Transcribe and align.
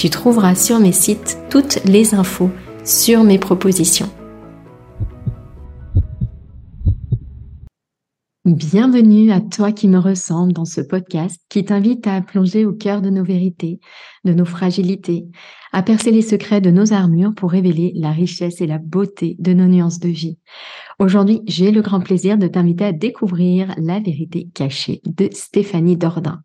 tu 0.00 0.08
trouveras 0.08 0.54
sur 0.54 0.80
mes 0.80 0.92
sites 0.92 1.36
toutes 1.50 1.84
les 1.84 2.14
infos 2.14 2.50
sur 2.86 3.22
mes 3.22 3.38
propositions. 3.38 4.08
Bienvenue 8.46 9.30
à 9.30 9.42
toi 9.42 9.72
qui 9.72 9.88
me 9.88 9.98
ressemble 9.98 10.54
dans 10.54 10.64
ce 10.64 10.80
podcast 10.80 11.38
qui 11.50 11.66
t'invite 11.66 12.06
à 12.06 12.22
plonger 12.22 12.64
au 12.64 12.72
cœur 12.72 13.02
de 13.02 13.10
nos 13.10 13.24
vérités, 13.24 13.78
de 14.24 14.32
nos 14.32 14.46
fragilités, 14.46 15.26
à 15.70 15.82
percer 15.82 16.12
les 16.12 16.22
secrets 16.22 16.62
de 16.62 16.70
nos 16.70 16.94
armures 16.94 17.34
pour 17.36 17.50
révéler 17.50 17.92
la 17.94 18.10
richesse 18.10 18.62
et 18.62 18.66
la 18.66 18.78
beauté 18.78 19.36
de 19.38 19.52
nos 19.52 19.66
nuances 19.66 20.00
de 20.00 20.08
vie. 20.08 20.38
Aujourd'hui, 20.98 21.42
j'ai 21.46 21.72
le 21.72 21.82
grand 21.82 22.00
plaisir 22.00 22.38
de 22.38 22.46
t'inviter 22.46 22.86
à 22.86 22.92
découvrir 22.92 23.74
la 23.76 24.00
vérité 24.00 24.48
cachée 24.54 25.02
de 25.04 25.28
Stéphanie 25.30 25.98
Dordain. 25.98 26.40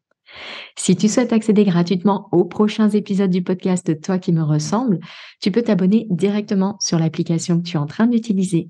Si 0.77 0.95
tu 0.95 1.07
souhaites 1.07 1.33
accéder 1.33 1.63
gratuitement 1.63 2.27
aux 2.31 2.45
prochains 2.45 2.89
épisodes 2.89 3.29
du 3.29 3.43
podcast 3.43 4.01
Toi 4.01 4.19
qui 4.19 4.31
me 4.33 4.43
ressemble, 4.43 4.99
tu 5.41 5.51
peux 5.51 5.61
t'abonner 5.61 6.07
directement 6.09 6.77
sur 6.79 6.99
l'application 6.99 7.59
que 7.59 7.67
tu 7.67 7.77
es 7.77 7.79
en 7.79 7.85
train 7.85 8.07
d'utiliser. 8.07 8.69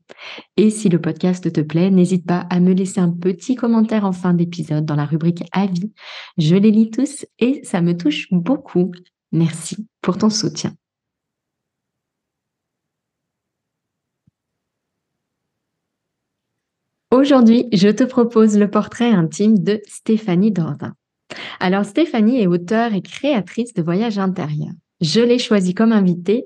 Et 0.58 0.70
si 0.70 0.90
le 0.90 1.00
podcast 1.00 1.52
te 1.52 1.62
plaît, 1.62 1.92
n'hésite 1.92 2.26
pas 2.26 2.46
à 2.50 2.60
me 2.60 2.74
laisser 2.74 3.00
un 3.00 3.12
petit 3.12 3.56
commentaire 3.56 4.06
en 4.06 4.12
fin 4.12 4.34
d'épisode 4.34 4.86
dans 4.86 4.96
la 4.96 5.06
rubrique 5.06 5.44
Avis. 5.52 5.92
Je 6.38 6.56
les 6.56 6.72
lis 6.72 6.92
tous 6.92 7.26
et 7.40 7.62
ça 7.64 7.82
me 7.82 7.98
touche 7.98 8.28
beaucoup. 8.32 8.92
Merci 9.32 9.88
pour 10.02 10.18
ton 10.18 10.30
soutien. 10.30 10.74
Aujourd'hui, 17.12 17.70
je 17.72 17.88
te 17.88 18.04
propose 18.04 18.58
le 18.58 18.70
portrait 18.70 19.10
intime 19.10 19.58
de 19.64 19.82
Stéphanie 19.88 20.52
Dordain. 20.52 20.96
Alors 21.60 21.86
Stéphanie 21.86 22.42
est 22.42 22.48
auteure 22.48 22.94
et 22.94 23.02
créatrice 23.02 23.74
de 23.74 23.82
voyages 23.82 24.20
intérieurs. 24.20 24.74
Je 25.02 25.22
l'ai 25.22 25.40
choisie 25.40 25.74
comme 25.74 25.92
invitée 25.92 26.46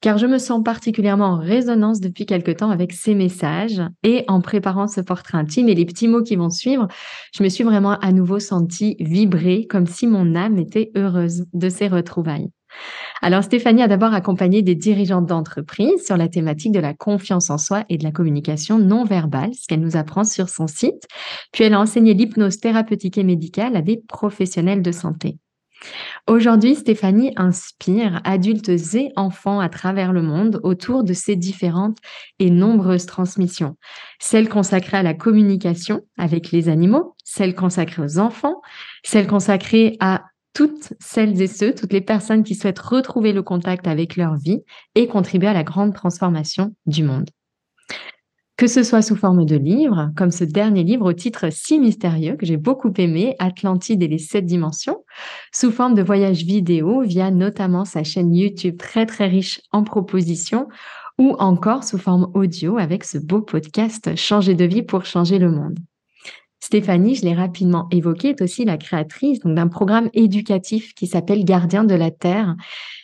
car 0.00 0.18
je 0.18 0.26
me 0.26 0.38
sens 0.38 0.62
particulièrement 0.62 1.26
en 1.26 1.38
résonance 1.38 2.00
depuis 2.00 2.26
quelque 2.26 2.52
temps 2.52 2.70
avec 2.70 2.92
ses 2.92 3.14
messages 3.14 3.82
et 4.04 4.24
en 4.28 4.40
préparant 4.40 4.86
ce 4.86 5.00
portrait 5.00 5.38
intime 5.38 5.68
et 5.68 5.74
les 5.74 5.86
petits 5.86 6.08
mots 6.08 6.22
qui 6.22 6.36
vont 6.36 6.50
suivre, 6.50 6.86
je 7.34 7.42
me 7.42 7.48
suis 7.48 7.64
vraiment 7.64 7.98
à 7.98 8.12
nouveau 8.12 8.38
sentie 8.38 8.96
vibrer 9.00 9.66
comme 9.66 9.86
si 9.86 10.06
mon 10.06 10.34
âme 10.36 10.58
était 10.58 10.92
heureuse 10.94 11.44
de 11.52 11.68
ces 11.68 11.88
retrouvailles. 11.88 12.50
Alors 13.20 13.42
Stéphanie 13.42 13.82
a 13.82 13.88
d'abord 13.88 14.14
accompagné 14.14 14.62
des 14.62 14.74
dirigeants 14.74 15.22
d'entreprise 15.22 16.04
sur 16.04 16.16
la 16.16 16.28
thématique 16.28 16.72
de 16.72 16.80
la 16.80 16.94
confiance 16.94 17.50
en 17.50 17.58
soi 17.58 17.84
et 17.88 17.98
de 17.98 18.04
la 18.04 18.12
communication 18.12 18.78
non 18.78 19.04
verbale, 19.04 19.54
ce 19.54 19.66
qu'elle 19.66 19.80
nous 19.80 19.96
apprend 19.96 20.24
sur 20.24 20.48
son 20.48 20.66
site. 20.66 21.06
Puis 21.52 21.64
elle 21.64 21.74
a 21.74 21.80
enseigné 21.80 22.14
l'hypnose 22.14 22.60
thérapeutique 22.60 23.18
et 23.18 23.24
médicale 23.24 23.76
à 23.76 23.82
des 23.82 24.02
professionnels 24.08 24.82
de 24.82 24.92
santé. 24.92 25.38
Aujourd'hui, 26.26 26.74
Stéphanie 26.74 27.32
inspire 27.36 28.20
adultes 28.24 28.68
et 28.68 29.12
enfants 29.16 29.60
à 29.60 29.68
travers 29.68 30.12
le 30.12 30.22
monde 30.22 30.60
autour 30.62 31.04
de 31.04 31.12
ces 31.12 31.36
différentes 31.36 31.98
et 32.38 32.50
nombreuses 32.50 33.06
transmissions. 33.06 33.76
Celles 34.18 34.48
consacrées 34.48 34.98
à 34.98 35.02
la 35.02 35.14
communication 35.14 36.02
avec 36.18 36.50
les 36.50 36.68
animaux, 36.68 37.14
celles 37.24 37.54
consacrées 37.54 38.02
aux 38.02 38.18
enfants, 38.18 38.60
celles 39.04 39.28
consacrées 39.28 39.96
à 40.00 40.24
toutes 40.54 40.92
celles 41.00 41.40
et 41.40 41.46
ceux, 41.46 41.74
toutes 41.74 41.92
les 41.92 42.00
personnes 42.00 42.42
qui 42.42 42.54
souhaitent 42.54 42.78
retrouver 42.78 43.32
le 43.32 43.42
contact 43.42 43.86
avec 43.86 44.16
leur 44.16 44.36
vie 44.36 44.60
et 44.94 45.06
contribuer 45.06 45.48
à 45.48 45.54
la 45.54 45.64
grande 45.64 45.94
transformation 45.94 46.74
du 46.86 47.04
monde. 47.04 47.30
Que 48.58 48.66
ce 48.66 48.82
soit 48.82 49.02
sous 49.02 49.14
forme 49.14 49.44
de 49.44 49.54
livres, 49.54 50.10
comme 50.16 50.32
ce 50.32 50.42
dernier 50.42 50.82
livre 50.82 51.06
au 51.06 51.12
titre 51.12 51.46
si 51.52 51.78
mystérieux 51.78 52.34
que 52.34 52.44
j'ai 52.44 52.56
beaucoup 52.56 52.92
aimé, 52.98 53.36
Atlantide 53.38 54.02
et 54.02 54.08
les 54.08 54.18
sept 54.18 54.44
dimensions, 54.46 55.04
sous 55.54 55.70
forme 55.70 55.94
de 55.94 56.02
voyages 56.02 56.42
vidéo 56.42 57.02
via 57.02 57.30
notamment 57.30 57.84
sa 57.84 58.02
chaîne 58.02 58.34
YouTube 58.34 58.76
très 58.76 59.06
très 59.06 59.28
riche 59.28 59.60
en 59.70 59.84
propositions, 59.84 60.66
ou 61.18 61.36
encore 61.38 61.84
sous 61.84 61.98
forme 61.98 62.32
audio 62.34 62.78
avec 62.78 63.04
ce 63.04 63.18
beau 63.18 63.42
podcast 63.42 64.16
Changer 64.16 64.56
de 64.56 64.64
vie 64.64 64.82
pour 64.82 65.04
changer 65.04 65.38
le 65.38 65.52
monde. 65.52 65.78
Stéphanie, 66.60 67.14
je 67.14 67.22
l'ai 67.22 67.34
rapidement 67.34 67.88
évoqué, 67.90 68.30
est 68.30 68.42
aussi 68.42 68.64
la 68.64 68.76
créatrice 68.76 69.40
d'un 69.40 69.68
programme 69.68 70.10
éducatif 70.12 70.94
qui 70.94 71.06
s'appelle 71.06 71.44
Gardien 71.44 71.84
de 71.84 71.94
la 71.94 72.10
Terre, 72.10 72.56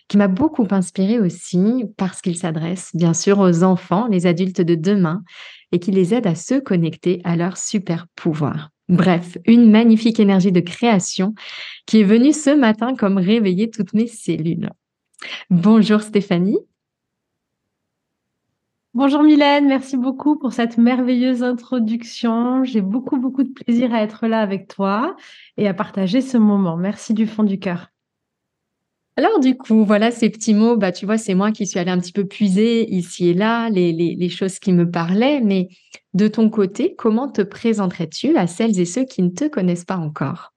qui 0.08 0.18
m'a 0.18 0.28
beaucoup 0.28 0.66
inspirée 0.70 1.18
aussi 1.18 1.84
parce 1.96 2.20
qu'il 2.20 2.36
s'adresse 2.36 2.90
bien 2.94 3.14
sûr 3.14 3.38
aux 3.38 3.62
enfants, 3.62 4.06
les 4.10 4.26
adultes 4.26 4.60
de 4.60 4.74
demain, 4.74 5.22
et 5.72 5.78
qui 5.78 5.92
les 5.92 6.14
aide 6.14 6.26
à 6.26 6.34
se 6.34 6.58
connecter 6.58 7.20
à 7.24 7.36
leur 7.36 7.56
super 7.56 8.06
pouvoir. 8.14 8.70
Bref, 8.88 9.38
une 9.46 9.70
magnifique 9.70 10.20
énergie 10.20 10.52
de 10.52 10.60
création 10.60 11.34
qui 11.86 12.00
est 12.00 12.04
venue 12.04 12.32
ce 12.32 12.50
matin 12.50 12.94
comme 12.94 13.16
réveiller 13.16 13.70
toutes 13.70 13.94
mes 13.94 14.06
cellules. 14.06 14.70
Bonjour 15.48 16.02
Stéphanie. 16.02 16.58
Bonjour 18.94 19.24
Mylène, 19.24 19.66
merci 19.66 19.96
beaucoup 19.96 20.38
pour 20.38 20.52
cette 20.52 20.78
merveilleuse 20.78 21.42
introduction. 21.42 22.62
J'ai 22.62 22.80
beaucoup, 22.80 23.16
beaucoup 23.16 23.42
de 23.42 23.48
plaisir 23.48 23.92
à 23.92 24.04
être 24.04 24.28
là 24.28 24.40
avec 24.40 24.68
toi 24.68 25.16
et 25.56 25.66
à 25.66 25.74
partager 25.74 26.20
ce 26.20 26.36
moment. 26.36 26.76
Merci 26.76 27.12
du 27.12 27.26
fond 27.26 27.42
du 27.42 27.58
cœur. 27.58 27.88
Alors 29.16 29.40
du 29.40 29.56
coup, 29.56 29.84
voilà 29.84 30.12
ces 30.12 30.30
petits 30.30 30.54
mots, 30.54 30.76
bah, 30.76 30.92
tu 30.92 31.06
vois, 31.06 31.18
c'est 31.18 31.34
moi 31.34 31.50
qui 31.50 31.66
suis 31.66 31.80
allée 31.80 31.90
un 31.90 31.98
petit 31.98 32.12
peu 32.12 32.24
puiser 32.24 32.88
ici 32.88 33.30
et 33.30 33.34
là 33.34 33.68
les, 33.68 33.92
les 33.92 34.28
choses 34.28 34.60
qui 34.60 34.72
me 34.72 34.88
parlaient, 34.88 35.40
mais 35.40 35.70
de 36.12 36.28
ton 36.28 36.48
côté, 36.48 36.94
comment 36.96 37.28
te 37.28 37.42
présenterais-tu 37.42 38.36
à 38.36 38.46
celles 38.46 38.78
et 38.78 38.84
ceux 38.84 39.04
qui 39.04 39.22
ne 39.22 39.30
te 39.30 39.48
connaissent 39.48 39.84
pas 39.84 39.96
encore? 39.96 40.53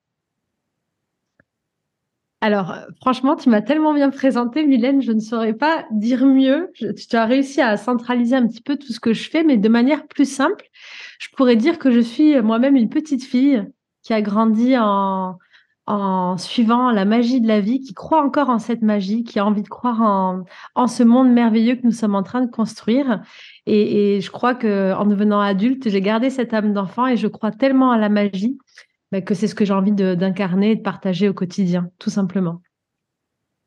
Alors, 2.40 2.70
euh, 2.70 2.80
franchement, 3.00 3.34
tu 3.34 3.48
m'as 3.48 3.62
tellement 3.62 3.92
bien 3.92 4.10
présenté, 4.10 4.64
Mylène, 4.64 5.02
je 5.02 5.10
ne 5.10 5.18
saurais 5.18 5.54
pas 5.54 5.84
dire 5.90 6.24
mieux. 6.24 6.70
tu 6.74 7.16
as 7.16 7.24
réussi 7.24 7.60
à 7.60 7.76
centraliser 7.76 8.36
un 8.36 8.46
petit 8.46 8.62
peu 8.62 8.76
tout 8.76 8.92
ce 8.92 9.00
que 9.00 9.12
je 9.12 9.28
fais, 9.28 9.42
mais 9.42 9.56
de 9.56 9.68
manière 9.68 10.06
plus 10.06 10.30
simple. 10.30 10.64
Je 11.18 11.28
pourrais 11.36 11.56
dire 11.56 11.78
que 11.78 11.90
je 11.90 12.00
suis 12.00 12.40
moi-même 12.40 12.76
une 12.76 12.90
petite 12.90 13.24
fille 13.24 13.64
qui 14.02 14.12
a 14.12 14.22
grandi 14.22 14.76
en, 14.78 15.36
suivant 16.36 16.90
la 16.92 17.04
magie 17.04 17.40
de 17.40 17.48
la 17.48 17.60
vie, 17.60 17.80
qui 17.80 17.94
croit 17.94 18.22
encore 18.22 18.50
en 18.50 18.58
cette 18.58 18.82
magie, 18.82 19.24
qui 19.24 19.38
a 19.38 19.46
envie 19.46 19.62
de 19.62 19.68
croire 19.68 20.02
en, 20.02 20.44
en 20.74 20.86
ce 20.86 21.02
monde 21.02 21.30
merveilleux 21.32 21.76
que 21.76 21.84
nous 21.84 21.92
sommes 21.92 22.14
en 22.14 22.22
train 22.22 22.42
de 22.42 22.50
construire. 22.50 23.22
Et, 23.66 24.16
et 24.16 24.20
je 24.20 24.30
crois 24.30 24.54
que 24.54 24.94
en 24.94 25.06
devenant 25.06 25.40
adulte, 25.40 25.88
j'ai 25.88 26.00
gardé 26.02 26.30
cette 26.30 26.54
âme 26.54 26.72
d'enfant 26.72 27.06
et 27.06 27.16
je 27.16 27.26
crois 27.26 27.50
tellement 27.50 27.90
à 27.90 27.98
la 27.98 28.10
magie 28.10 28.58
bah, 29.12 29.20
que 29.20 29.34
c'est 29.34 29.46
ce 29.46 29.54
que 29.54 29.64
j'ai 29.64 29.72
envie 29.72 29.92
d'incarner 29.92 30.72
et 30.72 30.76
de 30.76 30.82
partager 30.82 31.28
au 31.28 31.34
quotidien, 31.34 31.90
tout 31.98 32.10
simplement. 32.10 32.62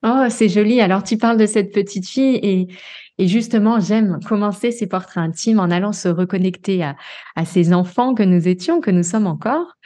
Oh, 0.03 0.25
c'est 0.29 0.49
joli. 0.49 0.81
Alors, 0.81 1.03
tu 1.03 1.17
parles 1.17 1.37
de 1.37 1.45
cette 1.45 1.71
petite 1.71 2.07
fille 2.07 2.39
et, 2.41 3.27
justement, 3.27 3.79
j'aime 3.79 4.19
commencer 4.25 4.71
ces 4.71 4.87
portraits 4.87 5.23
intimes 5.23 5.59
en 5.59 5.69
allant 5.69 5.93
se 5.93 6.09
reconnecter 6.09 6.83
à, 6.83 6.95
à 7.35 7.45
ces 7.45 7.71
enfants 7.71 8.15
que 8.15 8.23
nous 8.23 8.47
étions, 8.47 8.81
que 8.81 8.89
nous 8.89 9.03
sommes 9.03 9.27
encore. 9.27 9.77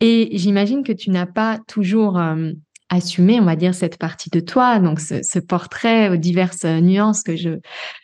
Et 0.00 0.30
j'imagine 0.32 0.82
que 0.82 0.92
tu 0.92 1.10
n'as 1.10 1.26
pas 1.26 1.60
toujours 1.68 2.18
euh, 2.18 2.52
assumé, 2.94 3.40
on 3.40 3.44
va 3.44 3.56
dire, 3.56 3.74
cette 3.74 3.98
partie 3.98 4.30
de 4.30 4.40
toi, 4.40 4.78
donc 4.78 5.00
ce, 5.00 5.38
portrait 5.38 6.08
aux 6.08 6.16
diverses 6.16 6.64
nuances 6.64 7.22
que 7.22 7.36
je, 7.36 7.60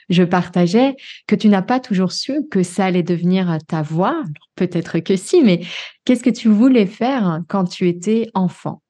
je 0.09 0.23
partageais, 0.23 0.97
que 1.27 1.35
tu 1.35 1.49
n'as 1.49 1.63
pas 1.63 1.81
toujours 1.81 2.13
su 2.13 2.47
que 2.51 2.63
ça 2.63 2.85
allait 2.85 3.03
devenir 3.03 3.59
ta 3.67 3.83
voix. 3.83 4.23
Peut-être 4.55 4.99
que 5.01 5.17
si, 5.17 5.43
mais 5.43 5.61
qu'est-ce 6.05 6.23
que 6.23 6.31
tu 6.31 6.49
voulais 6.49 6.87
faire 6.87 7.41
quand 7.49 7.65
tu 7.65 7.89
étais 7.89 8.29
enfant? 8.35 8.83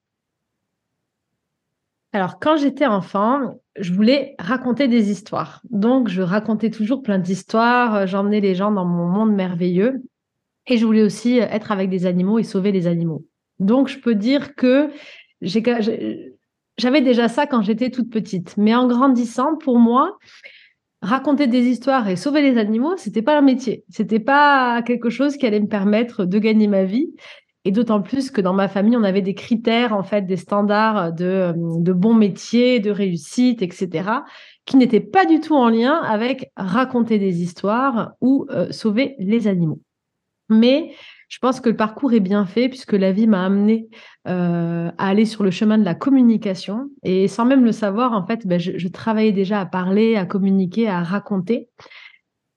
Alors, 2.13 2.41
quand 2.41 2.57
j'étais 2.57 2.87
enfant, 2.87 3.61
je 3.79 3.93
voulais 3.93 4.35
raconter 4.39 4.89
des 4.89 5.11
histoires. 5.11 5.61
Donc, 5.71 6.09
je 6.09 6.23
racontais 6.23 6.71
toujours 6.71 7.03
plein 7.03 7.19
d'histoires, 7.19 8.07
j'emmenais 8.09 8.41
les 8.41 8.57
gens 8.57 8.73
dans 8.73 8.85
mon 8.85 9.07
monde 9.07 9.33
merveilleux. 9.33 10.03
Et 10.67 10.77
je 10.77 10.85
voulais 10.85 11.03
aussi 11.03 11.39
être 11.39 11.71
avec 11.71 11.89
des 11.89 12.07
animaux 12.07 12.39
et 12.39 12.43
sauver 12.43 12.73
les 12.73 12.87
animaux. 12.87 13.25
Donc, 13.61 13.89
je 13.89 13.99
peux 13.99 14.15
dire 14.15 14.57
que 14.57 14.91
j'avais 15.43 17.01
déjà 17.01 17.29
ça 17.29 17.47
quand 17.47 17.63
j'étais 17.63 17.91
toute 17.91 18.11
petite. 18.11 18.57
Mais 18.57 18.75
en 18.75 18.87
grandissant, 18.87 19.57
pour 19.57 19.79
moi, 19.79 20.19
raconter 21.03 21.47
des 21.47 21.67
histoires 21.67 22.09
et 22.09 22.17
sauver 22.17 22.43
les 22.43 22.59
animaux, 22.59 22.97
c'était 22.97 23.23
pas 23.23 23.39
un 23.39 23.43
métier. 23.43 23.85
C'était 23.89 24.21
pas 24.21 24.83
quelque 24.83 25.11
chose 25.11 25.37
qui 25.37 25.47
allait 25.47 25.61
me 25.61 25.69
permettre 25.69 26.25
de 26.25 26.39
gagner 26.39 26.69
ma 26.69 26.85
vie. 26.85 27.11
Et 27.67 27.73
d'autant 27.73 28.01
plus 28.01 28.31
que 28.31 28.41
dans 28.41 28.55
ma 28.55 28.69
famille, 28.69 28.97
on 28.97 29.05
avait 29.05 29.21
des 29.21 29.35
critères, 29.35 29.95
en 29.95 30.03
fait, 30.03 30.23
des 30.23 30.39
standards 30.39 31.13
de, 31.13 31.25
euh, 31.27 31.53
de 31.55 31.93
bons 31.93 32.15
métiers, 32.15 32.81
de 32.81 32.91
réussite, 32.91 33.61
etc., 33.61 34.11
qui 34.65 34.79
n'étaient 34.79 35.01
pas 35.01 35.27
du 35.27 35.41
tout 35.41 35.55
en 35.55 35.69
lien 35.69 35.97
avec 35.97 36.51
raconter 36.57 37.19
des 37.19 37.43
histoires 37.43 38.13
ou 38.23 38.47
euh, 38.51 38.71
sauver 38.73 39.15
les 39.19 39.47
animaux. 39.47 39.81
Mais 40.49 40.93
je 41.31 41.39
pense 41.39 41.61
que 41.61 41.71
le 41.71 41.77
parcours 41.77 42.13
est 42.13 42.21
bien 42.21 42.45
fait 42.45 42.69
puisque 42.69 42.93
la 42.93 43.13
vie 43.13 43.29
m'a 43.29 43.45
amené 43.45 43.89
euh, 44.27 44.91
à 44.99 45.09
aller 45.09 45.25
sur 45.25 45.45
le 45.45 45.53
chemin 45.53 45.79
de 45.79 45.85
la 45.85 45.95
communication. 45.95 46.91
Et 47.05 47.29
sans 47.29 47.45
même 47.45 47.65
le 47.65 47.71
savoir, 47.71 48.13
en 48.13 48.27
fait, 48.27 48.49
ben, 48.49 48.59
je, 48.59 48.89
travaillais 48.89 49.31
déjà 49.31 49.61
à 49.61 49.67
parler, 49.67 50.17
à 50.17 50.27
communiquer, 50.27 50.89
à 50.89 51.05
raconter. 51.05 51.69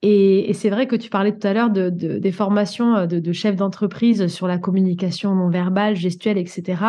Et, 0.01 0.51
c'est 0.53 0.71
vrai 0.71 0.87
que 0.87 0.95
tu 0.95 1.11
parlais 1.11 1.37
tout 1.37 1.47
à 1.47 1.53
l'heure 1.53 1.69
de, 1.69 1.89
des 1.89 2.31
formations 2.31 2.95
euh, 2.95 3.05
de, 3.05 3.19
de 3.19 3.31
chefs 3.31 3.55
d'entreprise 3.55 4.25
sur 4.25 4.47
la 4.47 4.57
communication 4.57 5.35
non 5.35 5.49
verbale, 5.49 5.95
gestuelle, 5.95 6.39
etc. 6.39 6.81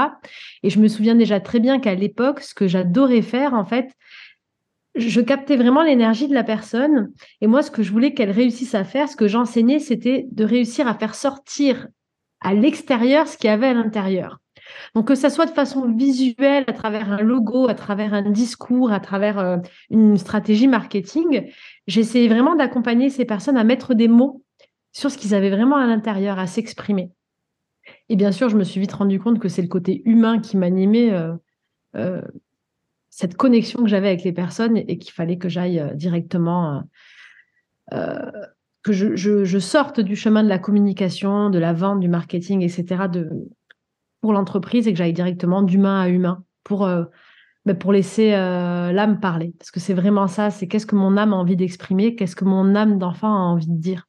Et 0.63 0.71
je 0.71 0.81
me 0.81 0.89
souviens 0.89 1.15
déjà 1.15 1.39
très 1.39 1.61
bien 1.61 1.81
qu'à 1.81 1.95
l'époque, 1.95 2.41
ce 2.41 2.55
que 2.55 2.67
j'adorais 2.67 3.23
faire, 3.23 3.53
en 3.53 3.67
fait, 3.67 3.91
je 4.95 5.21
captais 5.21 5.57
vraiment 5.57 5.83
l'énergie 5.83 6.29
de 6.29 6.35
la 6.35 6.45
personne. 6.45 7.13
Et 7.41 7.47
moi, 7.47 7.63
ce 7.63 7.71
que 7.71 7.83
je 7.83 7.91
voulais 7.91 8.15
qu'elle 8.15 8.31
réussisse 8.31 8.75
à 8.75 8.85
faire, 8.85 9.09
ce 9.09 9.17
que 9.17 9.29
j'enseignais, 9.29 9.79
c'était 9.79 10.27
de 10.31 10.45
réussir 10.45 10.87
à 10.87 10.95
faire 10.95 11.15
sortir 11.15 11.89
à 12.41 12.55
l'extérieur 12.55 13.27
ce 13.27 13.37
qu'il 13.37 13.49
y 13.49 13.53
avait 13.53 13.69
à 13.69 13.75
l'intérieur. 13.75 14.41
Donc 14.95 15.09
que 15.09 15.15
ça 15.15 15.31
soit 15.31 15.47
de 15.47 15.51
façon 15.51 15.91
visuelle, 15.93 16.65
à 16.67 16.73
travers 16.73 17.11
un 17.13 17.21
logo, 17.21 17.69
à 17.69 17.75
travers 17.75 18.15
un 18.15 18.31
discours, 18.31 18.93
à 18.93 19.01
travers 19.01 19.39
euh, 19.39 19.59
une 19.91 20.17
stratégie 20.17 20.69
marketing, 20.69 21.51
j'essayais 21.87 22.29
vraiment 22.29 22.55
d'accompagner 22.55 23.11
ces 23.11 23.25
personnes 23.25 23.57
à 23.57 23.65
mettre 23.65 23.95
des 23.95 24.09
mots 24.09 24.43
sur 24.93 25.11
ce 25.11 25.19
qu'ils 25.19 25.35
avaient 25.35 25.51
vraiment 25.51 25.77
à 25.77 25.87
l'intérieur, 25.87 26.39
à 26.39 26.47
s'exprimer. 26.47 27.11
Et 28.09 28.17
bien 28.17 28.33
sûr, 28.33 28.49
je 28.49 28.57
me 28.57 28.65
suis 28.65 28.81
vite 28.81 28.93
rendu 28.93 29.19
compte 29.19 29.39
que 29.39 29.49
c'est 29.49 29.63
le 29.63 29.69
côté 29.69 30.03
humain 30.05 30.39
qui 30.39 30.57
m'animait, 30.57 31.13
euh, 31.13 31.35
euh, 31.97 32.23
cette 33.17 33.37
connexion 33.37 33.83
que 33.83 33.89
j'avais 33.89 34.09
avec 34.09 34.25
les 34.25 34.33
personnes 34.33 34.77
et, 34.77 34.99
qu'il 34.99 35.13
fallait 35.13 35.39
que 35.39 35.49
j'aille 35.49 35.83
directement, 35.95 36.83
que 38.85 38.93
je, 38.93 39.59
sorte 39.59 40.01
du 40.01 40.15
chemin 40.15 40.43
de 40.43 40.49
la 40.49 40.59
communication, 40.59 41.49
de 41.49 41.59
la 41.59 41.73
vente, 41.73 42.01
du 42.01 42.09
marketing, 42.09 42.63
etc., 42.63 43.05
de, 43.11 43.31
pour 44.21 44.33
l'entreprise 44.33 44.89
et 44.89 44.93
que 44.93 44.99
j'aille 44.99 45.13
directement 45.13 45.63
d'humain 45.63 46.01
à 46.01 46.09
humain 46.09 46.45
pour, 46.65 46.87
euh, 46.87 47.05
ben, 47.65 47.77
pour 47.77 47.93
laisser 47.93 48.35
euh, 48.35 48.93
l'âme 48.93 49.21
parler. 49.21 49.55
Parce 49.59 49.71
que 49.71 49.81
c'est 49.81 49.95
vraiment 49.95 50.27
ça, 50.27 50.51
c'est 50.51 50.67
qu'est-ce 50.67 50.87
que 50.87 50.97
mon 50.97 51.17
âme 51.17 51.33
a 51.33 51.37
envie 51.37 51.57
d'exprimer, 51.57 52.15
qu'est-ce 52.15 52.37
que 52.37 52.45
mon 52.45 52.75
âme 52.75 52.99
d'enfant 52.99 53.35
a 53.35 53.39
envie 53.39 53.69
de 53.69 53.79
dire. 53.79 54.09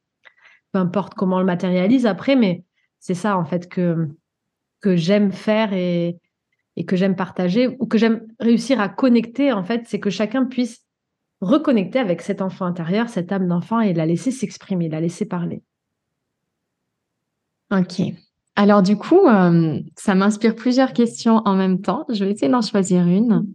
Peu 0.72 0.78
importe 0.78 1.14
comment 1.14 1.36
on 1.36 1.40
le 1.40 1.46
matérialise 1.46 2.06
après, 2.06 2.34
mais 2.34 2.64
c'est 2.98 3.14
ça 3.14 3.38
en 3.38 3.44
fait 3.44 3.68
que, 3.68 4.08
que 4.80 4.96
j'aime 4.96 5.32
faire 5.32 5.72
et, 5.72 6.18
et 6.76 6.84
que 6.84 6.96
j'aime 6.96 7.16
partager 7.16 7.76
ou 7.80 7.86
que 7.86 7.98
j'aime 7.98 8.26
réussir 8.38 8.80
à 8.80 8.88
connecter 8.88 9.52
en 9.52 9.64
fait, 9.64 9.82
c'est 9.86 10.00
que 10.00 10.10
chacun 10.10 10.44
puisse 10.44 10.84
reconnecter 11.40 11.98
avec 11.98 12.22
cet 12.22 12.40
enfant 12.40 12.64
intérieur, 12.64 13.08
cette 13.08 13.32
âme 13.32 13.48
d'enfant 13.48 13.80
et 13.80 13.92
la 13.92 14.06
laisser 14.06 14.30
s'exprimer, 14.30 14.88
la 14.88 15.00
laisser 15.00 15.26
parler. 15.26 15.62
Ok. 17.70 18.00
Alors 18.54 18.82
du 18.82 18.96
coup, 18.96 19.26
euh, 19.26 19.80
ça 19.96 20.14
m'inspire 20.14 20.54
plusieurs 20.54 20.92
questions 20.92 21.42
en 21.44 21.54
même 21.54 21.82
temps. 21.82 22.06
Je 22.08 22.24
vais 22.24 22.32
essayer 22.32 22.50
d'en 22.50 22.62
choisir 22.62 23.06
une. 23.06 23.46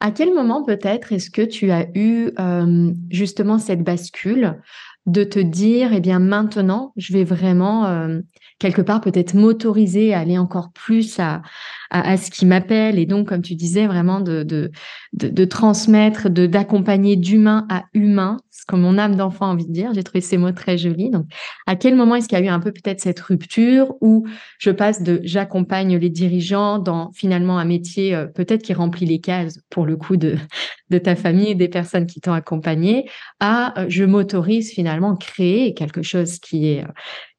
À 0.00 0.10
quel 0.10 0.34
moment 0.34 0.64
peut-être 0.64 1.12
est-ce 1.12 1.30
que 1.30 1.42
tu 1.42 1.70
as 1.70 1.86
eu 1.94 2.30
euh, 2.38 2.92
justement 3.10 3.58
cette 3.58 3.82
bascule 3.82 4.60
de 5.06 5.24
te 5.24 5.40
dire, 5.40 5.92
eh 5.92 6.00
bien 6.00 6.20
maintenant, 6.20 6.92
je 6.96 7.12
vais 7.12 7.24
vraiment 7.24 7.86
euh, 7.86 8.20
quelque 8.62 8.80
part 8.80 9.00
peut-être 9.00 9.34
m'autoriser 9.34 10.14
à 10.14 10.20
aller 10.20 10.38
encore 10.38 10.70
plus 10.72 11.18
à, 11.18 11.42
à, 11.90 12.16
ce 12.16 12.30
qui 12.30 12.46
m'appelle 12.46 12.96
et 12.96 13.06
donc, 13.06 13.28
comme 13.28 13.42
tu 13.42 13.56
disais, 13.56 13.88
vraiment 13.88 14.20
de, 14.20 14.44
de, 14.44 14.70
de, 15.12 15.44
transmettre, 15.44 16.30
de 16.30 16.46
d'accompagner 16.46 17.16
d'humain 17.16 17.66
à 17.68 17.82
humain, 17.92 18.36
ce 18.50 18.64
que 18.64 18.76
mon 18.76 18.98
âme 18.98 19.16
d'enfant 19.16 19.46
a 19.46 19.48
envie 19.48 19.66
de 19.66 19.72
dire. 19.72 19.92
J'ai 19.92 20.04
trouvé 20.04 20.20
ces 20.20 20.38
mots 20.38 20.52
très 20.52 20.78
jolis. 20.78 21.10
Donc, 21.10 21.26
à 21.66 21.74
quel 21.74 21.96
moment 21.96 22.14
est-ce 22.14 22.28
qu'il 22.28 22.38
y 22.38 22.40
a 22.40 22.44
eu 22.44 22.48
un 22.48 22.60
peu 22.60 22.70
peut-être 22.70 23.00
cette 23.00 23.18
rupture 23.18 23.96
où 24.00 24.28
je 24.60 24.70
passe 24.70 25.02
de 25.02 25.20
j'accompagne 25.24 25.96
les 25.96 26.10
dirigeants 26.10 26.78
dans 26.78 27.10
finalement 27.12 27.58
un 27.58 27.64
métier 27.64 28.14
euh, 28.14 28.26
peut-être 28.26 28.62
qui 28.62 28.74
remplit 28.74 29.06
les 29.06 29.20
cases 29.20 29.58
pour 29.70 29.86
le 29.86 29.96
coup 29.96 30.16
de, 30.16 30.36
de 30.90 30.98
ta 30.98 31.16
famille 31.16 31.48
et 31.48 31.54
des 31.56 31.68
personnes 31.68 32.06
qui 32.06 32.20
t'ont 32.20 32.32
accompagné 32.32 33.10
à 33.40 33.80
euh, 33.80 33.86
je 33.88 34.04
m'autorise 34.04 34.70
finalement 34.70 35.16
créer 35.16 35.74
quelque 35.74 36.02
chose 36.02 36.38
qui 36.38 36.68
est 36.68 36.84
euh, 36.84 36.92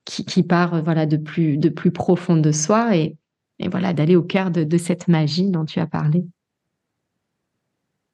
qui, 0.06 0.44
part 0.44 0.84
voilà 0.84 1.06
de 1.06 1.18
plus 1.18 1.58
de 1.58 1.70
plus 1.70 1.92
profond 1.92 2.36
de 2.38 2.52
soi 2.52 2.96
et 2.96 3.18
et 3.60 3.70
voilà, 3.70 3.94
d'aller 3.94 4.16
au 4.16 4.24
cœur 4.24 4.52
de, 4.52 4.78
cette 4.78 5.08
magie 5.08 5.50
dont 5.50 5.66
tu 5.66 5.80
as 5.80 5.88
parlé. 5.88 6.26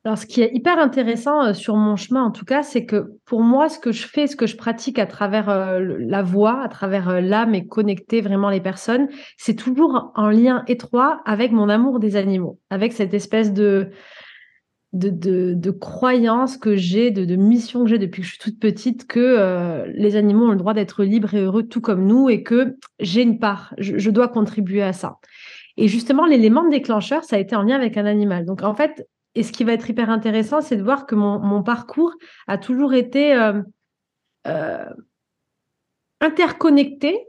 Alors, 0.06 0.18
ce 0.18 0.26
qui 0.26 0.42
est 0.42 0.52
hyper 0.54 0.80
intéressant 0.80 1.44
euh, 1.44 1.54
sur 1.54 1.76
mon 1.76 1.98
chemin, 1.98 2.24
en 2.24 2.32
tout 2.32 2.46
cas, 2.46 2.64
c'est 2.64 2.86
que 2.86 3.18
pour 3.26 3.42
moi, 3.42 3.68
ce 3.68 3.80
que 3.80 3.92
je 3.92 4.08
fais, 4.08 4.28
ce 4.28 4.38
que 4.38 4.48
je 4.48 4.56
pratique 4.56 4.98
à 4.98 5.06
travers 5.06 5.50
euh, 5.50 5.98
la 6.00 6.24
voix, 6.24 6.62
à 6.64 6.70
travers 6.70 7.10
euh, 7.10 7.20
l'âme 7.20 7.54
et 7.54 7.68
connecter 7.68 8.22
vraiment 8.22 8.50
les 8.50 8.62
personnes, 8.62 9.10
c'est 9.38 9.56
toujours 9.56 10.12
en 10.16 10.30
lien 10.30 10.64
étroit 10.68 11.22
avec 11.26 11.52
mon 11.52 11.68
amour 11.68 12.00
des 12.00 12.16
animaux, 12.16 12.60
avec 12.70 12.94
cette 12.94 13.14
espèce 13.14 13.52
de, 13.52 13.90
de, 14.94 15.54
de, 15.54 15.72
croyance 15.72 16.58
que 16.58 16.76
j'ai, 16.76 17.12
de, 17.12 17.36
mission 17.36 17.84
que 17.84 17.90
j'ai 17.90 18.00
depuis 18.00 18.22
que 18.22 18.28
je 18.28 18.32
suis 18.32 18.40
toute 18.40 18.60
petite, 18.60 19.06
que 19.06 19.86
les 19.94 20.16
animaux 20.16 20.46
ont 20.46 20.52
le 20.52 20.58
droit 20.58 20.74
d'être 20.74 21.04
libres 21.04 21.34
et 21.36 21.42
heureux 21.42 21.64
tout 21.64 21.82
comme 21.82 22.06
nous 22.06 22.30
et 22.30 22.42
que 22.42 22.76
j'ai 23.00 23.22
une 23.22 23.38
part, 23.40 23.74
je, 23.78 24.10
dois 24.10 24.28
contribuer 24.28 24.82
à 24.82 24.94
ça. 24.94 25.18
Et 25.78 25.88
justement, 25.88 26.26
l'élément 26.26 26.68
déclencheur, 26.68 27.24
ça 27.24 27.36
a 27.36 27.40
été 27.40 27.56
en 27.56 27.62
lien 27.62 27.76
avec 27.76 27.98
un 27.98 28.06
animal. 28.06 28.46
Donc 28.46 28.64
en 28.64 28.74
fait, 28.74 29.08
et 29.36 29.44
ce 29.44 29.52
qui 29.52 29.64
va 29.64 29.74
être 29.74 29.90
hyper 29.90 30.10
intéressant, 30.10 30.62
c'est 30.62 30.76
de 30.76 30.84
voir 30.84 31.06
que 31.06 31.16
mon, 31.16 31.64
parcours 31.64 32.14
a 32.48 32.58
toujours 32.58 32.94
été 32.94 33.34
euh, 33.34 33.62
euh, 34.48 34.86
interconnecté 36.20 37.26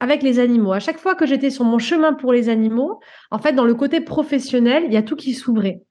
avec 0.00 0.22
les 0.22 0.38
animaux. 0.38 0.72
À 0.72 0.80
chaque 0.80 0.98
fois 0.98 1.14
que 1.14 1.26
j'étais 1.26 1.50
sur 1.50 1.64
mon 1.64 1.78
chemin 1.78 2.14
pour 2.14 2.32
les 2.32 2.48
animaux, 2.48 3.00
en 3.30 3.38
fait, 3.38 3.52
dans 3.52 3.64
le 3.64 3.74
côté 3.74 4.00
professionnel, 4.00 4.84
il 4.86 4.92
y 4.92 4.96
a 4.96 5.02
tout 5.02 5.16
qui 5.16 5.34
s'ouvrait. 5.34 5.82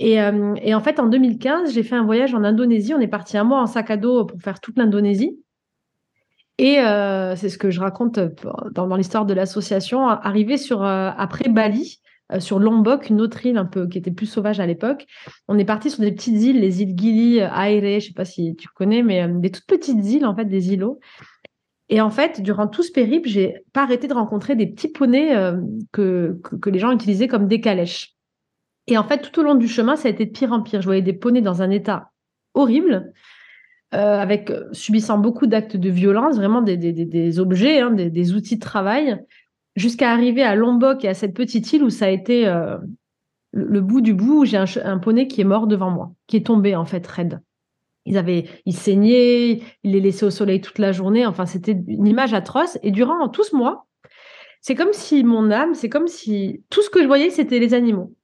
Et, 0.00 0.20
euh, 0.20 0.54
et, 0.62 0.74
en 0.74 0.80
fait, 0.80 1.00
en 1.00 1.06
2015, 1.06 1.72
j'ai 1.72 1.82
fait 1.82 1.96
un 1.96 2.04
voyage 2.04 2.34
en 2.34 2.44
Indonésie. 2.44 2.94
On 2.94 3.00
est 3.00 3.08
parti 3.08 3.36
un 3.36 3.44
mois 3.44 3.60
en 3.60 3.66
sac 3.66 3.90
à 3.90 3.96
dos 3.96 4.24
pour 4.24 4.40
faire 4.40 4.60
toute 4.60 4.78
l'Indonésie. 4.78 5.38
Et 6.58 6.80
euh, 6.80 7.36
c'est 7.36 7.48
ce 7.48 7.56
que 7.56 7.70
je 7.70 7.80
raconte 7.80 8.18
dans, 8.74 8.86
dans 8.88 8.96
l'histoire 8.96 9.24
de 9.24 9.32
l'association. 9.32 10.08
Arrivé 10.08 10.56
sur 10.56 10.82
euh, 10.82 11.10
après 11.16 11.48
Bali, 11.48 12.00
euh, 12.32 12.40
sur 12.40 12.58
Lombok, 12.58 13.10
une 13.10 13.20
autre 13.20 13.46
île 13.46 13.58
un 13.58 13.64
peu 13.64 13.86
qui 13.86 13.96
était 13.96 14.10
plus 14.10 14.26
sauvage 14.26 14.58
à 14.58 14.66
l'époque, 14.66 15.06
on 15.46 15.56
est 15.56 15.64
parti 15.64 15.88
sur 15.88 16.00
des 16.00 16.10
petites 16.10 16.42
îles, 16.42 16.60
les 16.60 16.82
îles 16.82 16.98
Gili, 16.98 17.38
Aire, 17.38 18.00
je 18.00 18.06
sais 18.08 18.12
pas 18.12 18.24
si 18.24 18.56
tu 18.56 18.68
connais, 18.68 19.04
mais 19.04 19.28
des 19.28 19.50
toutes 19.50 19.66
petites 19.66 20.04
îles 20.04 20.26
en 20.26 20.34
fait, 20.34 20.46
des 20.46 20.72
îlots. 20.72 20.98
Et 21.90 22.00
en 22.00 22.10
fait, 22.10 22.42
durant 22.42 22.66
tout 22.66 22.82
ce 22.82 22.92
périple, 22.92 23.28
j'ai 23.28 23.62
pas 23.72 23.84
arrêté 23.84 24.08
de 24.08 24.14
rencontrer 24.14 24.56
des 24.56 24.66
petits 24.66 24.88
poneys 24.88 25.32
que, 25.90 26.38
que 26.60 26.68
les 26.68 26.78
gens 26.78 26.92
utilisaient 26.92 27.28
comme 27.28 27.46
des 27.46 27.62
calèches. 27.62 28.17
Et 28.88 28.96
en 28.96 29.04
fait, 29.04 29.18
tout 29.18 29.38
au 29.40 29.42
long 29.42 29.54
du 29.54 29.68
chemin, 29.68 29.96
ça 29.96 30.08
a 30.08 30.10
été 30.10 30.24
de 30.24 30.30
pire 30.30 30.50
en 30.52 30.62
pire. 30.62 30.80
Je 30.80 30.86
voyais 30.86 31.02
des 31.02 31.12
poneys 31.12 31.42
dans 31.42 31.60
un 31.60 31.70
état 31.70 32.10
horrible, 32.54 33.12
euh, 33.94 34.18
avec 34.18 34.50
euh, 34.50 34.64
subissant 34.72 35.18
beaucoup 35.18 35.46
d'actes 35.46 35.76
de 35.76 35.90
violence, 35.90 36.36
vraiment 36.36 36.62
des, 36.62 37.38
objets, 37.38 37.80
hein, 37.80 37.90
des, 37.90 38.34
outils 38.34 38.56
de 38.56 38.60
travail, 38.60 39.22
jusqu'à 39.76 40.10
arriver 40.10 40.42
à 40.42 40.54
Lombok 40.54 41.04
et 41.04 41.08
à 41.08 41.14
cette 41.14 41.34
petite 41.34 41.70
île 41.72 41.84
où 41.84 41.90
ça 41.90 42.06
a 42.06 42.08
été 42.08 42.48
euh, 42.48 42.78
le, 43.52 43.80
bout 43.82 44.00
du 44.00 44.14
bout, 44.14 44.46
j'ai 44.46 44.56
un, 44.56 44.98
poney 44.98 45.28
qui 45.28 45.42
est 45.42 45.44
mort 45.44 45.66
devant 45.66 45.90
moi, 45.90 46.12
qui 46.26 46.38
est 46.38 46.46
tombé 46.46 46.74
en 46.74 46.86
fait 46.86 47.06
raide. 47.06 47.40
Ils 48.06 48.16
avaient, 48.16 48.46
il 48.64 48.74
saignait, 48.74 49.60
il 49.82 49.92
les 49.92 50.00
laissait 50.00 50.24
au 50.24 50.30
soleil 50.30 50.62
toute 50.62 50.78
la 50.78 50.92
journée. 50.92 51.26
Enfin, 51.26 51.44
c'était 51.44 51.72
une 51.72 52.06
image 52.06 52.32
atroce. 52.32 52.78
Et 52.82 52.90
durant 52.90 53.28
tout 53.28 53.44
ce 53.44 53.54
mois, 53.54 53.86
c'est 54.62 54.74
comme 54.74 54.94
si 54.94 55.24
mon 55.24 55.50
âme, 55.50 55.74
c'est 55.74 55.90
comme 55.90 56.06
si 56.06 56.62
tout 56.70 56.80
ce 56.80 56.88
que 56.88 57.02
je 57.02 57.06
voyais, 57.06 57.28
c'était 57.28 57.58
les 57.58 57.74
animaux. 57.74 58.14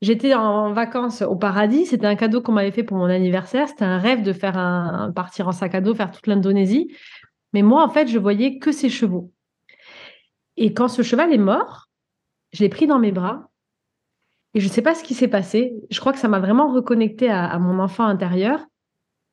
J'étais 0.00 0.34
en 0.34 0.72
vacances 0.72 1.22
au 1.22 1.36
paradis. 1.36 1.86
C'était 1.86 2.06
un 2.06 2.14
cadeau 2.14 2.40
qu'on 2.40 2.52
m'avait 2.52 2.70
fait 2.70 2.84
pour 2.84 2.96
mon 2.96 3.06
anniversaire. 3.06 3.68
C'était 3.68 3.84
un 3.84 3.98
rêve 3.98 4.22
de 4.22 4.32
faire 4.32 4.56
un, 4.56 5.10
partir 5.12 5.48
en 5.48 5.52
sac 5.52 5.74
à 5.74 5.80
dos, 5.80 5.94
faire 5.94 6.10
toute 6.10 6.26
l'Indonésie. 6.26 6.94
Mais 7.52 7.62
moi, 7.62 7.84
en 7.84 7.88
fait, 7.88 8.08
je 8.08 8.18
voyais 8.18 8.58
que 8.58 8.70
ces 8.70 8.88
chevaux. 8.88 9.32
Et 10.56 10.72
quand 10.72 10.88
ce 10.88 11.02
cheval 11.02 11.32
est 11.32 11.38
mort, 11.38 11.88
je 12.52 12.62
l'ai 12.62 12.68
pris 12.68 12.86
dans 12.86 12.98
mes 12.98 13.12
bras. 13.12 13.50
Et 14.54 14.60
je 14.60 14.66
ne 14.66 14.72
sais 14.72 14.82
pas 14.82 14.94
ce 14.94 15.02
qui 15.02 15.14
s'est 15.14 15.28
passé. 15.28 15.74
Je 15.90 16.00
crois 16.00 16.12
que 16.12 16.18
ça 16.18 16.28
m'a 16.28 16.40
vraiment 16.40 16.72
reconnecté 16.72 17.28
à, 17.28 17.44
à 17.44 17.58
mon 17.58 17.78
enfant 17.78 18.04
intérieur. 18.04 18.64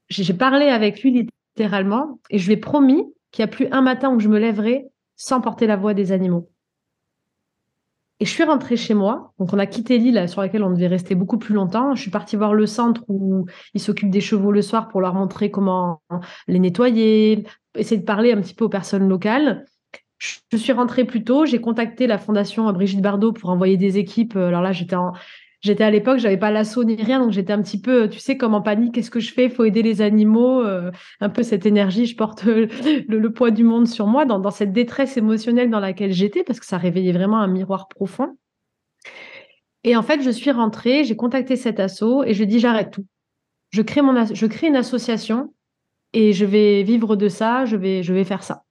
J'ai 0.09 0.33
parlé 0.33 0.67
avec 0.67 1.01
lui 1.01 1.29
littéralement 1.55 2.19
et 2.29 2.37
je 2.37 2.45
lui 2.47 2.53
ai 2.53 2.57
promis 2.57 3.03
qu'il 3.31 3.43
n'y 3.43 3.49
a 3.49 3.53
plus 3.53 3.67
un 3.71 3.81
matin 3.81 4.13
où 4.13 4.19
je 4.19 4.29
me 4.29 4.37
lèverai 4.37 4.85
sans 5.15 5.41
porter 5.41 5.67
la 5.67 5.77
voix 5.77 5.93
des 5.93 6.11
animaux. 6.11 6.49
Et 8.19 8.25
je 8.25 8.31
suis 8.31 8.43
rentrée 8.43 8.77
chez 8.77 8.93
moi. 8.93 9.33
Donc, 9.39 9.51
on 9.53 9.59
a 9.59 9.65
quitté 9.65 9.97
l'île 9.97 10.29
sur 10.29 10.41
laquelle 10.41 10.63
on 10.63 10.71
devait 10.71 10.87
rester 10.87 11.15
beaucoup 11.15 11.37
plus 11.37 11.53
longtemps. 11.53 11.95
Je 11.95 12.01
suis 12.01 12.11
partie 12.11 12.37
voir 12.37 12.53
le 12.53 12.65
centre 12.65 13.03
où 13.09 13.45
ils 13.73 13.81
s'occupent 13.81 14.09
des 14.09 14.21
chevaux 14.21 14.51
le 14.51 14.61
soir 14.61 14.87
pour 14.87 15.01
leur 15.01 15.13
montrer 15.13 15.51
comment 15.51 16.01
les 16.47 16.59
nettoyer, 16.59 17.45
essayer 17.75 17.99
de 17.99 18.05
parler 18.05 18.31
un 18.31 18.39
petit 18.39 18.53
peu 18.53 18.65
aux 18.65 18.69
personnes 18.69 19.09
locales. 19.09 19.65
Je 20.17 20.57
suis 20.57 20.71
rentrée 20.71 21.03
plus 21.03 21.25
tôt. 21.25 21.45
J'ai 21.45 21.59
contacté 21.59 22.07
la 22.07 22.17
fondation 22.17 22.71
Brigitte 22.71 23.01
Bardot 23.01 23.33
pour 23.33 23.49
envoyer 23.49 23.75
des 23.75 23.97
équipes. 23.97 24.37
Alors 24.37 24.61
là, 24.61 24.71
j'étais 24.71 24.95
en, 24.95 25.11
J'étais 25.65 25.83
à 25.83 25.89
l'époque, 25.89 26.19
j'avais 26.19 26.37
pas 26.37 26.51
l'assaut 26.51 26.83
ni 26.83 26.95
rien, 26.95 27.19
donc 27.19 27.31
j'étais 27.31 27.51
un 27.51 27.59
petit 27.59 27.81
peu, 27.81 28.07
tu 28.07 28.19
sais, 28.19 28.37
comme 28.37 28.53
en 28.53 28.61
panique. 28.61 28.93
Qu'est-ce 28.93 29.09
que 29.09 29.19
je 29.19 29.33
fais? 29.33 29.45
Il 29.45 29.49
faut 29.49 29.63
aider 29.63 29.81
les 29.81 30.03
animaux. 30.03 30.61
Euh, 30.61 30.91
un 31.21 31.29
peu 31.29 31.41
cette 31.41 31.65
énergie, 31.65 32.05
je 32.05 32.15
porte 32.15 32.43
le, 32.45 33.27
poids 33.29 33.49
du 33.49 33.63
monde 33.63 33.87
sur 33.87 34.05
moi, 34.05 34.25
dans, 34.25 34.51
cette 34.51 34.73
détresse 34.73 35.17
émotionnelle 35.17 35.71
dans 35.71 35.79
laquelle 35.79 36.13
j'étais, 36.13 36.43
parce 36.43 36.59
que 36.59 36.67
ça 36.67 36.77
réveillait 36.77 37.13
vraiment 37.13 37.39
un 37.39 37.47
miroir 37.47 37.87
profond. 37.87 38.37
Et 39.83 39.95
en 39.95 40.03
fait, 40.03 40.21
je 40.21 40.29
suis 40.29 40.51
rentrée, 40.51 41.03
j'ai 41.03 41.15
contacté 41.15 41.55
cet 41.55 41.79
assaut 41.79 42.23
et 42.23 42.35
je 42.35 42.43
dis 42.43 42.59
j'arrête 42.59 42.91
tout. 42.91 43.07
Je 43.71 43.81
crée 43.81 44.67
une 44.67 44.75
association 44.75 45.51
et 46.13 46.31
je 46.31 46.45
vais 46.45 46.83
vivre 46.83 47.15
de 47.15 47.27
ça. 47.27 47.65
Je 47.65 47.75
vais 47.75 48.23
faire 48.23 48.43
ça. 48.43 48.64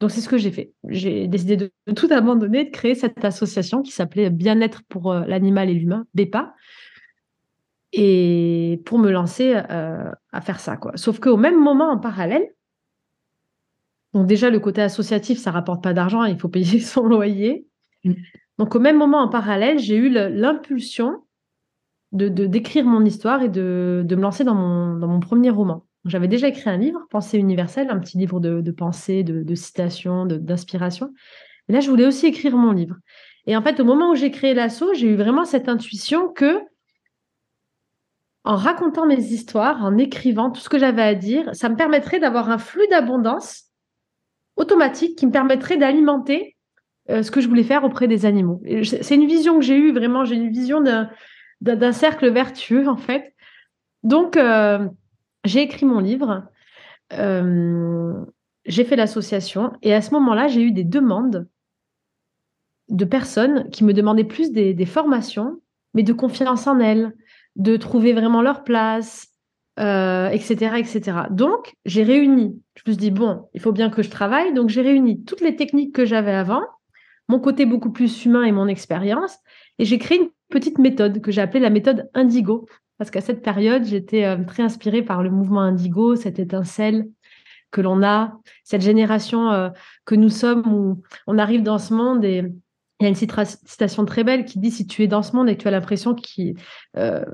Donc 0.00 0.10
c'est 0.12 0.20
ce 0.20 0.28
que 0.28 0.38
j'ai 0.38 0.52
fait. 0.52 0.72
J'ai 0.88 1.26
décidé 1.26 1.56
de, 1.56 1.72
tout 1.96 2.08
abandonner, 2.10 2.64
de 2.64 2.70
créer 2.70 2.94
cette 2.94 3.24
association 3.24 3.82
qui 3.82 3.90
s'appelait 3.90 4.30
Bien-être 4.30 4.82
pour 4.88 5.10
euh, 5.12 5.24
l'animal 5.26 5.70
et 5.70 5.74
l'humain, 5.74 6.06
BEPA, 6.14 6.54
et 7.92 8.80
pour 8.84 8.98
me 8.98 9.10
lancer 9.10 9.54
euh, 9.70 10.10
à 10.32 10.40
faire 10.40 10.60
ça. 10.60 10.76
Quoi. 10.76 10.92
Sauf 10.96 11.18
qu'au 11.18 11.36
même 11.36 11.58
moment, 11.58 11.90
en 11.90 11.98
parallèle, 11.98 12.46
donc 14.14 14.26
déjà 14.26 14.50
le 14.50 14.60
côté 14.60 14.82
associatif, 14.82 15.38
ça 15.38 15.50
rapporte 15.50 15.82
pas 15.82 15.94
d'argent, 15.94 16.24
il 16.24 16.38
faut 16.38 16.48
payer 16.48 16.80
son 16.80 17.06
loyer. 17.06 17.66
Mm. 18.04 18.14
Donc 18.58 18.74
au 18.74 18.80
même 18.80 18.98
moment, 18.98 19.18
en 19.18 19.28
parallèle, 19.28 19.78
j'ai 19.78 19.96
eu 19.96 20.10
l'impulsion 20.10 21.22
de 22.12 22.28
d'écrire 22.28 22.86
mon 22.86 23.04
histoire 23.04 23.42
et 23.42 23.48
de, 23.48 24.02
de 24.04 24.16
me 24.16 24.22
lancer 24.22 24.42
dans 24.42 24.54
mon, 24.54 24.96
dans 24.96 25.08
mon 25.08 25.20
premier 25.20 25.50
roman. 25.50 25.84
J'avais 26.08 26.28
déjà 26.28 26.48
écrit 26.48 26.68
un 26.70 26.76
livre, 26.76 27.00
Pensée 27.10 27.38
universelle, 27.38 27.90
un 27.90 27.98
petit 27.98 28.18
livre 28.18 28.40
de, 28.40 28.60
de 28.60 28.70
pensée, 28.72 29.22
de, 29.22 29.42
de 29.42 29.54
citations, 29.54 30.26
d'inspiration. 30.26 31.12
Et 31.68 31.72
là, 31.72 31.80
je 31.80 31.90
voulais 31.90 32.06
aussi 32.06 32.26
écrire 32.26 32.56
mon 32.56 32.72
livre. 32.72 32.96
Et 33.46 33.56
en 33.56 33.62
fait, 33.62 33.80
au 33.80 33.84
moment 33.84 34.10
où 34.10 34.14
j'ai 34.14 34.30
créé 34.30 34.54
l'assaut, 34.54 34.92
j'ai 34.94 35.08
eu 35.08 35.16
vraiment 35.16 35.44
cette 35.44 35.68
intuition 35.68 36.28
que, 36.28 36.60
en 38.44 38.56
racontant 38.56 39.06
mes 39.06 39.18
histoires, 39.18 39.84
en 39.84 39.96
écrivant 39.98 40.50
tout 40.50 40.60
ce 40.60 40.68
que 40.68 40.78
j'avais 40.78 41.02
à 41.02 41.14
dire, 41.14 41.54
ça 41.54 41.68
me 41.68 41.76
permettrait 41.76 42.20
d'avoir 42.20 42.50
un 42.50 42.58
flux 42.58 42.86
d'abondance 42.88 43.64
automatique 44.56 45.16
qui 45.16 45.26
me 45.26 45.32
permettrait 45.32 45.76
d'alimenter 45.76 46.56
euh, 47.10 47.22
ce 47.22 47.30
que 47.30 47.40
je 47.40 47.48
voulais 47.48 47.62
faire 47.62 47.84
auprès 47.84 48.08
des 48.08 48.26
animaux. 48.26 48.62
C'est 48.84 49.14
une 49.14 49.26
vision 49.26 49.58
que 49.58 49.64
j'ai 49.64 49.76
eue, 49.76 49.92
vraiment, 49.92 50.24
j'ai 50.24 50.34
une 50.34 50.50
vision 50.50 50.82
d'un 51.60 51.92
cercle 51.92 52.30
vertueux, 52.30 52.88
en 52.88 52.96
fait. 52.96 53.34
Donc, 54.02 54.36
euh, 54.36 54.86
j'ai 55.44 55.62
écrit 55.62 55.86
mon 55.86 56.00
livre, 56.00 56.44
euh, 57.12 58.24
j'ai 58.64 58.84
fait 58.84 58.96
l'association, 58.96 59.72
et 59.82 59.94
à 59.94 60.02
ce 60.02 60.12
moment-là, 60.14 60.48
j'ai 60.48 60.62
eu 60.62 60.72
des 60.72 60.84
demandes 60.84 61.48
de 62.88 63.04
personnes 63.04 63.68
qui 63.70 63.84
me 63.84 63.92
demandaient 63.92 64.24
plus 64.24 64.52
des, 64.52 64.86
formations, 64.86 65.60
mais 65.94 66.02
de 66.02 66.12
confiance 66.12 66.66
en 66.66 66.80
elles, 66.80 67.14
de 67.56 67.76
trouver 67.76 68.12
vraiment 68.12 68.42
leur 68.42 68.64
place, 68.64 69.28
etc., 69.76 70.70
euh, 70.72 70.76
etc. 70.76 71.00
Donc, 71.30 71.74
j'ai 71.84 72.02
réuni, 72.02 72.60
je 72.74 72.82
me 72.86 72.92
suis 72.92 72.96
dit, 72.96 73.10
bon, 73.10 73.48
il 73.54 73.60
faut 73.60 73.72
bien 73.72 73.90
que 73.90 74.02
je 74.02 74.10
travaille, 74.10 74.52
donc 74.54 74.68
j'ai 74.68 74.82
réuni 74.82 75.24
toutes 75.24 75.40
les 75.40 75.56
techniques 75.56 75.94
que 75.94 76.04
j'avais 76.04 76.34
avant, 76.34 76.62
mon 77.28 77.40
côté 77.40 77.66
beaucoup 77.66 77.92
plus 77.92 78.24
humain 78.24 78.44
et 78.44 78.52
mon 78.52 78.68
expérience, 78.68 79.36
et 79.78 79.84
j'ai 79.84 79.98
créé 79.98 80.18
une 80.18 80.30
petite 80.48 80.78
méthode 80.78 81.20
que 81.20 81.30
j'ai 81.30 81.42
appelée 81.42 81.60
la 81.60 81.70
méthode 81.70 82.08
Indigo 82.14 82.66
parce 82.98 83.10
qu'à 83.10 83.20
cette 83.20 83.42
période, 83.42 83.84
j'étais 83.84 84.24
euh, 84.24 84.36
très 84.44 84.62
inspirée 84.62 85.02
par 85.02 85.22
le 85.22 85.30
mouvement 85.30 85.60
indigo, 85.60 86.16
cette 86.16 86.38
étincelle 86.38 87.08
que 87.70 87.80
l'on 87.80 88.02
a, 88.02 88.38
cette 88.64 88.82
génération 88.82 89.50
euh, 89.52 89.68
que 90.04 90.14
nous 90.14 90.30
sommes 90.30 90.66
où 90.72 91.02
on 91.26 91.38
arrive 91.38 91.62
dans 91.62 91.78
ce 91.78 91.94
monde 91.94 92.24
et 92.24 92.42
il 93.00 93.04
y 93.04 93.06
a 93.06 93.10
une 93.10 93.14
citation 93.14 94.04
très 94.04 94.24
belle 94.24 94.44
qui 94.44 94.58
dit 94.58 94.72
si 94.72 94.84
tu 94.84 95.04
es 95.04 95.06
dans 95.06 95.22
ce 95.22 95.36
monde 95.36 95.48
et 95.48 95.56
que 95.56 95.62
tu 95.62 95.68
as 95.68 95.70
l'impression 95.70 96.16
euh, 96.96 97.24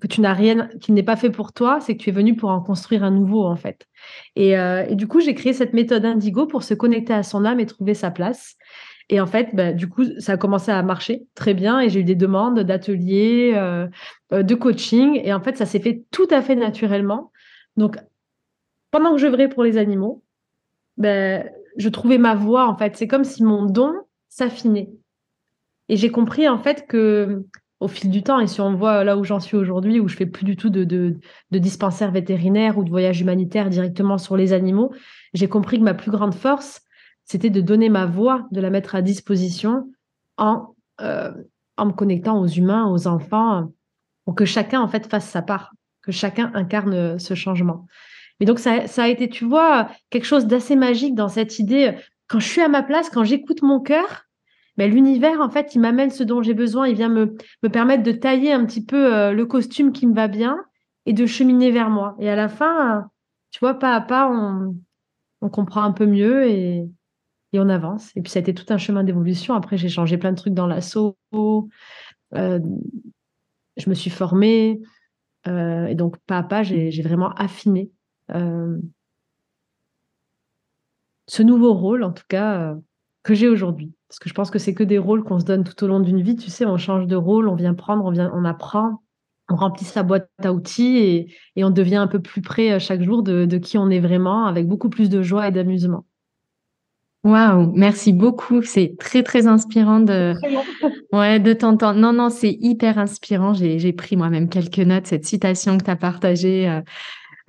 que 0.00 0.06
tu 0.08 0.20
n'as 0.20 0.32
rien, 0.32 0.68
qu'il 0.80 0.94
n'est 0.94 1.04
pas 1.04 1.14
fait 1.14 1.30
pour 1.30 1.52
toi, 1.52 1.78
c'est 1.80 1.96
que 1.96 2.02
tu 2.02 2.10
es 2.10 2.12
venu 2.12 2.34
pour 2.34 2.50
en 2.50 2.60
construire 2.60 3.04
un 3.04 3.12
nouveau 3.12 3.44
en 3.44 3.54
fait. 3.54 3.86
Et, 4.34 4.56
du 4.96 5.06
coup, 5.06 5.20
j'ai 5.20 5.34
créé 5.34 5.52
cette 5.52 5.74
méthode 5.74 6.04
indigo 6.04 6.46
pour 6.46 6.64
se 6.64 6.74
connecter 6.74 7.12
à 7.12 7.22
son 7.22 7.44
âme 7.44 7.60
et 7.60 7.66
trouver 7.66 7.94
sa 7.94 8.10
place. 8.10 8.56
Et 9.10 9.20
en 9.20 9.26
fait, 9.26 9.50
bah, 9.52 9.72
du 9.72 9.88
coup, 9.88 10.04
ça 10.18 10.32
a 10.32 10.36
commencé 10.36 10.72
à 10.72 10.82
marcher 10.82 11.22
très 11.36 11.54
bien 11.54 11.78
et 11.78 11.88
j'ai 11.88 12.00
eu 12.00 12.04
des 12.04 12.16
demandes 12.16 12.58
d'ateliers, 12.58 13.52
de 14.32 14.54
coaching. 14.54 15.20
Et 15.24 15.32
en 15.32 15.40
fait, 15.40 15.56
ça 15.56 15.66
s'est 15.66 15.80
fait 15.80 16.04
tout 16.10 16.28
à 16.30 16.42
fait 16.42 16.56
naturellement. 16.56 17.32
Donc, 17.76 17.96
pendant 18.90 19.12
que 19.12 19.18
je 19.18 19.26
j'œuvrais 19.26 19.48
pour 19.48 19.62
les 19.62 19.78
animaux, 19.78 20.22
ben, 20.96 21.48
je 21.76 21.88
trouvais 21.88 22.18
ma 22.18 22.34
voix, 22.34 22.66
en 22.66 22.76
fait. 22.76 22.96
C'est 22.96 23.08
comme 23.08 23.24
si 23.24 23.42
mon 23.42 23.64
don 23.64 23.92
s'affinait. 24.28 24.90
Et 25.88 25.96
j'ai 25.96 26.10
compris, 26.10 26.48
en 26.48 26.58
fait, 26.58 26.86
que 26.86 27.44
au 27.80 27.88
fil 27.88 28.10
du 28.10 28.22
temps, 28.22 28.38
et 28.38 28.46
si 28.46 28.60
on 28.60 28.74
voit 28.74 29.02
là 29.02 29.16
où 29.18 29.24
j'en 29.24 29.40
suis 29.40 29.56
aujourd'hui, 29.56 29.98
où 29.98 30.06
je 30.06 30.14
fais 30.14 30.26
plus 30.26 30.44
du 30.44 30.56
tout 30.56 30.70
de, 30.70 30.84
de, 30.84 31.18
de 31.50 31.58
dispensaire 31.58 32.12
vétérinaire 32.12 32.78
ou 32.78 32.84
de 32.84 32.90
voyage 32.90 33.20
humanitaire 33.20 33.70
directement 33.70 34.18
sur 34.18 34.36
les 34.36 34.52
animaux, 34.52 34.92
j'ai 35.34 35.48
compris 35.48 35.78
que 35.78 35.82
ma 35.82 35.94
plus 35.94 36.12
grande 36.12 36.34
force, 36.34 36.82
c'était 37.24 37.50
de 37.50 37.60
donner 37.60 37.88
ma 37.88 38.06
voix, 38.06 38.46
de 38.52 38.60
la 38.60 38.70
mettre 38.70 38.94
à 38.94 39.02
disposition 39.02 39.90
en, 40.36 40.76
euh, 41.00 41.32
en 41.76 41.86
me 41.86 41.92
connectant 41.92 42.40
aux 42.40 42.46
humains, 42.46 42.86
aux 42.86 43.08
enfants, 43.08 43.72
pour 44.24 44.34
que 44.34 44.44
chacun 44.44 44.80
en 44.80 44.88
fait 44.88 45.06
fasse 45.06 45.28
sa 45.28 45.42
part, 45.42 45.72
que 46.02 46.12
chacun 46.12 46.50
incarne 46.54 46.94
euh, 46.94 47.18
ce 47.18 47.34
changement. 47.34 47.86
Et 48.40 48.44
donc 48.44 48.58
ça, 48.58 48.80
a 48.96 49.08
été, 49.08 49.28
tu 49.28 49.44
vois, 49.44 49.88
quelque 50.10 50.24
chose 50.24 50.46
d'assez 50.46 50.74
magique 50.74 51.14
dans 51.14 51.28
cette 51.28 51.58
idée. 51.58 51.94
Quand 52.26 52.40
je 52.40 52.48
suis 52.48 52.60
à 52.60 52.68
ma 52.68 52.82
place, 52.82 53.08
quand 53.08 53.24
j'écoute 53.24 53.62
mon 53.62 53.78
cœur, 53.78 54.24
mais 54.76 54.88
ben, 54.88 54.94
l'univers, 54.94 55.40
en 55.40 55.50
fait, 55.50 55.74
il 55.74 55.80
m'amène 55.80 56.10
ce 56.10 56.24
dont 56.24 56.42
j'ai 56.42 56.54
besoin. 56.54 56.88
Il 56.88 56.96
vient 56.96 57.10
me, 57.10 57.36
me 57.62 57.68
permettre 57.68 58.02
de 58.02 58.12
tailler 58.12 58.52
un 58.52 58.64
petit 58.64 58.84
peu 58.84 59.14
euh, 59.14 59.32
le 59.32 59.44
costume 59.44 59.92
qui 59.92 60.06
me 60.06 60.14
va 60.14 60.28
bien 60.28 60.58
et 61.04 61.12
de 61.12 61.26
cheminer 61.26 61.70
vers 61.70 61.90
moi. 61.90 62.16
Et 62.18 62.30
à 62.30 62.34
la 62.34 62.48
fin, 62.48 63.10
tu 63.50 63.60
vois, 63.60 63.74
pas 63.74 63.94
à 63.94 64.00
pas, 64.00 64.28
on, 64.28 64.74
on 65.42 65.48
comprend 65.50 65.82
un 65.82 65.92
peu 65.92 66.06
mieux 66.06 66.48
et, 66.48 66.88
et 67.52 67.60
on 67.60 67.68
avance. 67.68 68.10
Et 68.16 68.22
puis 68.22 68.30
ça 68.30 68.38
a 68.38 68.42
été 68.42 68.54
tout 68.54 68.66
un 68.70 68.78
chemin 68.78 69.04
d'évolution. 69.04 69.54
Après, 69.54 69.76
j'ai 69.76 69.88
changé 69.88 70.16
plein 70.16 70.32
de 70.32 70.36
trucs 70.36 70.54
dans 70.54 70.66
l'assaut. 70.66 71.16
Euh, 72.34 72.60
je 73.76 73.88
me 73.88 73.94
suis 73.94 74.10
formée. 74.10 74.80
Euh, 75.46 75.86
et 75.86 75.94
donc, 75.94 76.16
pas 76.26 76.38
à 76.38 76.42
pas, 76.42 76.62
j'ai 76.62 77.02
vraiment 77.02 77.30
affiné 77.30 77.90
euh, 78.30 78.78
ce 81.26 81.42
nouveau 81.42 81.74
rôle, 81.74 82.04
en 82.04 82.12
tout 82.12 82.24
cas, 82.28 82.76
que 83.22 83.34
j'ai 83.34 83.48
aujourd'hui. 83.48 83.94
Parce 84.08 84.18
que 84.18 84.28
je 84.28 84.34
pense 84.34 84.50
que 84.50 84.58
c'est 84.58 84.74
que 84.74 84.84
des 84.84 84.98
rôles 84.98 85.24
qu'on 85.24 85.40
se 85.40 85.44
donne 85.44 85.64
tout 85.64 85.82
au 85.84 85.86
long 85.86 86.00
d'une 86.00 86.20
vie. 86.20 86.36
Tu 86.36 86.50
sais, 86.50 86.66
on 86.66 86.76
change 86.76 87.06
de 87.06 87.16
rôle, 87.16 87.48
on 87.48 87.54
vient 87.54 87.74
prendre, 87.74 88.04
on, 88.04 88.10
vient, 88.10 88.30
on 88.34 88.44
apprend, 88.44 89.02
on 89.48 89.56
remplit 89.56 89.84
sa 89.84 90.02
boîte 90.02 90.28
à 90.42 90.52
outils 90.52 90.98
et, 91.56 91.64
on 91.64 91.70
devient 91.70 91.96
un 91.96 92.08
peu 92.08 92.20
plus 92.20 92.42
près 92.42 92.78
chaque 92.78 93.02
jour 93.02 93.22
de 93.22 93.58
qui 93.58 93.78
on 93.78 93.88
est 93.90 94.00
vraiment, 94.00 94.46
avec 94.46 94.68
beaucoup 94.68 94.90
plus 94.90 95.08
de 95.08 95.22
joie 95.22 95.48
et 95.48 95.52
d'amusement. 95.52 96.04
Waouh, 97.24 97.72
merci 97.76 98.12
beaucoup. 98.12 98.62
C'est 98.62 98.96
très 98.98 99.22
très 99.22 99.46
inspirant 99.46 100.00
de, 100.00 100.34
ouais, 101.12 101.38
de 101.38 101.52
t'entendre. 101.52 102.00
Non, 102.00 102.12
non, 102.12 102.30
c'est 102.30 102.56
hyper 102.60 102.98
inspirant. 102.98 103.54
J'ai 103.54 103.92
pris 103.92 104.16
moi-même 104.16 104.48
quelques 104.48 104.78
notes. 104.78 105.06
Cette 105.06 105.24
citation 105.24 105.78
que 105.78 105.84
tu 105.84 105.90
as 105.90 105.96
partagée 105.96 106.68
euh, 106.68 106.80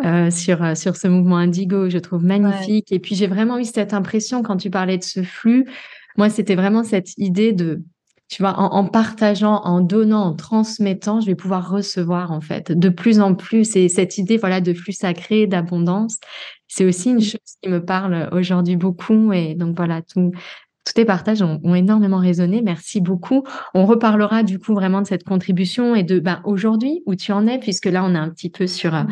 euh, 0.05 0.29
sur 0.29 0.63
euh, 0.63 0.75
sur 0.75 0.95
ce 0.95 1.07
mouvement 1.07 1.37
Indigo, 1.37 1.89
je 1.89 1.97
trouve 1.97 2.23
magnifique. 2.23 2.91
Et 2.91 2.99
puis 2.99 3.15
j'ai 3.15 3.27
vraiment 3.27 3.57
eu 3.57 3.65
cette 3.65 3.93
impression 3.93 4.43
quand 4.43 4.57
tu 4.57 4.69
parlais 4.69 4.99
de 4.99 5.03
ce 5.03 5.23
flux. 5.23 5.65
Moi, 6.17 6.29
c'était 6.29 6.55
vraiment 6.55 6.83
cette 6.83 7.17
idée 7.17 7.51
de 7.51 7.81
tu 8.29 8.41
vois, 8.41 8.57
en, 8.57 8.87
partageant, 8.87 9.61
en 9.63 9.81
donnant, 9.81 10.23
en 10.23 10.33
transmettant, 10.33 11.21
je 11.21 11.27
vais 11.27 11.35
pouvoir 11.35 11.69
recevoir 11.69 12.31
en 12.31 12.41
fait 12.41 12.71
de 12.71 12.89
plus 12.89 13.19
en 13.19 13.35
plus. 13.35 13.75
Et 13.75 13.89
cette 13.89 14.17
idée, 14.17 14.37
voilà, 14.37 14.59
de 14.59 14.73
flux 14.73 14.93
sacré, 14.93 15.45
d'abondance, 15.45 16.17
c'est 16.75 16.85
aussi 16.85 17.11
une 17.11 17.21
chose 17.21 17.39
qui 17.61 17.69
me 17.69 17.85
parle 17.85 18.29
aujourd'hui 18.31 18.77
beaucoup. 18.77 19.31
Et 19.31 19.53
donc 19.53 19.75
voilà, 19.75 20.01
tout, 20.01 20.31
tous 20.83 20.93
tes 20.93 21.05
partages 21.05 21.43
ont, 21.43 21.75
énormément 21.75 22.17
résonné. 22.17 22.63
Merci 22.63 22.99
beaucoup. 22.99 23.43
On 23.75 23.85
reparlera 23.85 24.41
du 24.41 24.57
coup 24.57 24.73
vraiment 24.73 25.03
de 25.03 25.05
cette 25.05 25.23
contribution 25.23 25.93
et 25.93 26.01
de 26.01 26.17
ben, 26.17 26.41
aujourd'hui 26.45 27.03
où 27.05 27.13
tu 27.13 27.31
en 27.31 27.45
es, 27.45 27.59
puisque 27.59 27.85
là 27.85 28.03
on 28.03 28.15
est 28.15 28.17
un 28.17 28.29
petit 28.29 28.49
peu 28.49 28.65
sur, 28.65 28.95
euh, 28.95 29.03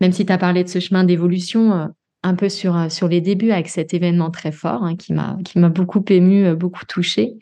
même 0.00 0.12
si 0.12 0.24
tu 0.24 0.32
as 0.32 0.38
parlé 0.38 0.64
de 0.64 0.70
ce 0.70 0.80
chemin 0.80 1.04
d'évolution, 1.04 1.72
euh, 1.74 1.86
un 2.22 2.34
peu 2.34 2.48
sur, 2.48 2.78
euh, 2.78 2.88
sur 2.88 3.08
les 3.08 3.20
débuts 3.20 3.50
avec 3.50 3.68
cet 3.68 3.92
événement 3.92 4.30
très 4.30 4.52
fort 4.52 4.82
hein, 4.82 4.96
qui 4.96 5.12
m'a 5.12 5.68
beaucoup 5.68 6.02
ému, 6.08 6.54
beaucoup 6.54 6.86
touché. 6.86 7.34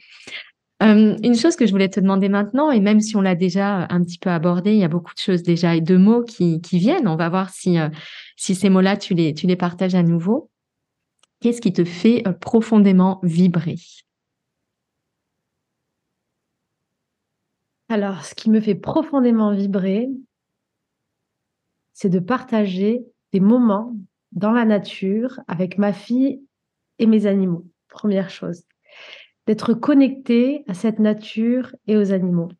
Euh, 0.82 1.14
une 1.22 1.36
chose 1.36 1.56
que 1.56 1.66
je 1.66 1.72
voulais 1.72 1.90
te 1.90 2.00
demander 2.00 2.30
maintenant, 2.30 2.70
et 2.70 2.80
même 2.80 3.00
si 3.00 3.14
on 3.14 3.20
l'a 3.20 3.34
déjà 3.34 3.86
un 3.90 4.02
petit 4.02 4.18
peu 4.18 4.30
abordé, 4.30 4.72
il 4.72 4.78
y 4.78 4.84
a 4.84 4.88
beaucoup 4.88 5.12
de 5.12 5.18
choses 5.18 5.42
déjà 5.42 5.76
et 5.76 5.82
de 5.82 5.96
mots 5.96 6.22
qui, 6.22 6.58
viennent. 6.72 7.06
On 7.06 7.16
va 7.16 7.28
voir 7.28 7.50
si, 7.50 7.78
euh, 7.78 7.90
ces 8.36 8.70
mots-là, 8.70 8.96
tu 8.96 9.12
les, 9.12 9.34
tu 9.34 9.46
les 9.46 9.56
partages 9.56 9.94
à 9.94 10.02
nouveau. 10.02 10.50
Qu'est-ce 11.40 11.60
qui 11.60 11.74
te 11.74 11.84
fait 11.84 12.26
euh, 12.26 12.32
profondément 12.32 13.20
vibrer? 13.22 13.76
Alors, 17.90 18.24
ce 18.24 18.34
qui 18.34 18.48
me 18.48 18.60
fait 18.60 18.74
profondément 18.74 19.52
vibrer, 19.52 20.08
c'est 21.92 22.08
de 22.08 22.20
partager 22.20 23.04
des 23.32 23.40
moments 23.40 23.94
dans 24.32 24.52
la 24.52 24.64
nature 24.64 25.40
avec 25.46 25.76
ma 25.76 25.92
fille 25.92 26.40
et 26.98 27.06
mes 27.06 27.26
animaux. 27.26 27.66
Première 27.88 28.30
chose 28.30 28.62
d'être 29.50 29.74
connecté 29.74 30.62
à 30.68 30.74
cette 30.74 31.00
nature 31.00 31.74
et 31.88 31.96
aux 31.96 32.12
animaux. 32.12 32.50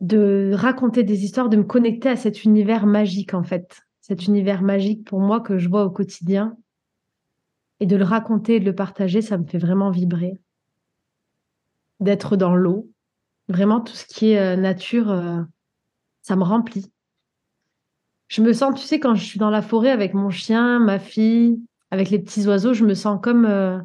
De 0.00 0.52
raconter 0.54 1.02
des 1.02 1.24
histoires, 1.24 1.50
de 1.50 1.58
me 1.58 1.62
connecter 1.62 2.08
à 2.08 2.16
cet 2.16 2.44
univers 2.44 2.86
magique 2.86 3.34
en 3.34 3.42
fait. 3.42 3.82
Cet 4.00 4.28
univers 4.28 4.62
magique 4.62 5.04
pour 5.04 5.20
moi 5.20 5.40
que 5.40 5.58
je 5.58 5.68
vois 5.68 5.84
au 5.84 5.90
quotidien. 5.90 6.56
Et 7.80 7.84
de 7.84 7.96
le 7.96 8.04
raconter 8.04 8.54
et 8.54 8.60
de 8.60 8.64
le 8.64 8.74
partager, 8.74 9.20
ça 9.20 9.36
me 9.36 9.44
fait 9.44 9.58
vraiment 9.58 9.90
vibrer. 9.90 10.40
D'être 12.00 12.36
dans 12.36 12.56
l'eau. 12.56 12.88
Vraiment 13.48 13.82
tout 13.82 13.92
ce 13.92 14.06
qui 14.06 14.30
est 14.30 14.38
euh, 14.38 14.56
nature, 14.56 15.10
euh, 15.10 15.42
ça 16.22 16.34
me 16.34 16.44
remplit. 16.44 16.90
Je 18.28 18.40
me 18.40 18.54
sens, 18.54 18.80
tu 18.80 18.86
sais, 18.86 19.00
quand 19.00 19.14
je 19.14 19.22
suis 19.22 19.38
dans 19.38 19.50
la 19.50 19.60
forêt 19.60 19.90
avec 19.90 20.14
mon 20.14 20.30
chien, 20.30 20.78
ma 20.78 20.98
fille, 20.98 21.60
avec 21.96 22.10
les 22.10 22.18
petits 22.18 22.46
oiseaux, 22.46 22.74
je 22.74 22.84
me 22.84 22.92
sens 22.92 23.18
comme 23.22 23.46
euh, 23.46 23.78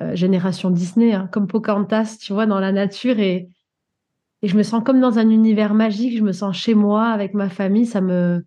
euh, 0.00 0.16
génération 0.16 0.70
Disney, 0.70 1.12
hein, 1.12 1.28
comme 1.32 1.46
Pocahontas, 1.46 2.16
tu 2.20 2.32
vois, 2.32 2.44
dans 2.44 2.58
la 2.58 2.72
nature 2.72 3.20
et, 3.20 3.48
et 4.42 4.48
je 4.48 4.56
me 4.56 4.64
sens 4.64 4.82
comme 4.84 5.00
dans 5.00 5.20
un 5.20 5.30
univers 5.30 5.72
magique. 5.72 6.18
Je 6.18 6.24
me 6.24 6.32
sens 6.32 6.56
chez 6.56 6.74
moi 6.74 7.06
avec 7.06 7.34
ma 7.34 7.48
famille. 7.48 7.86
Ça 7.86 8.00
me, 8.00 8.44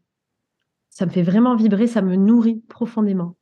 ça 0.90 1.06
me 1.06 1.12
fait 1.12 1.24
vraiment 1.24 1.56
vibrer, 1.56 1.88
ça 1.88 2.02
me 2.02 2.18
nourrit 2.18 2.62
profondément. 2.68 3.38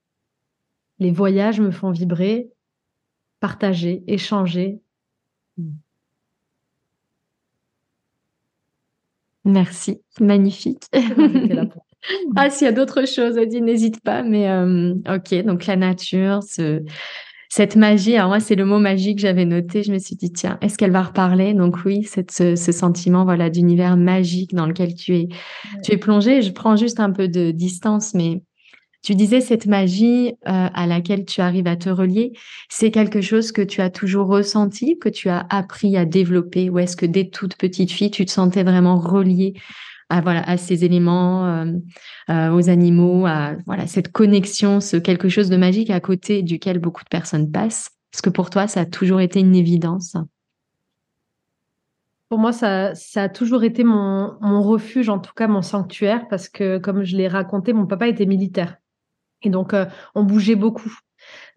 Les 0.99 1.11
voyages 1.11 1.59
me 1.59 1.71
font 1.71 1.89
vibrer, 1.89 2.51
partager, 3.39 4.03
échanger. 4.05 4.79
Merci, 9.43 10.01
magnifique. 10.19 10.83
Ah, 12.35 12.49
s'il 12.49 12.65
y 12.65 12.69
a 12.69 12.73
d'autres 12.73 13.07
choses, 13.07 13.35
dit 13.47 13.61
n'hésite 13.61 14.01
pas. 14.01 14.23
Mais 14.23 14.49
euh, 14.49 14.93
ok, 15.09 15.43
donc 15.45 15.65
la 15.65 15.75
nature, 15.75 16.41
ce, 16.43 16.81
cette 17.49 17.75
magie. 17.75 18.15
Alors 18.15 18.29
moi, 18.29 18.39
c'est 18.39 18.55
le 18.55 18.65
mot 18.65 18.79
magie 18.79 19.15
que 19.15 19.21
j'avais 19.21 19.45
noté. 19.45 19.83
Je 19.83 19.91
me 19.91 19.99
suis 19.99 20.15
dit, 20.15 20.31
tiens, 20.31 20.57
est-ce 20.61 20.77
qu'elle 20.77 20.91
va 20.91 21.03
reparler? 21.03 21.53
Donc 21.53 21.77
oui, 21.85 22.03
ce, 22.03 22.55
sentiment 22.55 23.23
voilà 23.23 23.49
d'univers 23.49 23.97
magique 23.97 24.53
dans 24.53 24.65
lequel 24.65 24.95
tu 24.95 25.15
es, 25.15 25.27
tu 25.83 25.91
es 25.93 25.97
plongé. 25.97 26.41
Je 26.41 26.51
prends 26.51 26.75
juste 26.75 26.99
un 26.99 27.11
peu 27.11 27.27
de 27.27 27.51
distance, 27.51 28.13
mais 28.13 28.41
tu 29.03 29.15
disais 29.15 29.41
cette 29.41 29.67
magie 29.67 30.33
euh, 30.47 30.67
à 30.73 30.87
laquelle 30.87 31.25
tu 31.25 31.39
arrives 31.39 31.67
à 31.67 31.77
te 31.77 31.89
relier, 31.89 32.33
c'est 32.67 32.91
quelque 32.91 33.21
chose 33.21 33.51
que 33.51 33.61
tu 33.61 33.79
as 33.79 33.89
toujours 33.89 34.27
ressenti, 34.27 34.97
que 34.99 35.07
tu 35.07 35.29
as 35.29 35.45
appris 35.49 35.95
à 35.95 36.03
développer, 36.03 36.69
ou 36.69 36.79
est-ce 36.79 36.97
que 36.97 37.05
dès 37.05 37.29
toute 37.29 37.55
petite 37.55 37.91
fille, 37.91 38.11
tu 38.11 38.25
te 38.25 38.31
sentais 38.31 38.63
vraiment 38.63 38.97
reliée 38.97 39.53
à 40.09 40.21
voilà 40.21 40.47
à 40.47 40.57
ces 40.57 40.85
éléments, 40.85 41.45
euh, 41.45 41.65
euh, 42.29 42.51
aux 42.51 42.69
animaux, 42.69 43.25
à 43.25 43.55
voilà 43.65 43.87
cette 43.87 44.11
connexion, 44.11 44.79
ce 44.79 44.97
quelque 44.97 45.29
chose 45.29 45.49
de 45.49 45.57
magique 45.57 45.89
à 45.89 45.99
côté 45.99 46.43
duquel 46.43 46.79
beaucoup 46.79 47.03
de 47.03 47.09
personnes 47.09 47.51
passent. 47.51 47.91
Est-ce 48.13 48.21
que 48.21 48.29
pour 48.29 48.49
toi 48.49 48.67
ça 48.67 48.81
a 48.81 48.85
toujours 48.85 49.19
été 49.19 49.39
une 49.39 49.55
évidence 49.55 50.15
Pour 52.29 52.39
moi, 52.39 52.53
ça, 52.53 52.95
ça 52.95 53.23
a 53.23 53.29
toujours 53.29 53.63
été 53.63 53.83
mon, 53.83 54.61
refuge, 54.61 55.09
en 55.09 55.19
tout 55.19 55.33
cas 55.35 55.47
mon 55.47 55.61
sanctuaire, 55.61 56.27
parce 56.29 56.49
que 56.49 56.77
comme 56.77 57.03
je 57.03 57.17
l'ai 57.17 57.27
raconté, 57.27 57.73
mon 57.73 57.85
papa 57.85 58.07
était 58.07 58.25
militaire. 58.25 58.77
Et 59.43 59.49
donc, 59.49 59.73
euh, 59.73 59.85
on 60.15 60.23
bougeait 60.23 60.55
beaucoup. 60.55 60.91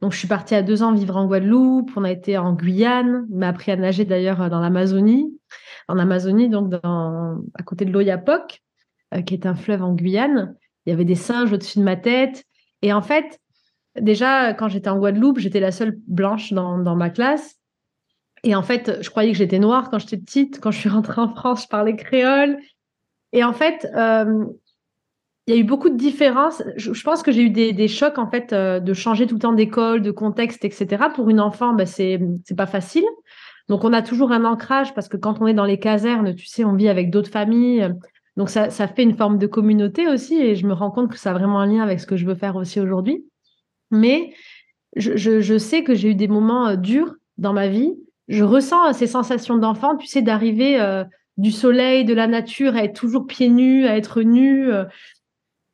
Donc, 0.03 0.13
je 0.13 0.19
suis 0.19 0.29
partie 0.29 0.55
à 0.55 0.63
deux 0.63 0.83
ans 0.83 0.93
vivre 0.93 1.17
en 1.17 1.27
Guadeloupe. 1.27 1.91
On 1.97 2.05
a 2.05 2.11
été 2.11 2.37
en 2.37 2.53
Guyane. 2.53 3.27
M'a 3.31 3.49
appris 3.49 3.73
à 3.73 3.77
nager 3.77 4.05
d'ailleurs 4.05 4.51
dans 4.51 4.61
l'Amazonie 4.61 5.33
en 5.91 5.99
Amazonie, 5.99 6.49
donc 6.49 6.73
à 6.83 7.63
côté 7.65 7.85
de 7.85 7.93
l'Oyapock, 7.93 8.63
euh, 9.15 9.23
qui 9.23 9.35
est 9.35 9.47
un 9.47 9.55
fleuve 9.55 9.83
en 9.83 9.93
Guyane. 9.93 10.55
Il 10.87 10.91
y 10.91 10.93
avait 10.93 11.05
des 11.05 11.15
singes 11.15 11.53
au-dessus 11.53 11.79
de 11.79 11.85
ma 11.85 11.97
tête. 11.97 12.45
Et 12.83 12.93
en 12.93 13.03
fait, 13.03 13.41
déjà, 14.01 14.55
quand 14.55 14.69
j'étais 14.69 14.89
en 14.89 14.99
Guadeloupe, 14.99 15.39
j'étais 15.39 15.61
la 15.61 15.73
seule 15.73 15.99
blanche 16.07 16.53
dans, 16.53 16.97
ma 16.97 17.11
classe. 17.11 17.57
Et 18.45 18.55
en 18.55 18.63
fait, 18.63 19.03
je 19.03 19.11
croyais 19.11 19.33
que 19.33 19.37
j'étais 19.37 19.59
noire 19.59 19.91
quand 19.91 19.99
j'étais 19.99 20.17
petite. 20.17 20.61
Quand 20.61 20.71
je 20.71 20.79
suis 20.79 20.89
rentrée 20.89 21.21
en 21.21 21.35
France, 21.35 21.65
je 21.65 21.69
parlais 21.69 21.97
créole. 21.97 22.59
Et 23.33 23.45
en 23.45 23.53
fait, 23.53 23.87
euh, 23.95 24.45
il 25.47 25.55
y 25.55 25.57
a 25.57 25.61
eu 25.61 25.65
beaucoup 25.65 25.91
de 25.91 25.97
différences. 25.97 26.63
Je, 26.77 27.03
pense 27.03 27.23
que 27.23 27.33
j'ai 27.33 27.43
eu 27.43 27.51
des, 27.51 27.89
chocs, 27.89 28.19
en 28.19 28.31
fait, 28.31 28.53
euh, 28.53 28.81
de 28.81 28.95
changer 28.95 29.27
tout 29.27 29.35
le 29.35 29.41
temps 29.41 29.53
d'école, 29.53 30.01
de 30.01 30.11
contexte, 30.11 30.65
etc. 30.65 31.07
Pour 31.15 31.29
une 31.29 31.41
enfant, 31.41 31.75
bah, 31.75 31.87
c'est 31.87 32.21
pas 32.57 32.67
facile. 32.67 33.05
Donc, 33.71 33.85
on 33.85 33.93
a 33.93 34.03
toujours 34.03 34.33
un 34.33 34.45
ancrage 34.45 34.95
parce 34.95 35.07
que 35.07 35.17
quand 35.17 35.41
on 35.41 35.47
est 35.47 35.55
dans 35.55 35.65
les 35.65 35.79
casernes, 35.79 36.35
tu 36.35 36.47
sais, 36.47 36.65
on 36.65 36.75
vit 36.75 36.89
avec 36.89 37.09
d'autres 37.09 37.31
familles. 37.31 37.95
Donc, 38.37 38.51
ça, 38.51 38.69
fait 38.69 39.05
une 39.05 39.15
forme 39.15 39.39
de 39.39 39.47
communauté 39.47 40.09
aussi. 40.09 40.41
Et 40.41 40.57
je 40.57 40.67
me 40.67 40.73
rends 40.73 40.91
compte 40.91 41.09
que 41.09 41.17
ça 41.17 41.31
a 41.31 41.35
vraiment 41.35 41.61
un 41.61 41.67
lien 41.67 41.81
avec 41.81 42.01
ce 42.01 42.07
que 42.07 42.17
je 42.17 42.27
veux 42.27 42.35
faire 42.35 42.57
aussi 42.57 42.81
aujourd'hui. 42.81 43.25
Mais 43.93 44.35
je, 44.97 45.57
sais 45.57 45.85
que 45.85 45.95
j'ai 45.95 46.11
eu 46.11 46.15
des 46.17 46.27
moments 46.27 46.67
euh, 46.67 46.75
durs 46.75 47.15
dans 47.39 47.53
ma 47.53 47.69
vie. 47.69 47.95
Je 48.27 48.43
ressens 48.43 48.89
euh, 48.89 48.93
ces 48.93 49.07
sensations 49.07 49.57
d'enfant, 49.57 49.97
tu 49.97 50.09
sais, 50.09 50.21
d'arriver 50.21 50.81
euh, 50.81 51.05
du 51.37 51.53
soleil, 51.53 52.05
de 52.05 52.13
la 52.13 52.27
nature, 52.27 52.75
à 52.75 52.83
être 52.83 52.99
toujours 52.99 53.29
pieds 53.29 53.51
nus, 53.51 53.87
à 53.87 53.97
être 53.97 54.23
nu. 54.23 54.69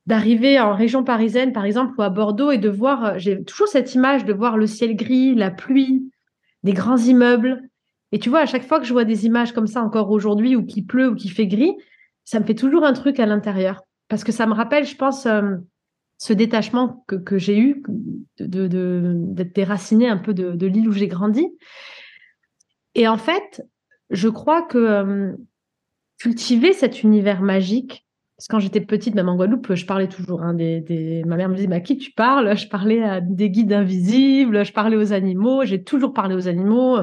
d'arriver 0.05 0.59
en 0.59 0.75
région 0.75 1.03
parisienne, 1.03 1.51
par 1.51 1.65
exemple, 1.65 1.95
ou 1.97 2.03
à 2.03 2.11
Bordeaux, 2.11 2.51
et 2.51 2.59
de 2.59 2.69
voir, 2.69 3.17
j'ai 3.17 3.43
toujours 3.43 3.67
cette 3.67 3.95
image 3.95 4.23
de 4.23 4.33
voir 4.33 4.55
le 4.55 4.67
ciel 4.67 4.95
gris, 4.95 5.33
la 5.33 5.49
pluie, 5.49 6.11
des 6.61 6.73
grands 6.73 6.97
immeubles, 6.97 7.67
et 8.11 8.19
tu 8.19 8.29
vois, 8.29 8.39
à 8.39 8.45
chaque 8.45 8.65
fois 8.65 8.79
que 8.79 8.85
je 8.85 8.93
vois 8.93 9.05
des 9.05 9.25
images 9.25 9.51
comme 9.51 9.67
ça 9.67 9.81
encore 9.81 10.11
aujourd'hui, 10.11 10.55
ou 10.55 10.65
qui 10.65 10.81
pleut, 10.81 11.09
ou 11.09 11.15
qui 11.15 11.29
fait 11.29 11.47
gris, 11.47 11.75
ça 12.23 12.39
me 12.39 12.45
fait 12.45 12.55
toujours 12.55 12.83
un 12.83 12.93
truc 12.93 13.19
à 13.19 13.25
l'intérieur. 13.25 13.81
Parce 14.07 14.23
que 14.23 14.31
ça 14.31 14.45
me 14.45 14.53
rappelle, 14.53 14.85
je 14.85 14.95
pense, 14.95 15.25
euh, 15.25 15.57
ce 16.17 16.33
détachement 16.33 17.03
que, 17.07 17.37
j'ai 17.37 17.59
eu 17.59 17.83
d'être 18.39 18.69
de, 18.69 19.43
déraciné 19.43 20.07
un 20.07 20.17
peu 20.17 20.33
de, 20.33 20.65
l'île 20.65 20.87
où 20.87 20.93
j'ai 20.93 21.07
grandi. 21.07 21.47
Et 22.95 23.07
en 23.07 23.17
fait, 23.17 23.63
je 24.09 24.29
crois 24.29 24.61
que 24.61 24.77
euh, 24.77 25.33
cultiver 26.17 26.73
cet 26.73 27.03
univers 27.03 27.41
magique, 27.41 28.05
parce 28.37 28.47
que 28.47 28.55
quand 28.55 28.59
j'étais 28.59 28.81
petite, 28.81 29.15
même 29.15 29.29
en 29.29 29.35
Guadeloupe, 29.35 29.73
je 29.73 29.85
parlais 29.85 30.07
toujours. 30.07 30.43
Hein, 30.43 30.53
des, 30.53 31.23
Ma 31.25 31.35
mère 31.35 31.49
me 31.49 31.55
disait, 31.55 31.71
à 31.73 31.81
qui 31.81 31.97
tu 31.97 32.11
parles? 32.11 32.55
Je 32.55 32.67
parlais 32.67 33.03
à 33.03 33.19
des 33.19 33.49
guides 33.49 33.73
invisibles, 33.73 34.63
je 34.63 34.71
parlais 34.71 34.95
aux 34.95 35.11
animaux, 35.11 35.65
j'ai 35.65 35.83
toujours 35.83 36.13
parlé 36.13 36.35
aux 36.35 36.47
animaux. 36.47 36.99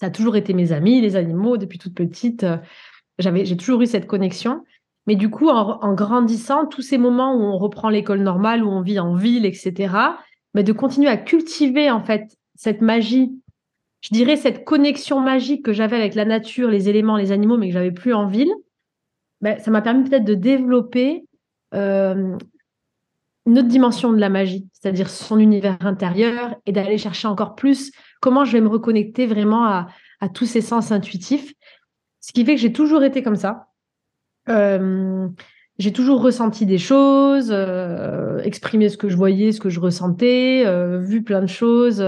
Ça 0.00 0.06
a 0.06 0.10
toujours 0.10 0.36
été 0.36 0.54
mes 0.54 0.72
amis, 0.72 1.02
les 1.02 1.14
animaux, 1.14 1.58
depuis 1.58 1.78
toute 1.78 1.94
petite. 1.94 2.44
Euh, 2.44 2.56
j'avais, 3.18 3.44
j'ai 3.44 3.58
toujours 3.58 3.82
eu 3.82 3.86
cette 3.86 4.06
connexion. 4.06 4.64
Mais 5.06 5.14
du 5.14 5.28
coup, 5.28 5.50
en, 5.50 5.92
grandissant, 5.92 6.66
tous 6.66 6.80
ces 6.80 6.96
moments 6.96 7.34
où 7.34 7.42
on 7.42 7.58
reprend 7.58 7.90
l'école 7.90 8.20
normale, 8.20 8.64
où 8.64 8.68
on 8.68 8.80
vit 8.80 8.98
en 8.98 9.14
ville, 9.14 9.44
etc., 9.44 9.94
mais 10.54 10.62
de 10.62 10.72
continuer 10.72 11.08
à 11.08 11.16
cultiver 11.16 11.90
en 11.90 12.02
fait 12.02 12.36
cette 12.54 12.80
magie, 12.80 13.30
je 14.00 14.08
dirais 14.12 14.36
cette 14.36 14.64
connexion 14.64 15.20
magique 15.20 15.64
que 15.64 15.72
j'avais 15.72 15.96
avec 15.96 16.14
la 16.14 16.24
nature, 16.24 16.70
les 16.70 16.88
éléments, 16.88 17.16
les 17.16 17.32
animaux, 17.32 17.58
mais 17.58 17.68
que 17.68 17.74
j'avais 17.74 17.92
plus 17.92 18.14
en 18.14 18.26
ville, 18.26 18.52
ben, 19.42 19.58
ça 19.58 19.70
m'a 19.70 19.82
permis 19.82 20.08
peut-être 20.08 20.24
de 20.24 20.34
développer 20.34 21.24
euh, 21.74 22.36
une 23.46 23.58
autre 23.58 23.68
dimension 23.68 24.12
de 24.12 24.18
la 24.18 24.30
magie, 24.30 24.66
c'est-à-dire 24.72 25.10
son 25.10 25.38
univers 25.38 25.76
intérieur 25.80 26.56
et 26.66 26.72
d'aller 26.72 26.98
chercher 26.98 27.28
encore 27.28 27.54
plus 27.54 27.90
comment 28.20 28.44
je 28.44 28.52
vais 28.52 28.60
me 28.60 28.68
reconnecter 28.68 29.26
vraiment 29.26 29.64
à, 29.64 29.88
tous 30.34 30.46
ces 30.46 30.60
sens 30.60 30.92
intuitifs. 30.92 31.54
Ce 32.20 32.32
qui 32.32 32.44
fait 32.44 32.54
que 32.54 32.60
j'ai 32.60 32.72
toujours 32.72 33.02
été 33.02 33.22
comme 33.22 33.36
ça. 33.36 33.68
Euh, 34.48 35.26
j'ai 35.78 35.92
toujours 35.92 36.20
ressenti 36.20 36.66
des 36.66 36.76
choses, 36.76 37.48
euh, 37.50 38.38
exprimé 38.40 38.90
ce 38.90 38.98
que 38.98 39.08
je 39.08 39.16
voyais, 39.16 39.52
ce 39.52 39.60
que 39.60 39.70
je 39.70 39.80
ressentais, 39.80 40.64
euh, 40.66 40.98
vu 40.98 41.22
plein 41.22 41.40
de 41.40 41.46
choses, 41.46 42.04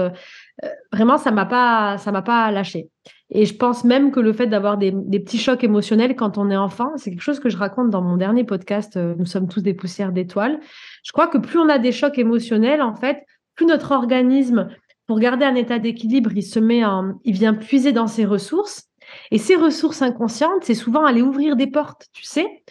vraiment, 0.91 1.17
ça 1.17 1.31
m'a 1.31 1.45
pas, 1.45 1.97
ça 1.97 2.11
m'a 2.11 2.21
pas 2.21 2.51
lâché. 2.51 2.89
Et 3.31 3.45
je 3.47 3.55
pense 3.55 3.83
même 3.83 4.11
que 4.11 4.19
le 4.19 4.31
fait 4.31 4.45
d'avoir 4.45 4.77
des, 4.77 4.91
petits 4.91 5.39
chocs 5.39 5.63
émotionnels 5.63 6.15
quand 6.15 6.37
on 6.37 6.51
est 6.51 6.55
enfant, 6.55 6.91
c'est 6.97 7.09
quelque 7.09 7.23
chose 7.23 7.39
que 7.39 7.49
je 7.49 7.57
raconte 7.57 7.89
dans 7.89 8.03
mon 8.03 8.15
dernier 8.15 8.43
podcast. 8.43 8.95
Nous 8.95 9.25
sommes 9.25 9.47
tous 9.47 9.61
des 9.61 9.73
poussières 9.73 10.11
d'étoiles. 10.11 10.59
Je 11.03 11.11
crois 11.11 11.25
que 11.25 11.39
plus 11.39 11.57
on 11.57 11.67
a 11.67 11.79
des 11.79 11.91
chocs 11.91 12.19
émotionnels, 12.19 12.83
en 12.83 12.93
fait, 12.93 13.25
plus 13.55 13.65
notre 13.65 13.91
organisme, 13.91 14.69
pour 15.07 15.19
garder 15.19 15.45
un 15.45 15.55
état 15.55 15.79
d'équilibre, 15.79 16.31
il 16.35 16.43
se 16.43 16.59
met 16.59 16.85
en, 16.85 17.19
il 17.23 17.33
vient 17.33 17.53
puiser 17.53 17.91
dans 17.91 18.07
ses 18.07 18.25
ressources. 18.25 18.89
Et 19.31 19.37
ces 19.37 19.55
ressources 19.55 20.01
inconscientes, 20.01 20.63
c'est 20.63 20.73
souvent 20.73 21.05
aller 21.05 21.21
ouvrir 21.21 21.55
des 21.55 21.67
portes, 21.67 22.07
tu 22.13 22.23
sais, 22.23 22.63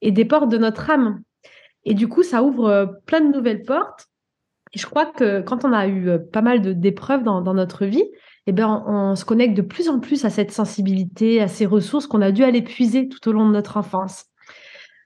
et 0.00 0.10
des 0.10 0.24
portes 0.24 0.48
de 0.48 0.58
notre 0.58 0.90
âme. 0.90 1.22
Et 1.84 1.94
du 1.94 2.08
coup, 2.08 2.22
ça 2.22 2.42
ouvre 2.42 2.66
euh, 2.66 2.86
plein 3.06 3.20
de 3.20 3.32
nouvelles 3.32 3.62
portes. 3.62 4.08
Et 4.72 4.78
je 4.78 4.86
crois 4.86 5.06
que 5.06 5.40
quand 5.40 5.64
on 5.64 5.72
a 5.72 5.86
eu 5.86 6.08
euh, 6.08 6.18
pas 6.18 6.42
mal 6.42 6.78
d'épreuves 6.78 7.22
dans, 7.22 7.54
notre 7.54 7.86
vie, 7.86 8.04
eh 8.46 8.52
ben, 8.52 8.84
on, 8.86 9.14
se 9.14 9.24
connecte 9.24 9.56
de 9.56 9.62
plus 9.62 9.88
en 9.88 10.00
plus 10.00 10.24
à 10.24 10.30
cette 10.30 10.50
sensibilité, 10.50 11.40
à 11.40 11.48
ces 11.48 11.64
ressources 11.64 12.06
qu'on 12.06 12.20
a 12.20 12.32
dû 12.32 12.44
aller 12.44 12.62
puiser 12.62 13.08
tout 13.08 13.26
au 13.28 13.32
long 13.32 13.46
de 13.46 13.52
notre 13.52 13.76
enfance. 13.76 14.26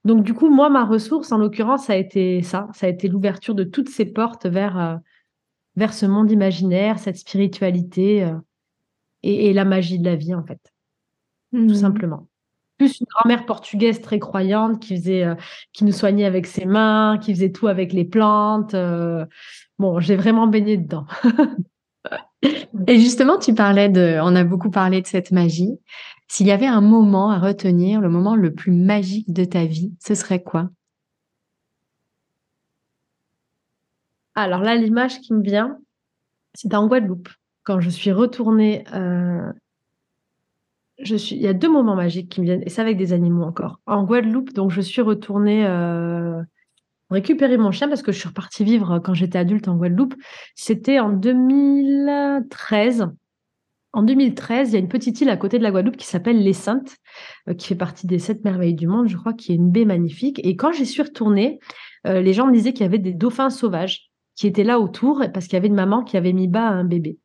Donc, 0.04 0.24
du 0.24 0.34
coup, 0.34 0.48
moi, 0.48 0.68
ma 0.68 0.84
ressource, 0.84 1.30
en 1.30 1.38
l'occurrence, 1.38 1.84
ça 1.84 1.92
a 1.92 1.96
été 1.96 2.42
ça. 2.42 2.68
Ça 2.72 2.86
a 2.86 2.88
été 2.88 3.06
l'ouverture 3.06 3.54
de 3.54 3.62
toutes 3.62 3.88
ces 3.88 4.06
portes 4.06 4.46
vers, 4.46 4.78
euh, 4.78 4.96
vers 5.76 5.94
ce 5.94 6.06
monde 6.06 6.30
imaginaire, 6.30 6.98
cette 6.98 7.16
spiritualité 7.16 8.30
et, 9.22 9.52
la 9.52 9.64
magie 9.64 9.98
de 9.98 10.04
la 10.04 10.16
vie, 10.16 10.34
en 10.34 10.44
fait. 10.44 10.60
Tout 11.52 11.58
mmh. 11.58 11.74
simplement 11.74 12.26
plus 12.82 13.00
une 13.00 13.06
grand-mère 13.06 13.46
portugaise 13.46 14.00
très 14.00 14.18
croyante 14.18 14.80
qui 14.80 14.96
faisait, 14.96 15.24
euh, 15.24 15.34
qui 15.72 15.84
nous 15.84 15.92
soignait 15.92 16.24
avec 16.24 16.46
ses 16.46 16.64
mains, 16.64 17.18
qui 17.20 17.32
faisait 17.34 17.52
tout 17.52 17.68
avec 17.68 17.92
les 17.92 18.04
plantes. 18.04 18.74
Euh. 18.74 19.24
bon, 19.78 20.00
j'ai 20.00 20.16
vraiment 20.16 20.46
baigné 20.46 20.76
dedans. 20.76 21.06
Et 22.88 22.98
justement, 22.98 23.38
tu 23.38 23.54
parlais 23.54 23.88
de, 23.88 24.18
on 24.22 24.34
a 24.34 24.42
beaucoup 24.42 24.70
parlé 24.70 25.00
de 25.00 25.06
cette 25.06 25.30
magie. 25.30 25.78
S'il 26.26 26.46
y 26.46 26.50
avait 26.50 26.66
un 26.66 26.80
moment 26.80 27.30
à 27.30 27.38
retenir, 27.38 28.00
le 28.00 28.08
moment 28.08 28.34
le 28.34 28.52
plus 28.52 28.72
magique 28.72 29.32
de 29.32 29.44
ta 29.44 29.64
vie, 29.64 29.92
ce 30.04 30.14
serait 30.14 30.42
quoi? 30.42 30.70
Alors 34.34 34.60
là, 34.60 34.74
l'image 34.74 35.20
qui 35.20 35.34
me 35.34 35.42
vient, 35.42 35.78
c'est 36.54 36.74
en 36.74 36.86
Guadeloupe. 36.86 37.28
Quand 37.64 37.80
je 37.80 37.90
suis 37.90 38.12
retournée 38.12 38.84
euh, 38.92 39.52
il 40.98 41.38
y 41.38 41.48
a 41.48 41.52
deux 41.52 41.70
moments 41.70 41.96
magiques 41.96 42.28
qui 42.28 42.40
me 42.40 42.46
viennent, 42.46 42.62
et 42.64 42.68
c'est 42.68 42.80
avec 42.80 42.96
des 42.96 43.12
animaux 43.12 43.44
encore. 43.44 43.80
En 43.86 44.04
Guadeloupe, 44.04 44.52
donc 44.52 44.70
je 44.70 44.80
suis 44.80 45.02
retournée 45.02 45.66
euh, 45.66 46.40
récupérer 47.10 47.56
mon 47.56 47.72
chien 47.72 47.88
parce 47.88 48.02
que 48.02 48.12
je 48.12 48.18
suis 48.18 48.28
repartie 48.28 48.64
vivre 48.64 48.98
quand 49.00 49.14
j'étais 49.14 49.38
adulte 49.38 49.68
en 49.68 49.76
Guadeloupe. 49.76 50.14
C'était 50.54 51.00
en 51.00 51.10
2013. 51.10 53.08
En 53.94 54.02
2013, 54.02 54.70
il 54.70 54.72
y 54.72 54.76
a 54.76 54.78
une 54.78 54.88
petite 54.88 55.20
île 55.20 55.28
à 55.28 55.36
côté 55.36 55.58
de 55.58 55.62
la 55.62 55.70
Guadeloupe 55.70 55.98
qui 55.98 56.06
s'appelle 56.06 56.42
Les 56.42 56.54
Saintes, 56.54 56.96
euh, 57.48 57.54
qui 57.54 57.68
fait 57.68 57.74
partie 57.74 58.06
des 58.06 58.18
sept 58.18 58.44
merveilles 58.44 58.74
du 58.74 58.86
monde, 58.86 59.08
je 59.08 59.16
crois, 59.16 59.34
qui 59.34 59.52
est 59.52 59.56
une 59.56 59.70
baie 59.70 59.84
magnifique. 59.84 60.40
Et 60.44 60.56
quand 60.56 60.72
j'y 60.72 60.86
suis 60.86 61.02
retournée, 61.02 61.58
les 62.04 62.32
gens 62.32 62.48
me 62.48 62.52
disaient 62.52 62.72
qu'il 62.72 62.82
y 62.82 62.88
avait 62.88 62.98
des 62.98 63.12
dauphins 63.12 63.48
sauvages 63.48 64.11
qui 64.34 64.46
étaient 64.46 64.64
là 64.64 64.78
autour 64.78 65.22
parce 65.32 65.46
qu'il 65.46 65.54
y 65.54 65.56
avait 65.56 65.68
une 65.68 65.74
maman 65.74 66.02
qui 66.02 66.16
avait 66.16 66.32
mis 66.32 66.48
bas 66.48 66.66
un 66.68 66.84
bébé. 66.84 67.18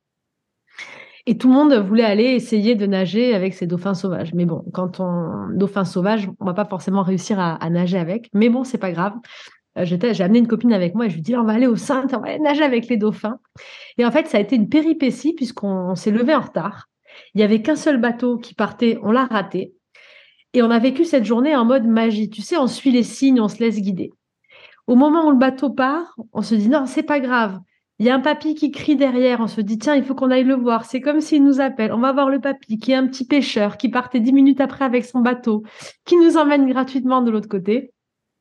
Et 1.29 1.37
tout 1.37 1.49
le 1.49 1.53
monde 1.53 1.73
voulait 1.73 2.05
aller 2.05 2.23
essayer 2.23 2.75
de 2.75 2.85
nager 2.85 3.35
avec 3.35 3.53
ces 3.53 3.67
dauphins 3.67 3.93
sauvages. 3.93 4.33
Mais 4.33 4.45
bon, 4.45 4.63
quand 4.73 5.01
on 5.01 5.49
dauphin 5.53 5.83
sauvage, 5.83 6.29
on 6.39 6.45
va 6.45 6.53
pas 6.53 6.63
forcément 6.63 7.03
réussir 7.03 7.37
à, 7.37 7.69
nager 7.69 7.97
avec. 7.97 8.29
Mais 8.33 8.47
bon, 8.47 8.63
c'est 8.63 8.77
pas 8.77 8.93
grave. 8.93 9.13
Euh, 9.77 9.83
j'ai 9.83 10.23
amené 10.23 10.39
une 10.39 10.47
copine 10.47 10.71
avec 10.71 10.95
moi 10.95 11.05
et 11.05 11.09
je 11.09 11.15
lui 11.15 11.21
dis 11.21 11.35
on 11.35 11.43
va 11.43 11.53
aller 11.53 11.67
au 11.67 11.75
Saint, 11.75 12.07
on 12.13 12.19
va 12.19 12.37
nager 12.39 12.63
avec 12.63 12.87
les 12.87 12.95
dauphins. 12.95 13.39
Et 13.97 14.05
en 14.05 14.11
fait, 14.11 14.27
ça 14.27 14.37
a 14.37 14.41
été 14.41 14.55
une 14.55 14.69
péripétie 14.69 15.33
puisqu'on 15.33 15.95
s'est 15.95 16.11
levé 16.11 16.33
en 16.33 16.41
retard. 16.41 16.87
Il 17.33 17.41
y 17.41 17.43
avait 17.43 17.61
qu'un 17.61 17.75
seul 17.75 17.99
bateau 17.99 18.37
qui 18.37 18.53
partait, 18.53 18.97
on 19.03 19.11
l'a 19.11 19.25
raté. 19.25 19.73
Et 20.53 20.61
on 20.61 20.71
a 20.71 20.79
vécu 20.79 21.03
cette 21.03 21.25
journée 21.25 21.57
en 21.57 21.65
mode 21.65 21.85
magie. 21.85 22.29
Tu 22.29 22.41
sais, 22.41 22.57
on 22.57 22.67
suit 22.67 22.91
les 22.91 23.03
signes, 23.03 23.41
on 23.41 23.49
se 23.49 23.59
laisse 23.59 23.81
guider. 23.81 24.11
Au 24.87 24.95
moment 24.95 25.27
où 25.27 25.31
le 25.31 25.37
bateau 25.37 25.69
part, 25.69 26.15
on 26.33 26.41
se 26.41 26.55
dit 26.55 26.69
non, 26.69 26.85
c'est 26.85 27.03
pas 27.03 27.19
grave. 27.19 27.59
Il 27.99 28.05
y 28.05 28.09
a 28.09 28.15
un 28.15 28.19
papy 28.19 28.53
qui 28.53 28.71
crie 28.71 28.95
derrière. 28.95 29.39
On 29.39 29.47
se 29.47 29.59
dit, 29.59 29.79
tiens, 29.79 29.95
il 29.95 30.03
faut 30.03 30.13
qu'on 30.13 30.29
aille 30.29 30.43
le 30.43 30.55
voir. 30.55 30.85
C'est 30.85 31.01
comme 31.01 31.19
s'il 31.19 31.43
nous 31.43 31.59
appelle. 31.59 31.91
On 31.91 31.99
va 31.99 32.13
voir 32.13 32.29
le 32.29 32.39
papy, 32.39 32.77
qui 32.77 32.91
est 32.91 32.95
un 32.95 33.07
petit 33.07 33.25
pêcheur, 33.25 33.77
qui 33.77 33.89
partait 33.89 34.19
dix 34.19 34.33
minutes 34.33 34.61
après 34.61 34.85
avec 34.85 35.03
son 35.03 35.19
bateau, 35.19 35.63
qui 36.05 36.15
nous 36.15 36.37
emmène 36.37 36.69
gratuitement 36.69 37.21
de 37.21 37.31
l'autre 37.31 37.49
côté. 37.49 37.91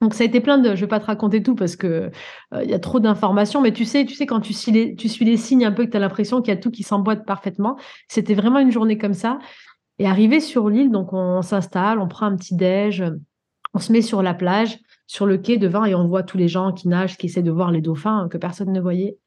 Donc 0.03 0.13
ça 0.13 0.25
a 0.25 0.27
été 0.27 0.41
plein 0.41 0.59
de. 0.59 0.75
Je 0.75 0.83
vais 0.83 0.87
pas 0.87 1.01
te 1.01 1.07
raconter 1.07 1.43
tout 1.43 1.55
parce 1.55 1.75
que 1.75 2.11
euh, 2.53 2.63
il 2.63 2.69
y 2.69 2.75
a 2.75 2.79
trop 2.79 3.01
d'informations, 3.01 3.63
mais 3.63 3.73
tu 3.73 3.87
sais, 3.87 4.05
tu 4.05 4.15
sais 4.15 4.27
quand 4.27 4.41
tu 4.41 4.53
suis 4.53 4.73
les, 4.73 5.37
signes 5.39 5.65
un 5.65 5.73
peu 5.73 5.87
que 5.87 5.91
tu 5.91 5.97
as 5.97 6.01
l'impression 6.01 6.43
qu'il 6.43 6.53
y 6.53 6.57
a 6.57 6.61
tout 6.61 6.71
qui 6.71 6.83
s'emboîte 6.83 7.25
parfaitement. 7.25 7.79
C'était 8.09 8.35
vraiment 8.35 8.59
une 8.59 8.71
journée 8.71 8.99
comme 8.99 9.15
ça. 9.15 9.39
Et 9.99 10.07
arrivé 10.07 10.41
sur 10.41 10.69
l'île, 10.69 10.91
donc 10.91 11.15
on, 11.15 11.41
s'installe, 11.41 11.99
on 11.99 12.09
prend 12.09 12.27
un 12.27 12.37
petit 12.37 12.55
déj, 12.55 13.03
on 13.73 13.79
se 13.79 13.91
met 13.91 14.03
sur 14.03 14.23
la 14.23 14.35
plage, 14.35 14.79
sur 15.07 15.27
le 15.27 15.39
quai 15.39 15.57
devant 15.57 15.85
et 15.85 15.95
on 15.95 16.09
voit 16.09 16.23
tous 16.23 16.37
les 16.37 16.49
gens 16.49 16.73
qui 16.73 16.89
nagent, 16.89 17.17
qui 17.17 17.27
essaient 17.27 17.43
de 17.43 17.51
voir 17.51 17.71
les 17.71 17.81
dauphins 17.81 18.29
que 18.31 18.39
personne 18.39 18.73
ne 18.73 18.81
voyait. 18.81 19.19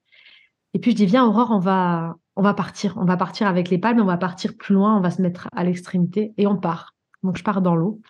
Et 0.73 0.79
puis 0.79 0.91
je 0.91 0.97
dis, 0.97 1.05
viens 1.05 1.25
Aurore, 1.25 1.51
on 1.51 1.59
va, 1.59 2.17
on 2.35 2.41
va 2.41 2.53
partir. 2.53 2.95
On 2.97 3.05
va 3.05 3.17
partir 3.17 3.47
avec 3.47 3.69
les 3.69 3.77
palmes, 3.77 3.99
on 3.99 4.05
va 4.05 4.17
partir 4.17 4.55
plus 4.57 4.75
loin, 4.75 4.97
on 4.97 5.01
va 5.01 5.11
se 5.11 5.21
mettre 5.21 5.47
à 5.55 5.63
l'extrémité 5.63 6.33
et 6.37 6.47
on 6.47 6.57
part. 6.57 6.95
Donc 7.23 7.37
je 7.37 7.43
pars 7.43 7.61
dans 7.61 7.75
l'eau. 7.75 8.01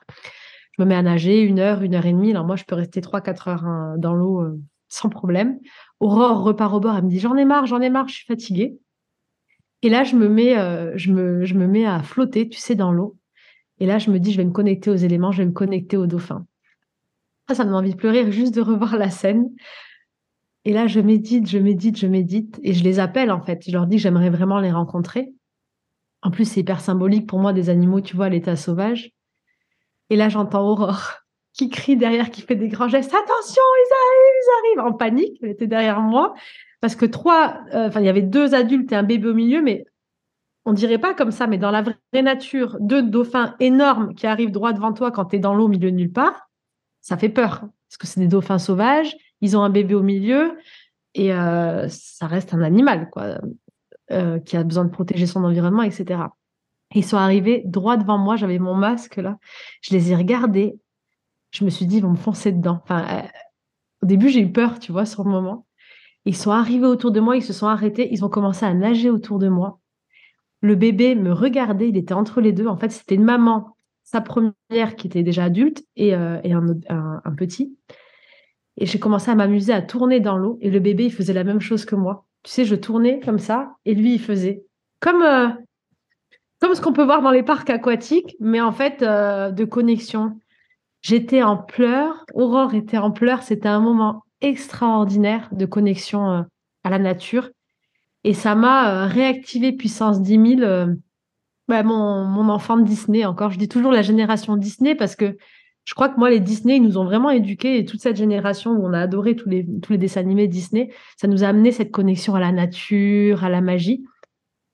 Je 0.77 0.83
me 0.83 0.87
mets 0.87 0.95
à 0.95 1.01
nager 1.01 1.41
une 1.41 1.59
heure, 1.59 1.81
une 1.81 1.95
heure 1.95 2.05
et 2.05 2.11
demie. 2.11 2.31
Alors 2.31 2.45
moi, 2.45 2.55
je 2.55 2.63
peux 2.63 2.75
rester 2.75 3.01
trois, 3.01 3.21
quatre 3.21 3.47
heures 3.47 3.65
hein, 3.65 3.95
dans 3.97 4.13
l'eau 4.13 4.41
euh, 4.41 4.59
sans 4.87 5.09
problème. 5.09 5.59
Aurore 5.99 6.43
repart 6.43 6.73
au 6.73 6.79
bord, 6.79 6.95
elle 6.95 7.03
me 7.03 7.09
dit, 7.09 7.19
j'en 7.19 7.35
ai 7.35 7.45
marre, 7.45 7.65
j'en 7.65 7.81
ai 7.81 7.89
marre, 7.89 8.07
je 8.07 8.15
suis 8.15 8.25
fatiguée. 8.25 8.77
Et 9.81 9.89
là, 9.89 10.03
je 10.03 10.15
me 10.15 10.27
mets, 10.27 10.57
euh, 10.57 10.91
je 10.95 11.11
me, 11.11 11.45
je 11.45 11.53
me 11.53 11.67
mets 11.67 11.85
à 11.85 12.01
flotter, 12.03 12.49
tu 12.49 12.59
sais, 12.59 12.75
dans 12.75 12.91
l'eau. 12.91 13.17
Et 13.79 13.85
là, 13.85 13.97
je 13.97 14.11
me 14.11 14.19
dis, 14.19 14.31
je 14.31 14.37
vais 14.37 14.45
me 14.45 14.51
connecter 14.51 14.89
aux 14.89 14.95
éléments, 14.95 15.31
je 15.31 15.41
vais 15.41 15.47
me 15.47 15.53
connecter 15.53 15.95
aux 15.95 16.07
dauphins. 16.07 16.45
Ça, 17.53 17.63
me 17.63 17.69
donne 17.69 17.79
envie 17.79 17.93
de 17.93 17.97
pleurer 17.97 18.31
juste 18.31 18.53
de 18.53 18.61
revoir 18.61 18.97
la 18.97 19.09
scène. 19.09 19.49
Et 20.65 20.73
là, 20.73 20.87
je 20.87 20.99
médite, 20.99 21.49
je 21.49 21.57
médite, 21.57 21.97
je 21.97 22.05
médite, 22.05 22.59
et 22.63 22.73
je 22.73 22.83
les 22.83 22.99
appelle 22.99 23.31
en 23.31 23.41
fait. 23.41 23.63
Je 23.65 23.71
leur 23.71 23.87
dis 23.87 23.95
que 23.95 24.03
j'aimerais 24.03 24.29
vraiment 24.29 24.59
les 24.59 24.71
rencontrer. 24.71 25.33
En 26.21 26.31
plus, 26.31 26.45
c'est 26.45 26.59
hyper 26.59 26.81
symbolique 26.81 27.27
pour 27.27 27.39
moi 27.39 27.53
des 27.53 27.69
animaux, 27.69 28.01
tu 28.01 28.15
vois, 28.15 28.25
à 28.25 28.29
l'état 28.29 28.55
sauvage. 28.55 29.11
Et 30.09 30.15
là, 30.15 30.29
j'entends 30.29 30.67
Aurore 30.67 31.13
qui 31.53 31.69
crie 31.69 31.97
derrière, 31.97 32.29
qui 32.29 32.41
fait 32.41 32.55
des 32.55 32.67
grands 32.67 32.87
gestes. 32.87 33.13
Attention, 33.13 33.63
ils 33.63 33.93
arrivent, 33.93 34.35
ils 34.35 34.81
arrivent 34.81 34.93
en 34.93 34.97
panique. 34.97 35.39
Elle 35.41 35.49
était 35.49 35.67
derrière 35.67 36.01
moi 36.01 36.33
parce 36.81 36.95
que 36.95 37.05
trois, 37.05 37.61
euh, 37.73 37.87
enfin, 37.87 37.99
il 37.99 38.05
y 38.05 38.09
avait 38.09 38.21
deux 38.21 38.53
adultes 38.53 38.91
et 38.91 38.95
un 38.95 39.03
bébé 39.03 39.27
au 39.27 39.33
milieu, 39.33 39.61
mais 39.61 39.85
on 40.65 40.73
dirait 40.73 40.97
pas 40.99 41.13
comme 41.13 41.31
ça. 41.31 41.47
Mais 41.47 41.57
dans 41.57 41.71
la 41.71 41.81
vraie 41.81 42.21
nature, 42.21 42.77
deux 42.79 43.01
dauphins 43.01 43.55
énormes 43.59 44.13
qui 44.13 44.27
arrivent 44.27 44.51
droit 44.51 44.73
devant 44.73 44.93
toi 44.93 45.11
quand 45.11 45.25
tu 45.25 45.37
es 45.37 45.39
dans 45.39 45.55
l'eau 45.55 45.65
au 45.65 45.69
milieu 45.69 45.91
de 45.91 45.95
nulle 45.95 46.11
part, 46.11 46.48
ça 47.09 47.17
fait 47.17 47.29
peur 47.29 47.61
parce 47.61 47.97
que 47.97 48.05
c'est 48.05 48.19
des 48.19 48.27
dauphins 48.27 48.59
sauvages 48.59 49.15
ils 49.41 49.57
ont 49.57 49.63
un 49.63 49.69
bébé 49.69 49.95
au 49.95 50.03
milieu 50.03 50.57
et 51.15 51.33
euh, 51.33 51.87
ça 51.89 52.27
reste 52.27 52.53
un 52.53 52.61
animal 52.61 53.09
quoi, 53.09 53.39
euh, 54.11 54.39
qui 54.39 54.57
a 54.57 54.63
besoin 54.63 54.85
de 54.85 54.91
protéger 54.91 55.25
son 55.25 55.43
environnement, 55.43 55.81
etc. 55.81 56.21
ils 56.93 57.05
sont 57.05 57.17
arrivés 57.17 57.63
droit 57.65 57.97
devant 57.97 58.17
moi, 58.17 58.35
j'avais 58.35 58.59
mon 58.59 58.75
masque 58.75 59.17
là, 59.17 59.37
je 59.81 59.93
les 59.95 60.11
ai 60.11 60.15
regardés, 60.15 60.79
je 61.51 61.65
me 61.65 61.71
suis 61.71 61.87
dit 61.87 61.97
ils 61.97 62.03
vont 62.03 62.11
me 62.11 62.15
foncer 62.15 62.51
dedans. 62.51 62.79
Enfin, 62.83 63.05
euh, 63.09 63.27
au 64.03 64.05
début 64.05 64.29
j'ai 64.29 64.41
eu 64.41 64.51
peur, 64.51 64.79
tu 64.79 64.91
vois, 64.91 65.05
sur 65.05 65.23
le 65.23 65.31
moment. 65.31 65.65
Ils 66.25 66.35
sont 66.35 66.51
arrivés 66.51 66.85
autour 66.85 67.11
de 67.11 67.19
moi, 67.19 67.37
ils 67.37 67.43
se 67.43 67.53
sont 67.53 67.67
arrêtés, 67.67 68.09
ils 68.11 68.23
ont 68.23 68.29
commencé 68.29 68.65
à 68.65 68.73
nager 68.73 69.09
autour 69.09 69.39
de 69.39 69.47
moi. 69.47 69.79
Le 70.61 70.75
bébé 70.75 71.15
me 71.15 71.31
regardait, 71.31 71.89
il 71.89 71.97
était 71.97 72.13
entre 72.13 72.41
les 72.41 72.51
deux. 72.51 72.67
En 72.67 72.75
fait, 72.75 72.89
c'était 72.89 73.15
une 73.15 73.23
maman, 73.23 73.77
sa 74.09 74.21
première 74.21 74.95
qui 74.97 75.07
était 75.07 75.23
déjà 75.23 75.43
adulte 75.45 75.83
et, 75.95 76.09
et 76.09 76.53
un, 76.53 77.35
petit. 77.37 77.77
Et 78.77 78.87
j'ai 78.87 78.97
commencé 78.97 79.29
à 79.29 79.35
m'amuser 79.35 79.71
à 79.71 79.83
tourner 79.83 80.19
dans 80.19 80.37
l'eau. 80.37 80.57
Et 80.61 80.71
le 80.71 80.79
bébé, 80.79 81.05
il 81.05 81.13
faisait 81.13 81.33
la 81.33 81.43
même 81.43 81.59
chose 81.59 81.85
que 81.85 81.95
moi. 81.95 82.25
Tu 82.43 82.51
sais, 82.51 82.65
je 82.65 82.75
tournais 82.75 83.19
comme 83.19 83.37
ça 83.37 83.75
et 83.85 83.93
lui, 83.93 84.13
il 84.13 84.19
faisait. 84.19 84.63
Comme, 84.99 85.21
euh, 85.21 85.49
comme 86.59 86.73
ce 86.73 86.81
qu'on 86.81 86.93
peut 86.93 87.03
voir 87.03 87.21
dans 87.21 87.31
les 87.31 87.43
parcs 87.43 87.69
aquatiques, 87.69 88.35
mais 88.39 88.61
en 88.61 88.71
fait, 88.71 89.01
euh, 89.01 89.51
de 89.51 89.65
connexion. 89.65 90.39
J'étais 91.01 91.43
en 91.43 91.57
pleurs. 91.57 92.25
Aurore 92.33 92.73
était 92.73 92.97
en 92.97 93.11
pleurs. 93.11 93.43
C'était 93.43 93.69
un 93.69 93.79
moment 93.79 94.23
extraordinaire 94.41 95.49
de 95.51 95.65
connexion 95.65 96.31
euh, 96.31 96.41
à 96.83 96.89
la 96.89 96.99
nature. 96.99 97.49
Et 98.23 98.33
ça 98.33 98.55
m'a 98.55 99.05
réactivé 99.05 99.71
puissance 99.71 100.21
10 100.21 100.57
000. 100.57 100.95
Bah, 101.69 101.83
mon, 101.83 102.25
mon 102.25 102.49
enfant 102.49 102.77
de 102.77 102.83
Disney 102.83 103.25
encore. 103.25 103.51
Je 103.51 103.59
dis 103.59 103.67
toujours 103.67 103.91
la 103.91 104.01
génération 104.01 104.57
Disney 104.57 104.95
parce 104.95 105.15
que 105.15 105.37
je 105.85 105.93
crois 105.93 106.09
que 106.09 106.19
moi, 106.19 106.31
les 106.31 106.39
Disney, 106.39 106.77
ils 106.77 106.81
nous 106.81 106.97
ont 106.97 107.03
vraiment 107.03 107.29
éduqués 107.29 107.77
et 107.77 107.85
toute 107.85 108.01
cette 108.01 108.15
génération 108.15 108.71
où 108.71 108.87
on 108.87 108.91
a 108.91 108.99
adoré 108.99 109.35
tous 109.35 109.49
les, 109.49 109.67
tous 109.79 109.91
les 109.91 109.99
dessins 109.99 110.21
animés 110.21 110.47
Disney, 110.47 110.91
ça 111.15 111.27
nous 111.27 111.43
a 111.43 111.47
amené 111.47 111.71
cette 111.71 111.91
connexion 111.91 112.33
à 112.33 112.39
la 112.39 112.51
nature, 112.51 113.43
à 113.43 113.49
la 113.49 113.61
magie. 113.61 114.03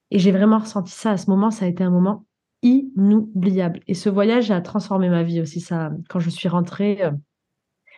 Et 0.10 0.20
j'ai 0.20 0.32
vraiment 0.32 0.60
ressenti 0.60 0.94
ça 0.94 1.12
à 1.12 1.18
ce 1.18 1.30
moment. 1.30 1.52
Ça 1.52 1.66
a 1.66 1.68
été 1.68 1.84
un 1.84 1.90
moment 1.90 2.26
inoubliable. 2.62 3.82
Et 3.88 3.94
ce 3.94 4.08
voyage 4.08 4.50
a 4.50 4.62
transformé 4.62 5.10
ma 5.10 5.24
vie 5.24 5.42
aussi. 5.42 5.60
Ça, 5.60 5.92
quand 6.08 6.20
je 6.20 6.30
suis 6.30 6.48
rentrée, 6.48 7.04
euh, 7.04 7.12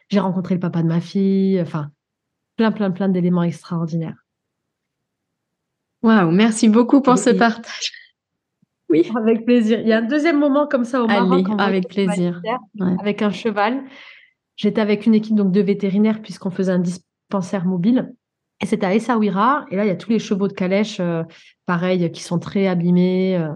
j'ai 0.10 0.20
rencontré 0.20 0.56
le 0.56 0.60
papa 0.60 0.82
de 0.82 0.88
ma 0.88 1.02
fille. 1.02 1.62
Enfin, 1.62 1.92
plein, 2.56 2.72
plein, 2.72 2.90
plein 2.90 3.10
d'éléments 3.10 3.44
extraordinaires. 3.44 4.26
Waouh, 6.02 6.32
merci 6.32 6.68
beaucoup 6.68 7.02
pour 7.02 7.20
ce 7.20 7.30
partage. 7.30 7.92
Oui. 8.90 9.10
Avec 9.16 9.46
plaisir. 9.46 9.80
Il 9.82 9.88
y 9.88 9.94
a 9.94 9.98
un 9.98 10.08
deuxième 10.08 10.40
moment 10.40 10.68
comme 10.68 10.86
ça 10.86 11.04
au 11.04 11.08
Maroc. 11.08 11.46
avec 11.58 11.88
plaisir. 11.88 12.42
Avec 13.00 13.22
un 13.22 13.32
cheval. 13.32 13.84
J'étais 14.56 14.82
avec 14.82 15.06
une 15.06 15.14
équipe 15.14 15.36
donc 15.36 15.52
de 15.52 15.62
vétérinaires 15.62 16.22
puisqu'on 16.22 16.50
faisait 16.50 16.72
un 16.72 16.80
dispensaire 16.80 17.66
mobile. 17.66 18.14
Et 18.62 18.66
c'était 18.66 18.88
à 18.88 18.96
Essaouira. 18.96 19.66
Et 19.70 19.76
là, 19.76 19.86
il 19.86 19.88
y 19.88 19.92
a 19.92 19.96
tous 19.96 20.10
les 20.10 20.20
chevaux 20.20 20.48
de 20.48 20.54
calèche, 20.54 21.00
euh, 21.00 21.24
pareil, 21.66 22.12
qui 22.12 22.24
sont 22.24 22.40
très 22.40 22.68
abîmés. 22.68 23.38
Euh. 23.38 23.54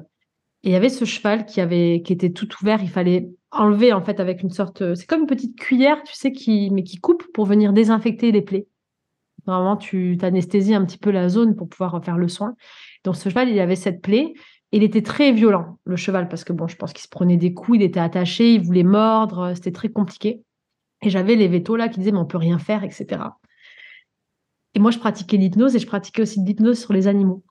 et 0.63 0.70
il 0.70 0.72
y 0.72 0.76
avait 0.76 0.89
ce 0.89 1.06
cheval 1.06 1.46
qui 1.46 1.60
avait, 1.60 2.04
qui 2.06 2.13
était 2.13 2.30
tout 2.30 2.48
ouvert. 2.62 2.84
Il 2.84 2.89
fallait 2.89 3.30
enlever 3.52 3.94
en 3.94 4.02
fait 4.02 4.20
avec 4.20 4.44
une 4.44 4.52
sorte, 4.52 4.96
c'est 4.96 5.06
comme 5.08 5.22
une 5.22 5.28
petite 5.28 5.58
cuillère, 5.58 6.02
tu 6.04 6.13
sais, 6.13 6.32
qui, 6.32 6.70
mais 6.72 6.84
qui 6.84 6.98
coupe 6.98 7.24
pour 7.34 7.46
venir 7.46 7.74
désinfecter 7.74 8.32
les 8.32 8.41
plaies. 8.41 8.67
Vraiment, 9.46 9.76
tu 9.76 10.17
anesthésies 10.22 10.76
un 10.76 10.86
petit 10.86 11.00
peu 11.00 11.10
la 11.10 11.28
zone 11.28 11.56
pour 11.56 11.67
pouvoir 11.67 12.00
faire 12.04 12.17
le 12.17 12.28
soin. 12.28 12.56
Donc 13.04 13.15
ce 13.15 13.30
cheval, 13.30 13.50
il 13.50 13.60
avait 13.60 13.76
cette 13.76 14.02
plaie. 14.02 14.34
Il 14.71 14.84
était 14.84 15.01
très 15.01 15.31
violent, 15.31 15.79
le 15.84 15.95
cheval, 15.97 16.29
parce 16.29 16.43
que 16.43 16.53
bon, 16.53 16.67
je 16.67 16.77
pense 16.77 16.93
qu'il 16.93 17.03
se 17.03 17.10
prenait 17.10 17.38
des 17.38 17.53
coups, 17.53 17.79
il 17.79 17.84
était 17.84 17.99
attaché, 17.99 18.53
il 18.53 18.62
voulait 18.62 18.84
mordre, 18.84 19.53
c'était 19.53 19.71
très 19.71 19.89
compliqué. 19.89 20.43
Et 21.01 21.10
j'avais 21.10 21.36
les 21.36 21.47
vétos 21.47 21.75
là 21.75 21.89
qui 21.89 21.99
disaient, 21.99 22.12
mais 22.12 22.19
on 22.19 22.25
peut 22.25 22.38
rien 22.38 22.60
faire, 22.60 22.84
etc. 22.84 23.21
Et 24.73 24.79
moi, 24.79 24.91
je 24.91 24.99
pratiquais 24.99 25.38
l'hypnose 25.38 25.75
et 25.75 25.79
je 25.79 25.88
pratiquais 25.88 26.21
aussi 26.21 26.39
l'hypnose 26.41 26.79
sur 26.79 26.93
les 26.93 27.07
animaux. 27.07 27.43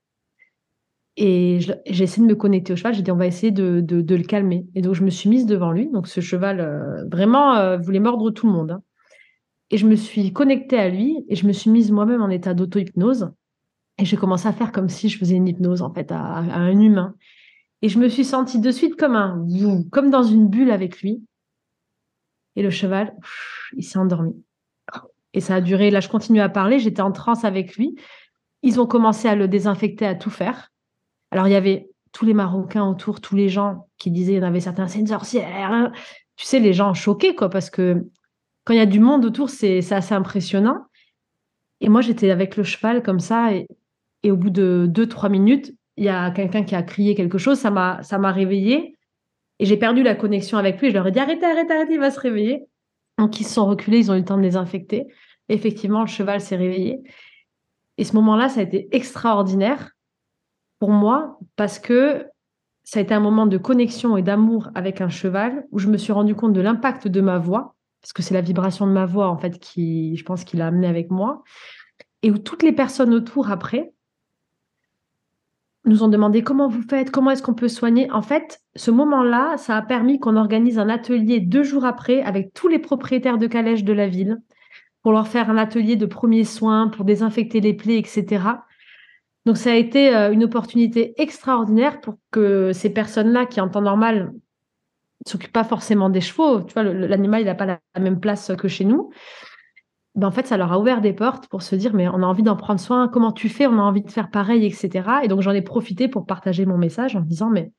Et 1.16 1.58
j'ai 1.60 2.04
essayé 2.04 2.26
de 2.26 2.30
me 2.30 2.36
connecter 2.36 2.72
au 2.72 2.76
cheval. 2.76 2.94
J'ai 2.94 3.02
dit, 3.02 3.10
on 3.10 3.16
va 3.16 3.26
essayer 3.26 3.52
de, 3.52 3.84
le 3.86 4.22
calmer. 4.22 4.66
Et 4.74 4.80
donc, 4.80 4.94
je 4.94 5.04
me 5.04 5.10
suis 5.10 5.28
mise 5.28 5.44
devant 5.44 5.72
lui. 5.72 5.90
Donc, 5.90 6.06
ce 6.06 6.20
cheval, 6.20 6.60
euh, 6.60 7.04
vraiment, 7.10 7.56
euh, 7.56 7.76
voulait 7.76 8.00
mordre 8.00 8.30
tout 8.30 8.46
le 8.46 8.52
monde. 8.52 8.70
Hein. 8.70 8.82
Et 9.70 9.76
je 9.76 9.86
me 9.86 9.96
suis 9.96 10.32
connectée 10.32 10.78
à 10.78 10.88
lui 10.88 11.24
et 11.28 11.36
je 11.36 11.46
me 11.46 11.52
suis 11.52 11.70
mise 11.70 11.90
moi-même 11.90 12.22
en 12.22 12.30
état 12.30 12.54
d'auto-hypnose. 12.54 13.30
Et 14.00 14.06
j'ai 14.06 14.16
commencé 14.16 14.48
à 14.48 14.52
faire 14.52 14.72
comme 14.72 14.88
si 14.88 15.10
je 15.10 15.18
faisais 15.18 15.34
une 15.34 15.46
hypnose, 15.46 15.82
en 15.82 15.92
fait, 15.92 16.10
à, 16.10 16.16
un 16.16 16.80
humain. 16.80 17.14
Et 17.82 17.88
je 17.90 17.98
me 17.98 18.08
suis 18.08 18.24
sentie 18.24 18.58
de 18.58 18.70
suite 18.70 18.96
comme 18.96 19.14
un, 19.14 19.46
comme 19.90 20.10
dans 20.10 20.22
une 20.22 20.48
bulle 20.48 20.70
avec 20.70 21.02
lui. 21.02 21.22
Et 22.56 22.62
le 22.62 22.70
cheval, 22.70 23.14
il 23.76 23.84
s'est 23.84 23.98
endormi. 23.98 24.34
Et 25.34 25.40
ça 25.40 25.56
a 25.56 25.60
duré, 25.60 25.90
là, 25.90 26.00
je 26.00 26.08
continue 26.08 26.40
à 26.40 26.48
parler, 26.48 26.78
j'étais 26.78 27.02
en 27.02 27.12
transe 27.12 27.44
avec 27.44 27.76
lui. 27.76 27.94
Ils 28.62 28.80
ont 28.80 28.86
commencé 28.86 29.28
à 29.28 29.36
le 29.36 29.48
désinfecter, 29.48 30.06
à 30.06 30.14
tout 30.14 30.30
faire. 30.30 30.70
Alors, 31.30 31.46
il 31.46 31.52
y 31.52 31.56
avait 31.56 31.90
tous 32.12 32.24
les 32.24 32.34
Marocains 32.34 32.84
autour, 32.84 33.20
tous 33.20 33.36
les 33.36 33.48
gens 33.48 33.86
qui 33.98 34.10
disaient, 34.10 34.32
il 34.32 34.38
y 34.38 34.40
en 34.40 34.46
avait 34.46 34.60
certains, 34.60 34.88
c'est 34.88 34.98
une 34.98 35.06
sorcière. 35.06 35.92
Tu 36.36 36.46
sais, 36.46 36.58
les 36.58 36.72
gens 36.72 36.94
choqués, 36.94 37.34
quoi, 37.34 37.50
parce 37.50 37.70
que 37.70 38.06
quand 38.64 38.72
il 38.72 38.78
y 38.78 38.80
a 38.80 38.86
du 38.86 38.98
monde 38.98 39.24
autour, 39.26 39.50
c'est 39.50 39.92
assez 39.92 40.14
impressionnant. 40.14 40.86
Et 41.80 41.88
moi, 41.88 42.00
j'étais 42.00 42.30
avec 42.30 42.56
le 42.56 42.64
cheval 42.64 43.02
comme 43.02 43.20
ça, 43.20 43.50
au 44.28 44.36
bout 44.36 44.50
de 44.50 44.86
deux, 44.88 45.08
trois 45.08 45.28
minutes, 45.28 45.72
il 45.96 46.04
y 46.04 46.08
a 46.08 46.30
quelqu'un 46.30 46.62
qui 46.64 46.74
a 46.74 46.82
crié 46.82 47.14
quelque 47.14 47.38
chose, 47.38 47.58
ça 47.58 47.70
m'a, 47.70 48.02
ça 48.02 48.18
réveillée, 48.18 48.96
et 49.58 49.66
j'ai 49.66 49.76
perdu 49.76 50.02
la 50.02 50.14
connexion 50.14 50.56
avec 50.58 50.80
lui. 50.80 50.88
Je 50.88 50.94
leur 50.94 51.06
ai 51.06 51.10
dit 51.10 51.18
arrêtez, 51.18 51.44
arrêtez, 51.44 51.72
arrêtez, 51.72 51.94
il 51.94 52.00
va 52.00 52.10
se 52.10 52.18
réveiller. 52.18 52.64
Donc 53.18 53.40
ils 53.40 53.44
se 53.44 53.54
sont 53.54 53.66
reculés, 53.66 53.98
ils 53.98 54.10
ont 54.10 54.14
eu 54.14 54.20
le 54.20 54.24
temps 54.24 54.38
de 54.38 54.42
désinfecter. 54.42 55.06
Effectivement, 55.50 56.00
le 56.00 56.06
cheval 56.06 56.40
s'est 56.40 56.56
réveillé. 56.56 57.02
Et 57.98 58.04
ce 58.04 58.14
moment-là, 58.16 58.48
ça 58.48 58.60
a 58.60 58.62
été 58.62 58.88
extraordinaire 58.96 59.90
pour 60.78 60.90
moi 60.90 61.38
parce 61.56 61.78
que 61.78 62.26
ça 62.84 63.00
a 63.00 63.02
été 63.02 63.12
un 63.12 63.20
moment 63.20 63.46
de 63.46 63.58
connexion 63.58 64.16
et 64.16 64.22
d'amour 64.22 64.70
avec 64.74 65.02
un 65.02 65.10
cheval 65.10 65.66
où 65.70 65.78
je 65.78 65.88
me 65.88 65.98
suis 65.98 66.12
rendu 66.12 66.34
compte 66.34 66.54
de 66.54 66.62
l'impact 66.62 67.06
de 67.08 67.20
ma 67.20 67.38
voix 67.38 67.76
parce 68.00 68.12
que 68.12 68.22
c'est 68.22 68.34
la 68.34 68.40
vibration 68.40 68.86
de 68.86 68.92
ma 68.92 69.04
voix, 69.04 69.28
en 69.28 69.36
fait, 69.36 69.58
qui, 69.58 70.16
je 70.16 70.24
pense, 70.24 70.44
qu'il 70.44 70.58
l'a 70.58 70.68
amené 70.68 70.86
avec 70.86 71.10
moi. 71.10 71.42
Et 72.22 72.30
où 72.30 72.38
toutes 72.38 72.62
les 72.62 72.72
personnes 72.72 73.12
autour, 73.12 73.50
après, 73.50 73.92
nous 75.84 76.02
ont 76.02 76.08
demandé 76.08 76.42
comment 76.42 76.68
vous 76.68 76.82
faites, 76.82 77.10
comment 77.10 77.30
est-ce 77.30 77.42
qu'on 77.42 77.54
peut 77.54 77.68
soigner. 77.68 78.10
En 78.10 78.22
fait, 78.22 78.60
ce 78.76 78.90
moment-là, 78.90 79.56
ça 79.56 79.76
a 79.76 79.82
permis 79.82 80.20
qu'on 80.20 80.36
organise 80.36 80.78
un 80.78 80.88
atelier 80.88 81.40
deux 81.40 81.62
jours 81.62 81.84
après 81.84 82.20
avec 82.22 82.52
tous 82.52 82.68
les 82.68 82.78
propriétaires 82.78 83.38
de 83.38 83.46
calèches 83.46 83.84
de 83.84 83.92
la 83.92 84.06
ville 84.06 84.38
pour 85.02 85.12
leur 85.12 85.28
faire 85.28 85.48
un 85.48 85.56
atelier 85.56 85.96
de 85.96 86.06
premiers 86.06 86.44
soins, 86.44 86.88
pour 86.88 87.04
désinfecter 87.04 87.60
les 87.60 87.72
plaies, 87.72 87.98
etc. 87.98 88.42
Donc 89.46 89.56
ça 89.56 89.72
a 89.72 89.74
été 89.74 90.14
euh, 90.14 90.32
une 90.32 90.44
opportunité 90.44 91.14
extraordinaire 91.16 92.00
pour 92.00 92.16
que 92.30 92.72
ces 92.72 92.92
personnes-là, 92.92 93.46
qui 93.46 93.60
en 93.60 93.68
temps 93.68 93.80
normal 93.80 94.32
s'occupe 95.26 95.52
pas 95.52 95.64
forcément 95.64 96.10
des 96.10 96.20
chevaux. 96.20 96.62
Tu 96.62 96.74
vois, 96.74 96.82
l'animal, 96.82 97.42
il 97.42 97.46
n'a 97.46 97.54
pas 97.54 97.66
la, 97.66 97.80
même 97.98 98.20
place 98.20 98.52
que 98.56 98.68
chez 98.68 98.84
nous. 98.84 99.10
Ben, 100.16 100.26
en 100.26 100.30
fait, 100.30 100.46
ça 100.46 100.56
leur 100.56 100.72
a 100.72 100.78
ouvert 100.78 101.00
des 101.00 101.12
portes 101.12 101.48
pour 101.48 101.62
se 101.62 101.76
dire, 101.76 101.94
mais 101.94 102.08
on 102.08 102.22
a 102.22 102.26
envie 102.26 102.42
d'en 102.42 102.56
prendre 102.56 102.80
soin, 102.80 103.08
comment 103.08 103.32
tu 103.32 103.48
fais, 103.48 103.66
on 103.66 103.78
a 103.78 103.82
envie 103.82 104.02
de 104.02 104.10
faire 104.10 104.30
pareil, 104.30 104.66
etc. 104.66 105.08
Et 105.22 105.28
donc, 105.28 105.40
j'en 105.40 105.52
ai 105.52 105.62
profité 105.62 106.08
pour 106.08 106.26
partager 106.26 106.66
mon 106.66 106.78
message 106.78 107.14
en 107.14 107.20
disant, 107.20 107.50
mais 107.50 107.72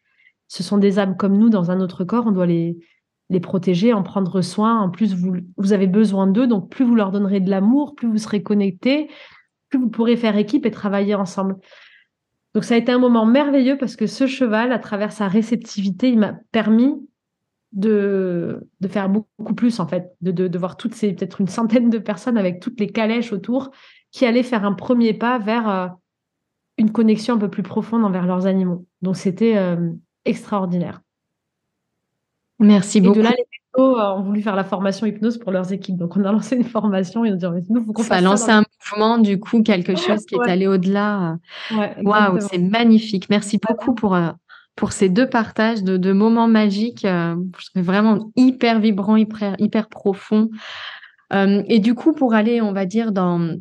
ce 0.47 0.63
sont 0.63 0.77
des 0.77 0.97
âmes 0.99 1.17
comme 1.17 1.37
nous 1.37 1.49
dans 1.49 1.71
un 1.71 1.81
autre 1.81 2.03
corps, 2.03 2.27
on 2.27 2.31
doit 2.31 2.45
les, 2.45 2.77
les 3.29 3.39
protéger, 3.39 3.93
en 3.93 4.03
prendre 4.03 4.41
soin. 4.41 4.79
En 4.79 4.89
plus, 4.89 5.13
vous, 5.13 5.37
vous 5.57 5.73
avez 5.73 5.87
besoin 5.87 6.27
d'eux, 6.27 6.47
donc 6.47 6.69
plus 6.69 6.85
vous 6.85 6.95
leur 6.95 7.11
donnerez 7.11 7.39
de 7.39 7.49
l'amour, 7.49 7.95
plus 7.95 8.07
vous 8.07 8.17
serez 8.17 8.43
connectés, 8.43 9.09
plus 9.69 9.79
vous 9.79 9.89
pourrez 9.89 10.17
faire 10.17 10.37
équipe 10.37 10.65
et 10.65 10.71
travailler 10.71 11.15
ensemble. 11.15 11.55
Donc 12.53 12.65
ça 12.65 12.75
a 12.75 12.77
été 12.77 12.91
un 12.91 12.99
moment 12.99 13.25
merveilleux 13.25 13.77
parce 13.77 13.95
que 13.95 14.07
ce 14.07 14.27
cheval, 14.27 14.73
à 14.73 14.79
travers 14.79 15.13
sa 15.13 15.27
réceptivité, 15.27 16.09
il 16.09 16.19
m'a 16.19 16.33
permis 16.51 16.93
de, 17.71 18.67
de 18.81 18.87
faire 18.87 19.09
beaucoup 19.09 19.55
plus, 19.55 19.79
en 19.79 19.87
fait, 19.87 20.13
de, 20.21 20.31
de, 20.31 20.57
voir 20.57 20.77
toutes 20.77 20.93
ces, 20.93 21.13
peut-être 21.13 21.39
une 21.39 21.47
centaine 21.47 21.89
de 21.89 21.97
personnes 21.97 22.37
avec 22.37 22.59
toutes 22.59 22.79
les 22.79 22.87
calèches 22.87 23.31
autour 23.31 23.71
qui 24.11 24.25
allaient 24.25 24.43
faire 24.43 24.65
un 24.65 24.73
premier 24.73 25.13
pas 25.13 25.39
vers 25.39 25.69
euh, 25.69 25.87
une 26.77 26.91
connexion 26.91 27.35
un 27.35 27.37
peu 27.37 27.49
plus 27.49 27.63
profonde 27.63 28.03
envers 28.03 28.25
leurs 28.25 28.45
animaux. 28.45 28.85
Donc, 29.01 29.15
c'était 29.15 29.57
euh, 29.57 29.91
extraordinaire. 30.25 31.01
Merci 32.59 32.99
beaucoup. 32.99 33.19
Et 33.19 33.23
de 33.23 33.23
là, 33.23 33.31
les 33.31 33.43
vétos 33.43 33.99
ont 33.99 34.21
voulu 34.21 34.41
faire 34.41 34.55
la 34.55 34.65
formation 34.65 35.07
hypnose 35.07 35.37
pour 35.37 35.51
leurs 35.51 35.71
équipes. 35.71 35.97
Donc, 35.97 36.17
on 36.17 36.25
a 36.25 36.31
lancé 36.31 36.57
une 36.57 36.65
formation 36.65 37.23
et 37.23 37.31
on 37.31 37.35
dit, 37.35 37.45
nous, 37.69 37.85
faut 37.85 37.93
qu'on 37.93 38.03
ça 38.03 38.15
a 38.15 38.21
lancé 38.21 38.51
un 38.51 38.63
mouvement, 38.91 39.17
du 39.17 39.39
coup, 39.39 39.63
quelque 39.63 39.95
chose 39.97 40.25
qui 40.25 40.35
est 40.35 40.49
allé 40.49 40.67
au-delà. 40.67 41.37
Waouh, 42.03 42.39
c'est 42.41 42.59
magnifique. 42.59 43.29
Merci 43.29 43.59
beaucoup 43.65 43.95
pour, 43.95 44.13
euh, 44.13 44.29
pour 44.81 44.93
ces 44.93 45.09
deux 45.09 45.29
partages 45.29 45.83
de, 45.83 46.11
moments 46.11 46.47
magiques. 46.47 47.05
Euh, 47.05 47.35
vraiment 47.75 48.31
hyper 48.35 48.79
vibrant, 48.79 49.15
hyper, 49.15 49.55
hyper 49.59 49.87
profond. 49.87 50.49
Euh, 51.33 51.61
et 51.67 51.77
du 51.77 51.93
coup, 51.93 52.13
pour 52.13 52.33
aller, 52.33 52.61
on 52.61 52.73
va 52.73 52.87
dire, 52.87 53.11
dans 53.11 53.55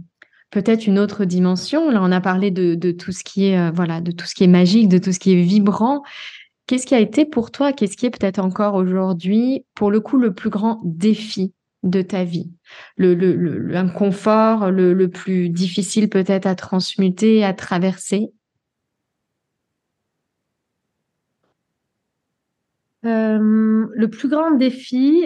peut-être 0.50 0.86
une 0.86 0.98
autre 0.98 1.26
dimension, 1.26 1.90
là, 1.90 2.00
on 2.02 2.10
a 2.10 2.22
parlé 2.22 2.50
de, 2.50 2.90
tout 2.92 3.12
ce 3.12 3.22
qui 3.22 3.48
est, 3.48 3.58
euh, 3.58 3.70
voilà, 3.70 4.00
de 4.00 4.12
tout 4.12 4.24
ce 4.24 4.34
qui 4.34 4.44
est 4.44 4.48
magique, 4.48 4.88
de 4.88 4.96
tout 4.96 5.12
ce 5.12 5.18
qui 5.18 5.34
est 5.34 5.42
vibrant. 5.42 6.02
Qu'est-ce 6.66 6.86
qui 6.86 6.94
a 6.94 7.00
été 7.00 7.26
pour 7.26 7.50
toi, 7.50 7.74
qu'est-ce 7.74 7.98
qui 7.98 8.06
est 8.06 8.18
peut-être 8.18 8.38
encore 8.38 8.74
aujourd'hui, 8.74 9.66
pour 9.74 9.90
le 9.90 10.00
coup, 10.00 10.16
le 10.16 10.32
plus 10.32 10.48
grand 10.48 10.80
défi 10.84 11.52
de 11.82 12.00
ta 12.00 12.24
vie? 12.24 12.50
Le, 12.96 13.12
le, 13.14 13.34
le, 13.34 15.08
plus 15.08 15.50
difficile 15.50 16.08
peut-être 16.08 16.46
à 16.46 16.54
transmuter, 16.54 17.44
à 17.44 17.52
traverser? 17.52 18.30
Euh, 23.06 23.86
le 23.92 24.08
plus 24.08 24.28
grand 24.28 24.50
défi, 24.52 25.24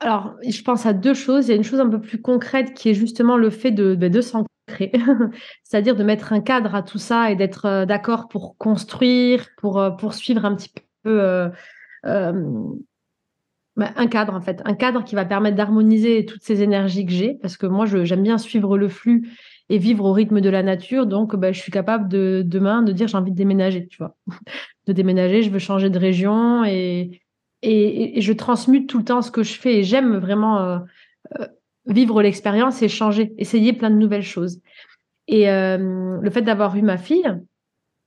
alors 0.00 0.36
je 0.46 0.62
pense 0.62 0.86
à 0.86 0.92
deux 0.92 1.14
choses. 1.14 1.46
Il 1.46 1.50
y 1.50 1.52
a 1.52 1.56
une 1.56 1.64
chose 1.64 1.80
un 1.80 1.88
peu 1.88 2.00
plus 2.00 2.20
concrète 2.20 2.74
qui 2.74 2.90
est 2.90 2.94
justement 2.94 3.36
le 3.36 3.50
fait 3.50 3.70
de, 3.70 3.94
ben, 3.94 4.10
de 4.10 4.20
s'ancrer, 4.20 4.92
c'est-à-dire 5.64 5.96
de 5.96 6.04
mettre 6.04 6.32
un 6.32 6.40
cadre 6.40 6.74
à 6.74 6.82
tout 6.82 6.98
ça 6.98 7.30
et 7.30 7.36
d'être 7.36 7.66
euh, 7.66 7.86
d'accord 7.86 8.28
pour 8.28 8.56
construire, 8.58 9.46
pour 9.56 9.78
euh, 9.78 9.90
poursuivre 9.90 10.44
un 10.44 10.54
petit 10.54 10.72
peu 11.02 11.50
ben, 13.76 13.92
un 13.96 14.06
cadre 14.08 14.34
en 14.34 14.40
fait, 14.40 14.60
un 14.66 14.74
cadre 14.74 15.04
qui 15.04 15.14
va 15.14 15.24
permettre 15.24 15.56
d'harmoniser 15.56 16.26
toutes 16.26 16.42
ces 16.42 16.62
énergies 16.62 17.06
que 17.06 17.12
j'ai, 17.12 17.38
parce 17.40 17.56
que 17.56 17.66
moi 17.66 17.86
j'aime 17.86 18.22
bien 18.22 18.36
suivre 18.36 18.76
le 18.76 18.88
flux 18.88 19.30
et 19.70 19.78
vivre 19.78 20.04
au 20.04 20.12
rythme 20.12 20.40
de 20.40 20.50
la 20.50 20.62
nature. 20.64 21.06
Donc, 21.06 21.36
bah, 21.36 21.52
je 21.52 21.60
suis 21.60 21.70
capable 21.70 22.08
de 22.08 22.42
demain 22.44 22.82
de 22.82 22.92
dire 22.92 23.06
j'ai 23.06 23.16
envie 23.16 23.30
de 23.30 23.36
déménager, 23.36 23.86
tu 23.86 23.98
vois. 23.98 24.16
de 24.86 24.92
déménager, 24.92 25.42
je 25.42 25.50
veux 25.50 25.60
changer 25.60 25.88
de 25.90 25.98
région 25.98 26.64
et, 26.64 27.22
et, 27.62 28.20
je 28.20 28.32
transmute 28.32 28.88
tout 28.88 28.98
le 28.98 29.04
temps 29.04 29.22
ce 29.22 29.30
que 29.30 29.44
je 29.44 29.58
fais 29.58 29.78
et 29.78 29.82
j'aime 29.84 30.16
vraiment 30.16 30.58
euh, 30.58 30.78
euh, 31.38 31.46
vivre 31.86 32.20
l'expérience 32.20 32.82
et 32.82 32.88
changer, 32.88 33.32
essayer 33.38 33.72
plein 33.72 33.90
de 33.90 33.94
nouvelles 33.94 34.24
choses. 34.24 34.60
Et 35.28 35.48
euh, 35.48 36.18
le 36.20 36.30
fait 36.30 36.42
d'avoir 36.42 36.76
eu 36.76 36.82
ma 36.82 36.98
fille, 36.98 37.32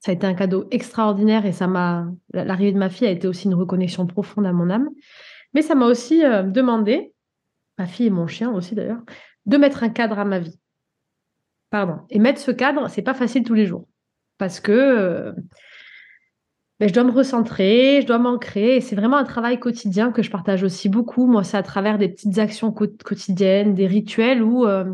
ça 0.02 0.12
a 0.12 0.14
été 0.14 0.28
un 0.28 0.34
cadeau 0.34 0.68
extraordinaire 0.70 1.46
et 1.46 1.54
ça 1.54 1.68
m'a 1.68 2.08
l'arrivée 2.34 2.74
de 2.74 2.78
ma 2.78 2.90
fille 2.90 3.08
a 3.08 3.12
été 3.12 3.26
aussi 3.26 3.48
une 3.48 3.54
reconnexion 3.54 4.06
profonde 4.06 4.46
à 4.46 4.52
mon 4.52 4.70
âme. 4.70 4.90
Mais 5.54 5.62
ça 5.62 5.76
m'a 5.76 5.86
aussi 5.86 6.20
demandé, 6.20 7.14
ma 7.78 7.86
fille 7.86 8.08
et 8.08 8.10
mon 8.10 8.28
chien 8.28 8.52
aussi 8.52 8.76
d'ailleurs, 8.76 9.02
de 9.46 9.56
mettre 9.56 9.84
un 9.84 9.90
cadre 9.90 10.20
à 10.20 10.26
ma 10.26 10.40
vie. 10.40 10.60
Et 12.10 12.20
mettre 12.20 12.40
ce 12.40 12.52
cadre, 12.52 12.88
c'est 12.90 13.02
pas 13.02 13.14
facile 13.14 13.44
tous 13.44 13.54
les 13.54 13.66
jours. 13.66 13.88
Parce 14.38 14.60
que 14.60 14.72
euh, 14.72 15.32
ben, 16.80 16.88
je 16.88 16.94
dois 16.94 17.04
me 17.04 17.12
recentrer, 17.12 18.02
je 18.02 18.08
dois 18.08 18.20
m'ancrer. 18.20 18.82
C'est 18.82 18.96
vraiment 18.96 19.18
un 19.18 19.24
travail 19.24 19.60
quotidien 19.60 20.12
que 20.12 20.22
je 20.22 20.30
partage 20.30 20.64
aussi 20.64 20.90
beaucoup. 20.90 21.26
Moi, 21.26 21.44
c'est 21.44 21.58
à 21.58 21.64
travers 21.64 21.98
des 21.98 22.10
petites 22.10 22.38
actions 22.38 22.72
quotidiennes, 22.72 23.74
des 23.74 23.88
rituels 23.88 24.44
où, 24.44 24.66
euh, 24.66 24.86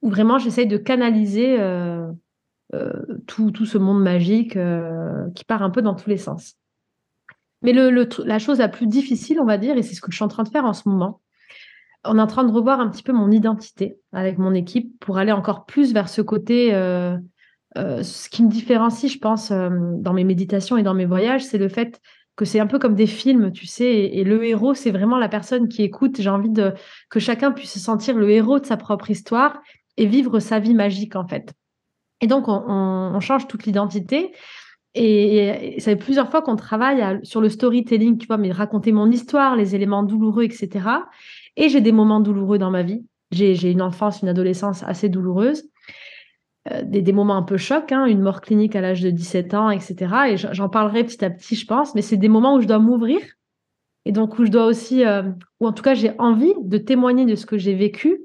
où 0.00 0.10
vraiment 0.10 0.38
j'essaye 0.38 0.66
de 0.66 0.76
canaliser 0.76 1.60
euh, 1.60 2.10
tout, 3.26 3.50
tout, 3.50 3.66
ce 3.66 3.78
monde 3.78 4.02
magique 4.02 4.58
qui 5.34 5.44
part 5.44 5.62
un 5.62 5.70
peu 5.70 5.82
dans 5.82 5.94
tous 5.94 6.08
les 6.08 6.16
sens. 6.16 6.54
Mais 7.62 7.72
la 7.72 8.38
chose 8.38 8.58
la 8.58 8.68
plus 8.68 8.86
difficile, 8.86 9.40
on 9.40 9.44
va 9.44 9.58
dire, 9.58 9.76
et 9.76 9.82
c'est 9.82 9.94
ce 9.94 10.00
que 10.00 10.10
je 10.10 10.16
suis 10.16 10.24
en 10.24 10.28
train 10.28 10.42
de 10.42 10.48
faire 10.48 10.64
en 10.64 10.72
ce 10.72 10.88
moment, 10.88 11.20
on 12.04 12.18
est 12.18 12.22
en 12.22 12.26
train 12.26 12.44
de 12.44 12.52
revoir 12.52 12.80
un 12.80 12.88
petit 12.88 13.02
peu 13.02 13.12
mon 13.12 13.30
identité 13.30 13.96
avec 14.12 14.38
mon 14.38 14.54
équipe 14.54 14.98
pour 15.00 15.18
aller 15.18 15.32
encore 15.32 15.66
plus 15.66 15.92
vers 15.92 16.08
ce 16.08 16.22
côté. 16.22 16.74
Euh, 16.74 17.16
euh, 17.78 18.02
ce 18.02 18.28
qui 18.28 18.42
me 18.42 18.50
différencie, 18.50 19.10
je 19.10 19.18
pense, 19.18 19.50
euh, 19.50 19.70
dans 19.70 20.12
mes 20.12 20.24
méditations 20.24 20.76
et 20.76 20.82
dans 20.82 20.94
mes 20.94 21.06
voyages, 21.06 21.44
c'est 21.44 21.58
le 21.58 21.68
fait 21.68 22.00
que 22.36 22.44
c'est 22.44 22.60
un 22.60 22.66
peu 22.66 22.78
comme 22.78 22.94
des 22.94 23.06
films, 23.06 23.52
tu 23.52 23.66
sais, 23.66 23.84
et, 23.84 24.24
le 24.24 24.42
héros, 24.44 24.72
c'est 24.74 24.90
vraiment 24.90 25.18
la 25.18 25.28
personne 25.28 25.68
qui 25.68 25.82
écoute. 25.82 26.16
J'ai 26.18 26.30
envie 26.30 26.50
que 27.10 27.20
chacun 27.20 27.52
puisse 27.52 27.72
se 27.72 27.78
sentir 27.78 28.16
le 28.16 28.30
héros 28.30 28.58
de 28.58 28.64
sa 28.64 28.78
propre 28.78 29.10
histoire 29.10 29.60
et 29.98 30.06
vivre 30.06 30.40
sa 30.40 30.58
vie 30.58 30.74
magique, 30.74 31.14
en 31.14 31.26
fait. 31.26 31.52
Et 32.22 32.26
donc, 32.26 32.44
on, 32.48 33.20
change 33.20 33.46
toute 33.48 33.64
l'identité. 33.64 34.32
Et, 34.94 35.76
ça 35.78 35.90
fait 35.90 35.96
plusieurs 35.96 36.30
fois 36.30 36.40
qu'on 36.40 36.56
travaille 36.56 37.20
sur 37.22 37.42
le 37.42 37.50
storytelling, 37.50 38.16
tu 38.16 38.26
vois, 38.26 38.38
mais 38.38 38.50
raconter 38.50 38.92
mon 38.92 39.10
histoire, 39.10 39.54
les 39.54 39.74
éléments 39.74 40.02
douloureux, 40.02 40.44
etc. 40.44 40.80
Et 41.56 41.68
j'ai 41.68 41.80
des 41.80 41.92
moments 41.92 42.20
douloureux 42.20 42.58
dans 42.58 42.70
ma 42.70 42.82
vie. 42.82 43.04
J'ai 43.30 43.70
une 43.70 43.82
enfance, 43.82 44.22
une 44.22 44.28
adolescence 44.28 44.82
assez 44.82 45.08
douloureuse. 45.08 45.64
Euh, 46.70 46.82
des, 46.84 47.12
moments 47.12 47.36
un 47.36 47.42
peu 47.42 47.56
chocs, 47.56 47.90
hein, 47.90 48.04
une 48.04 48.20
mort 48.20 48.40
clinique 48.40 48.76
à 48.76 48.80
l'âge 48.80 49.02
de 49.02 49.10
17 49.10 49.54
ans, 49.54 49.70
etc. 49.70 50.14
Et 50.28 50.36
j'en 50.36 50.68
parlerai 50.68 51.02
petit 51.02 51.24
à 51.24 51.30
petit, 51.30 51.56
je 51.56 51.66
pense, 51.66 51.94
mais 51.94 52.02
c'est 52.02 52.16
des 52.16 52.28
moments 52.28 52.54
où 52.54 52.60
je 52.60 52.68
dois 52.68 52.78
m'ouvrir 52.78 53.20
et 54.04 54.12
donc 54.12 54.38
où 54.38 54.44
je 54.44 54.50
dois 54.50 54.66
aussi, 54.66 55.04
euh, 55.04 55.22
ou 55.60 55.66
en 55.66 55.72
tout 55.72 55.82
cas 55.82 55.94
j'ai 55.94 56.12
envie 56.18 56.54
de 56.62 56.78
témoigner 56.78 57.24
de 57.24 57.34
ce 57.34 57.46
que 57.46 57.58
j'ai 57.58 57.74
vécu 57.74 58.22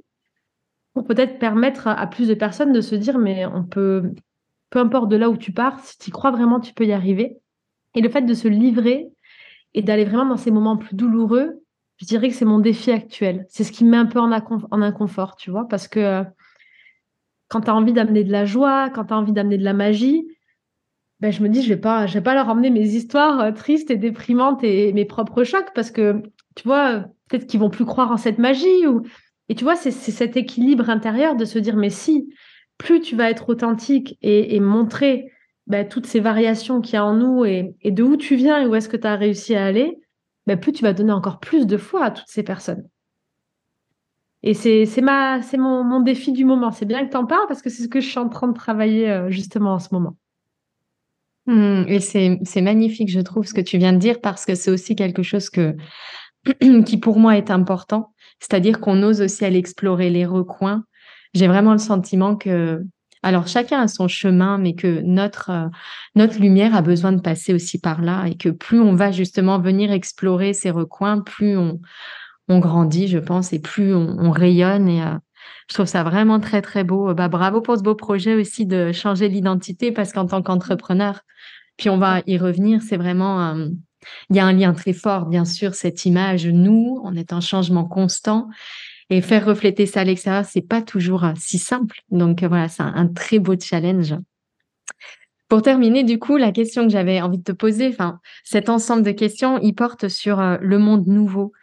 pour 0.94 1.06
peut-être 1.06 1.38
permettre 1.38 1.88
à, 1.88 2.08
plus 2.08 2.28
de 2.28 2.34
personnes 2.34 2.74
de 2.74 2.82
se 2.82 2.96
dire, 2.96 3.20
mais 3.20 3.46
on 3.46 3.64
peut, 3.64 4.12
peu 4.72 4.80
importe 4.80 5.10
de 5.10 5.16
là 5.16 5.30
où 5.30 5.38
tu 5.38 5.52
pars, 5.52 5.80
si 5.80 5.98
tu 6.00 6.10
crois 6.10 6.32
vraiment, 6.32 6.60
tu 6.60 6.74
peux 6.74 6.86
y 6.86 6.92
arriver. 6.92 7.38
Et 7.94 8.02
le 8.02 8.10
fait 8.10 8.24
de 8.24 8.34
se 8.34 8.48
livrer 8.48 9.08
et 9.76 9.84
d'aller 9.84 10.06
vraiment 10.06 10.26
dans 10.26 10.38
ces 10.38 10.50
moments 10.50 10.76
plus 10.76 10.96
douloureux, 10.96 11.62
je 11.98 12.06
dirais 12.06 12.30
que 12.30 12.36
c'est 12.36 12.46
mon 12.46 12.60
défi 12.60 12.92
actuel. 12.92 13.46
C'est 13.50 13.64
ce 13.64 13.72
qui 13.72 13.84
me 13.84 13.92
met 13.92 13.98
un 13.98 14.06
peu 14.06 14.20
en, 14.20 14.32
inconfort, 14.32 15.36
tu 15.36 15.52
vois, 15.52 15.68
parce 15.68 15.88
que 15.88 16.00
euh, 16.00 16.24
quand 17.48 17.62
tu 17.62 17.70
as 17.70 17.76
envie 17.76 17.94
d'amener 17.94 18.24
de 18.24 18.32
la 18.32 18.46
joie, 18.46 18.90
quand 18.90 19.06
tu 19.06 19.14
as 19.14 19.18
envie 19.18 19.32
d'amener 19.32 19.58
de 19.58 19.64
la 19.64 19.74
magie, 19.74 20.28
ben, 21.20 21.32
je 21.32 21.42
me 21.42 21.50
dis, 21.50 21.64
je 21.64 21.70
vais 21.70 21.80
pas, 21.80 22.06
vais 22.06 22.22
pas 22.22 22.36
leur 22.36 22.50
emmener 22.50 22.70
mes 22.70 22.88
histoires 22.90 23.40
euh, 23.40 23.52
tristes 23.52 23.90
et 23.90 23.98
déprimantes 23.98 24.64
et 24.64 24.94
mes 24.94 25.06
propres 25.06 25.44
chocs 25.44 25.72
parce 25.74 25.90
que, 25.90 26.22
tu 26.56 26.64
vois, 26.68 27.06
peut-être 27.28 27.48
qu'ils 27.48 27.60
vont 27.60 27.70
plus 27.70 27.86
croire 27.86 28.12
en 28.12 28.18
cette 28.18 28.38
magie. 28.38 28.84
Et 29.50 29.56
tu 29.56 29.64
vois, 29.64 29.76
c'est 29.76 29.92
cet 29.92 30.38
équilibre 30.38 30.90
intérieur 30.90 31.36
de 31.36 31.46
se 31.46 31.58
dire, 31.58 31.76
mais 31.76 31.90
si, 31.90 32.30
plus 32.78 33.00
tu 33.00 33.16
vas 33.16 33.30
être 33.30 33.50
authentique 33.50 34.18
et, 34.22 34.60
montrer 34.60 35.32
ben, 35.66 35.88
toutes 35.88 36.06
ces 36.06 36.20
variations 36.20 36.82
qu'il 36.82 36.94
y 36.94 36.98
a 36.98 37.06
en 37.06 37.16
nous 37.16 37.46
et, 37.46 37.76
de 37.84 38.04
où 38.04 38.18
tu 38.18 38.36
viens 38.36 38.62
et 38.62 38.68
où 38.68 38.76
est-ce 38.76 38.90
que 38.90 38.98
tu 38.98 39.08
as 39.08 39.16
réussi 39.16 39.56
à 39.56 39.66
aller, 39.66 40.00
ben, 40.48 40.58
plus 40.58 40.72
tu 40.72 40.84
vas 40.84 40.94
donner 40.94 41.12
encore 41.12 41.40
plus 41.40 41.68
de 41.68 41.78
foi 41.78 42.06
à 42.06 42.12
toutes 42.12 42.28
ces 42.28 42.44
personnes. 42.44 42.88
Et 44.44 44.54
c'est 44.54 45.02
ma 45.02 45.42
c'est 45.42 45.58
mon, 45.58 45.84
mon, 45.84 46.00
défi 46.00 46.32
du 46.32 46.46
moment. 46.46 46.72
C'est 46.72 46.86
bien 46.86 47.06
que 47.06 47.12
tu 47.12 47.18
en 47.18 47.26
parles 47.26 47.48
parce 47.48 47.62
que 47.62 47.70
c'est 47.70 47.84
ce 47.84 47.88
que 47.88 48.00
je 48.00 48.08
suis 48.08 48.20
en 48.20 48.30
train 48.30 48.48
de 48.48 48.54
travailler 48.54 49.10
euh, 49.10 49.30
justement 49.30 49.74
en 49.74 49.80
ce 49.80 49.90
moment. 49.92 50.16
Mmh, 51.48 51.84
et 51.88 52.00
c'est 52.00 52.62
magnifique, 52.62 53.10
je 53.10 53.22
trouve, 53.22 53.46
ce 53.46 53.54
que 53.54 53.62
tu 53.62 53.78
viens 53.78 53.94
de 53.94 53.98
dire 53.98 54.20
parce 54.22 54.46
que 54.46 54.54
c'est 54.54 54.70
aussi 54.72 54.96
quelque 54.96 55.24
chose 55.24 55.50
que, 55.50 55.76
qui 56.86 56.98
pour 56.98 57.20
moi 57.20 57.38
est 57.38 57.52
important. 57.52 58.14
C'est-à-dire 58.40 58.80
qu'on 58.80 59.02
ose 59.04 59.22
aussi 59.22 59.46
aller 59.46 59.58
explorer 59.58 60.10
les 60.10 60.26
recoins. 60.26 60.84
J'ai 61.34 61.48
vraiment 61.48 61.72
le 61.72 61.78
sentiment 61.78 62.36
que, 62.36 62.84
alors 63.24 63.48
chacun 63.48 63.82
a 63.82 63.88
son 63.88 64.08
chemin, 64.08 64.58
mais 64.58 64.76
que 64.76 65.02
notre, 65.02 65.50
euh, 65.50 65.68
notre 66.16 66.40
lumière 66.40 66.76
a 66.76 66.82
besoin 66.82 67.12
de 67.12 67.22
passer 67.22 67.54
aussi 67.54 67.80
par 67.80 68.02
là 68.02 68.26
et 68.28 68.36
que 68.36 68.50
plus 68.50 68.80
on 68.80 68.96
va 68.96 69.12
justement 69.12 69.60
venir 69.60 69.92
explorer 69.92 70.54
ces 70.54 70.70
recoins, 70.70 71.22
plus 71.22 71.58
on, 71.58 71.80
grandit, 72.50 73.08
je 73.08 73.18
pense, 73.18 73.52
et 73.54 73.60
plus 73.60 73.94
on, 73.94 74.32
rayonne. 74.32 74.88
Et 74.88 75.02
euh, 75.02 75.16
je 75.70 75.74
trouve 75.74 75.88
ça 75.88 76.04
vraiment 76.04 76.40
très, 76.40 76.62
très 76.62 76.84
beau. 76.84 77.14
Bah, 77.14 77.28
bravo 77.28 77.62
pour 77.62 77.78
ce 77.78 77.84
beau 77.84 77.96
projet 77.96 78.36
aussi 78.36 78.66
de 78.66 78.92
changer 78.92 79.28
l'identité, 79.28 79.92
parce 79.92 80.14
qu'en 80.14 80.28
tant 80.28 80.42
qu'entrepreneur, 80.42 81.22
puis 81.78 81.90
on 81.90 81.98
va 81.98 82.22
y 82.28 82.38
revenir, 82.38 82.82
c'est 82.82 82.98
vraiment... 82.98 83.56
Euh, 83.56 83.68
il 84.30 84.36
y 84.36 84.40
a 84.40 84.46
un 84.46 84.54
lien 84.54 84.74
très 84.74 84.94
fort, 84.94 85.26
bien 85.26 85.44
sûr, 85.44 85.74
cette 85.74 86.06
image, 86.06 86.48
nous, 86.48 87.02
on 87.04 87.16
est 87.16 87.34
en 87.34 87.42
changement 87.42 87.84
constant. 87.84 88.48
Et 89.10 89.22
faire 89.22 89.46
refléter 89.46 89.86
ça 89.86 90.02
à 90.02 90.04
l'extérieur, 90.04 90.46
c'est 90.46 90.62
pas 90.62 90.82
toujours 90.82 91.24
euh, 91.24 91.34
si 91.38 91.58
simple. 91.58 92.02
Donc 92.12 92.44
voilà, 92.44 92.68
c'est 92.68 92.84
un, 92.84 93.08
très 93.08 93.40
beau 93.40 93.56
challenge. 93.60 94.16
Pour 95.48 95.62
terminer, 95.62 96.04
du 96.04 96.20
coup, 96.20 96.36
la 96.36 96.52
question 96.52 96.84
que 96.84 96.90
j'avais 96.90 97.22
envie 97.22 97.38
de 97.38 97.44
te 97.44 97.54
poser, 97.54 97.96
cet 98.44 98.68
ensemble 98.68 99.04
de 99.04 99.12
questions, 99.12 99.60
il 99.60 99.74
porte 99.74 100.10
sur 100.10 100.42
le 100.60 100.78
monde 100.78 101.08
nouveau. 101.08 101.54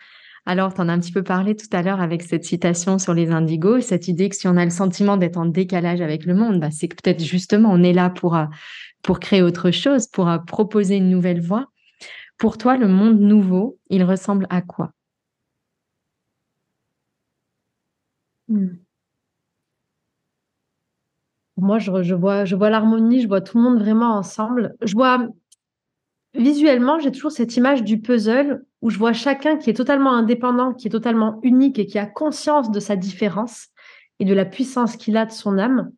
Alors, 0.47 0.75
tu 0.75 0.81
en 0.81 0.89
as 0.89 0.93
un 0.93 1.01
petit 1.01 1.13
peu 1.13 1.23
parlé 1.23 1.57
tout 1.57 1.69
à 1.73 1.83
l'heure 1.83 2.03
avec 2.03 2.23
cette 2.23 2.45
citation 2.45 2.99
sur 2.99 3.15
les 3.15 3.31
indigos, 3.31 3.81
cette 3.81 4.09
idée 4.09 4.29
que 4.29 4.37
si 4.37 4.47
on 4.47 4.57
a 4.57 4.65
le 4.65 4.71
sentiment 4.71 5.17
d'être 5.17 5.39
en 5.39 5.47
décalage 5.47 6.03
avec 6.03 6.27
le 6.27 6.35
monde, 6.35 6.61
bah, 6.61 6.71
c'est 6.71 6.89
que 6.89 6.97
peut-être 6.97 7.23
justement 7.23 7.71
on 7.73 7.83
est 7.83 7.95
là 7.95 8.11
pour, 8.11 8.37
euh, 8.37 8.45
créer 9.21 9.43
autre 9.43 9.71
chose, 9.71 10.07
pour 10.07 10.29
euh, 10.29 10.39
proposer 10.39 10.97
une 10.97 11.09
nouvelle 11.09 11.41
voie. 11.41 11.69
Pour 12.37 12.59
toi, 12.59 12.77
le 12.77 12.89
monde 12.89 13.21
nouveau, 13.21 13.79
il 13.89 14.05
ressemble 14.05 14.47
à 14.51 14.61
quoi? 14.61 14.91
Hmm. 18.49 18.77
Moi, 21.57 21.79
je, 21.79 22.15
vois 22.15 22.71
l'harmonie, 22.71 23.21
je 23.23 23.29
vois 23.29 23.41
tout 23.41 23.59
le 23.59 23.63
monde 23.63 23.79
vraiment 23.79 24.17
ensemble. 24.17 24.75
Je 24.83 24.95
vois 24.95 25.29
visuellement, 26.35 26.99
j'ai 26.99 27.13
toujours 27.13 27.31
cette 27.31 27.57
image 27.57 27.85
du 27.85 28.01
puzzle 28.01 28.65
où 28.83 28.91
je 28.91 28.99
vois 28.99 29.13
chacun 29.13 29.57
qui 29.57 29.71
est 29.71 29.75
totalement 29.75 30.13
indépendant, 30.13 30.75
qui 30.75 30.89
est 30.89 30.91
totalement 30.91 31.39
unique 31.43 31.79
et 31.79 31.87
qui 31.87 31.99
a 31.99 32.07
conscience 32.07 32.71
de 32.73 32.81
sa 32.81 32.97
différence 32.97 33.69
et 34.19 34.25
de 34.25 34.35
la 34.35 34.45
puissance 34.45 34.97
qu'il 34.97 35.17
a 35.17 35.27
de 35.27 35.31
son 35.31 35.59
âme. 35.59 35.93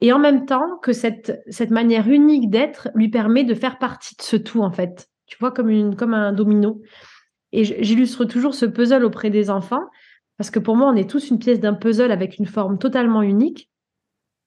Et 0.00 0.12
en 0.12 0.18
même 0.18 0.46
temps 0.46 0.78
que 0.82 0.94
cette, 0.94 1.42
cette 1.50 1.70
manière 1.70 2.08
unique 2.08 2.48
d'être 2.48 2.88
lui 2.94 3.10
permet 3.10 3.44
de 3.44 3.54
faire 3.54 3.78
partie 3.78 4.16
de 4.16 4.22
ce 4.22 4.36
tout, 4.36 4.62
en 4.62 4.70
fait. 4.70 5.08
Tu 5.26 5.36
vois, 5.38 5.52
comme, 5.52 5.68
une, 5.68 5.94
comme 5.94 6.14
un 6.14 6.32
domino. 6.32 6.80
Et 7.52 7.64
j'illustre 7.64 8.24
toujours 8.24 8.54
ce 8.54 8.64
puzzle 8.64 9.04
auprès 9.04 9.28
des 9.28 9.50
enfants, 9.50 9.84
parce 10.40 10.50
que 10.50 10.58
pour 10.58 10.74
moi, 10.74 10.88
on 10.88 10.96
est 10.96 11.10
tous 11.10 11.28
une 11.28 11.38
pièce 11.38 11.60
d'un 11.60 11.74
puzzle 11.74 12.10
avec 12.10 12.38
une 12.38 12.46
forme 12.46 12.78
totalement 12.78 13.20
unique. 13.20 13.68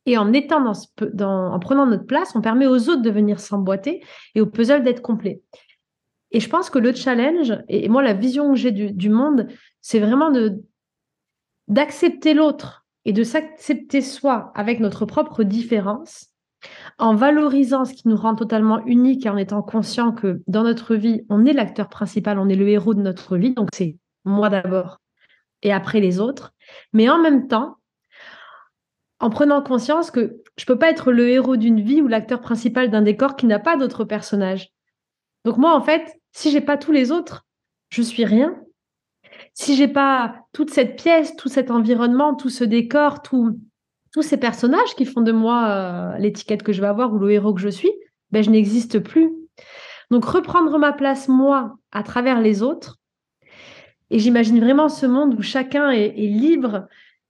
Et 0.08 0.17
en 0.17 0.34
étant 0.34 0.65
en 0.65 1.60
prenant 1.60 1.86
notre 1.86 2.08
place, 2.08 2.36
on 2.36 2.41
permet 2.41 2.65
aux 2.65 2.89
autres 2.89 3.03
de 3.03 3.12
venir 3.12 3.39
s'emboîter 3.39 4.03
et 4.34 4.41
au 4.41 4.47
puzzle 4.47 4.82
d'être 4.82 5.03
complet. 5.03 5.43
Et 6.32 6.39
je 6.39 6.49
pense 6.49 6.71
que 6.71 6.79
le 6.79 6.95
challenge, 6.95 7.53
et 7.69 7.89
moi 7.89 8.01
la 8.01 8.15
vision 8.15 8.53
que 8.53 8.58
j'ai 8.58 8.71
du, 8.71 9.10
monde, 9.12 9.49
c'est 9.82 9.99
vraiment 9.99 10.32
de 10.32 10.63
d'accepter 11.67 12.34
l'autre 12.34 12.88
et 13.06 13.13
de 13.13 13.23
s'accepter 13.23 14.01
soi 14.01 14.51
avec 14.56 14.79
notre 14.79 15.06
propre 15.06 15.43
différence, 15.43 16.32
en 16.97 17.13
valorisant 17.13 17.86
ce 17.86 17.93
qui 17.93 18.08
nous 18.08 18.17
rend 18.17 18.34
totalement 18.34 18.84
unique 18.88 19.27
et 19.27 19.29
en 19.29 19.38
étant 19.38 19.62
conscient 19.62 20.12
que 20.12 20.41
dans 20.47 20.63
notre 20.63 20.95
vie, 20.95 21.21
on 21.29 21.45
est 21.45 21.53
l'acteur 21.53 21.88
principal, 21.88 22.39
on 22.39 22.49
est 22.49 22.56
le 22.56 22.67
héros 22.67 22.95
de 22.95 23.01
notre 23.03 23.38
vie, 23.38 23.53
donc 23.53 23.69
c'est 23.71 23.95
moi 24.25 24.49
d'abord 24.49 25.02
et 25.63 25.73
après 25.73 25.99
les 25.99 26.19
autres, 26.19 26.54
mais 26.93 27.10
en 27.10 27.17
même 27.17 27.47
temps, 27.47 27.78
en 29.19 29.30
prenant 29.30 29.63
conscience 29.63 30.12
que 30.12 30.41
je 30.58 30.65
peux 30.65 30.78
pas 30.78 30.89
être 30.89 31.12
le 31.12 31.30
héros 31.30 31.56
d'une 31.56 31.82
vie 31.82 32.02
ou 32.02 32.08
l'acteur 32.08 32.41
principal 32.41 32.91
d'un 32.91 33.02
décor 33.02 33.36
qui 33.36 33.45
n'a 33.45 33.60
pas 33.60 33.78
d'autres 33.78 34.04
personnages. 34.04 34.69
Donc 35.45 35.58
moi, 35.58 35.76
en 35.76 35.82
fait, 35.82 36.19
si 36.32 36.52
j'ai 36.52 36.62
pas 36.62 36.78
tous 36.78 36.91
les 36.91 37.12
autres, 37.12 37.45
je 37.89 38.02
suis 38.02 38.26
rien. 38.26 38.62
Si 39.54 39.76
j'ai 39.76 39.88
pas 39.88 40.36
toute 40.52 40.71
cette 40.71 40.97
pièce, 40.97 41.36
tout 41.36 41.49
cet 41.49 41.71
environnement, 41.71 42.36
tout 42.36 42.49
ce 42.49 42.63
décor, 42.63 43.21
tous 43.21 43.58
ces 44.21 44.38
personnages 44.38 44.95
qui 44.95 45.05
font 45.05 45.22
de 45.22 45.32
moi 45.32 45.68
euh, 45.70 46.18
l'étiquette 46.18 46.64
que 46.64 46.74
je 46.74 46.82
vais 46.82 46.88
avoir 46.88 47.14
ou 47.14 47.18
le 47.18 47.32
héros 47.32 47.53
que 47.53 47.61
je 47.61 47.70
suis, 47.70 47.91
ben 48.32 48.43
je 48.43 48.49
n'existe 48.49 48.99
plus. 48.99 49.32
Donc 50.11 50.26
reprendre 50.26 50.78
ma 50.78 50.91
place 50.91 51.28
moi 51.28 51.76
à 51.91 52.03
travers 52.03 52.41
les 52.41 52.61
autres. 52.61 52.99
Et 54.14 54.20
j'imagine 54.20 54.59
vraiment 54.59 54.89
ce 54.89 55.07
monde 55.07 55.34
où 55.39 55.41
chacun 55.41 55.89
est 55.89 56.11
libre 56.16 56.88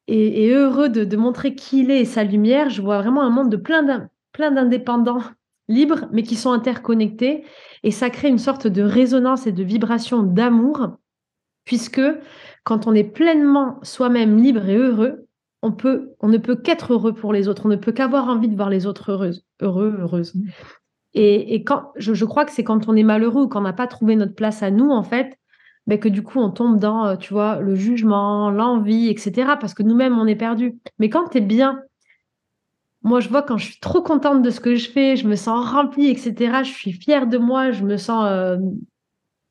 et, 0.07 0.49
heureux 0.49 0.89
de, 0.89 1.15
montrer 1.15 1.55
qui 1.55 1.79
il 1.79 1.91
est 1.91 2.01
et 2.01 2.05
sa 2.05 2.25
lumière. 2.25 2.69
Je 2.69 2.81
vois 2.81 3.01
vraiment 3.01 3.21
un 3.21 3.29
monde 3.29 3.49
de 3.49 3.55
plein 3.55 4.51
d'indépendants 4.51 5.23
libres, 5.69 6.09
mais 6.11 6.23
qui 6.23 6.35
sont 6.35 6.51
interconnectés. 6.51 7.45
Et 7.83 7.91
ça 7.91 8.09
crée 8.09 8.27
une 8.27 8.37
sorte 8.37 8.67
de 8.67 8.81
résonance 8.81 9.47
et 9.47 9.53
de 9.53 9.63
vibration 9.63 10.23
d'amour, 10.23 10.97
puisque 11.63 12.01
quand 12.65 12.85
on 12.85 12.93
est 12.93 13.05
pleinement 13.05 13.79
soi-même 13.81 14.37
libre 14.37 14.67
et 14.67 14.75
heureux, 14.75 15.25
on, 15.61 15.71
peut, 15.71 16.09
on 16.19 16.27
ne 16.27 16.37
peut 16.37 16.57
qu'être 16.57 16.91
heureux 16.91 17.13
pour 17.13 17.31
les 17.31 17.47
autres. 17.47 17.65
On 17.65 17.69
ne 17.69 17.77
peut 17.77 17.93
qu'avoir 17.93 18.27
envie 18.27 18.49
de 18.49 18.57
voir 18.57 18.69
les 18.69 18.87
autres 18.87 19.09
heureuses, 19.09 19.45
heureux, 19.61 19.95
heureuses. 20.01 20.35
Mmh. 20.35 20.49
Et, 21.13 21.63
quand, 21.63 21.93
je, 21.95 22.13
je, 22.13 22.25
crois 22.25 22.43
que 22.43 22.51
c'est 22.51 22.65
quand 22.65 22.89
on 22.89 22.95
est 22.97 23.03
malheureux 23.03 23.43
ou 23.43 23.47
qu'on 23.47 23.61
n'a 23.61 23.71
pas 23.71 23.87
trouvé 23.87 24.17
notre 24.17 24.35
place 24.35 24.63
à 24.63 24.71
nous, 24.71 24.89
en 24.89 25.03
fait, 25.03 25.37
mais 25.87 25.99
que 25.99 26.09
du 26.09 26.23
coup, 26.23 26.39
on 26.39 26.49
tombe 26.49 26.79
dans, 26.79 27.05
euh, 27.05 27.15
tu 27.15 27.33
vois, 27.33 27.59
le 27.59 27.75
jugement, 27.75 28.49
l'envie, 28.51 29.09
etc. 29.09 29.57
Parce 29.59 29.73
que 29.73 29.83
nous-mêmes, 29.83 30.17
on 30.17 30.27
est 30.27 30.35
perdu. 30.35 30.77
Mais 30.99 31.09
quand 31.09 31.29
tu 31.29 31.39
es 31.39 31.41
bien 31.41 31.81
moi, 33.03 33.19
je 33.19 33.27
vois 33.27 33.43
quand 33.43 33.57
je 33.57 33.65
suis 33.65 33.79
trop 33.79 34.01
contente 34.01 34.41
de 34.41 34.49
ce 34.49 34.61
que 34.61 34.75
je 34.75 34.89
fais, 34.89 35.17
je 35.17 35.27
me 35.27 35.35
sens 35.35 35.69
remplie, 35.69 36.07
etc. 36.07 36.63
Je 36.63 36.71
suis 36.71 36.93
fière 36.93 37.27
de 37.27 37.37
moi, 37.37 37.71
je 37.71 37.83
me 37.83 37.97
sens 37.97 38.25
euh, 38.25 38.57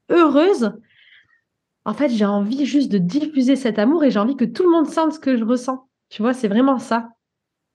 heureuse. 0.09 0.73
En 1.85 1.93
fait, 1.93 2.09
j'ai 2.09 2.25
envie 2.25 2.65
juste 2.65 2.91
de 2.91 2.99
diffuser 2.99 3.57
cet 3.57 3.79
amour 3.79 4.05
et 4.05 4.11
j'ai 4.11 4.19
envie 4.19 4.37
que 4.37 4.47
tout 4.47 4.63
le 4.63 4.71
monde 4.71 4.87
sente 4.87 5.13
ce 5.13 5.21
que 5.21 5.37
je 5.37 5.45
ressens. 5.45 5.87
Tu 6.09 6.23
vois, 6.23 6.33
c'est 6.33 6.49
vraiment 6.49 6.79
ça, 6.79 7.11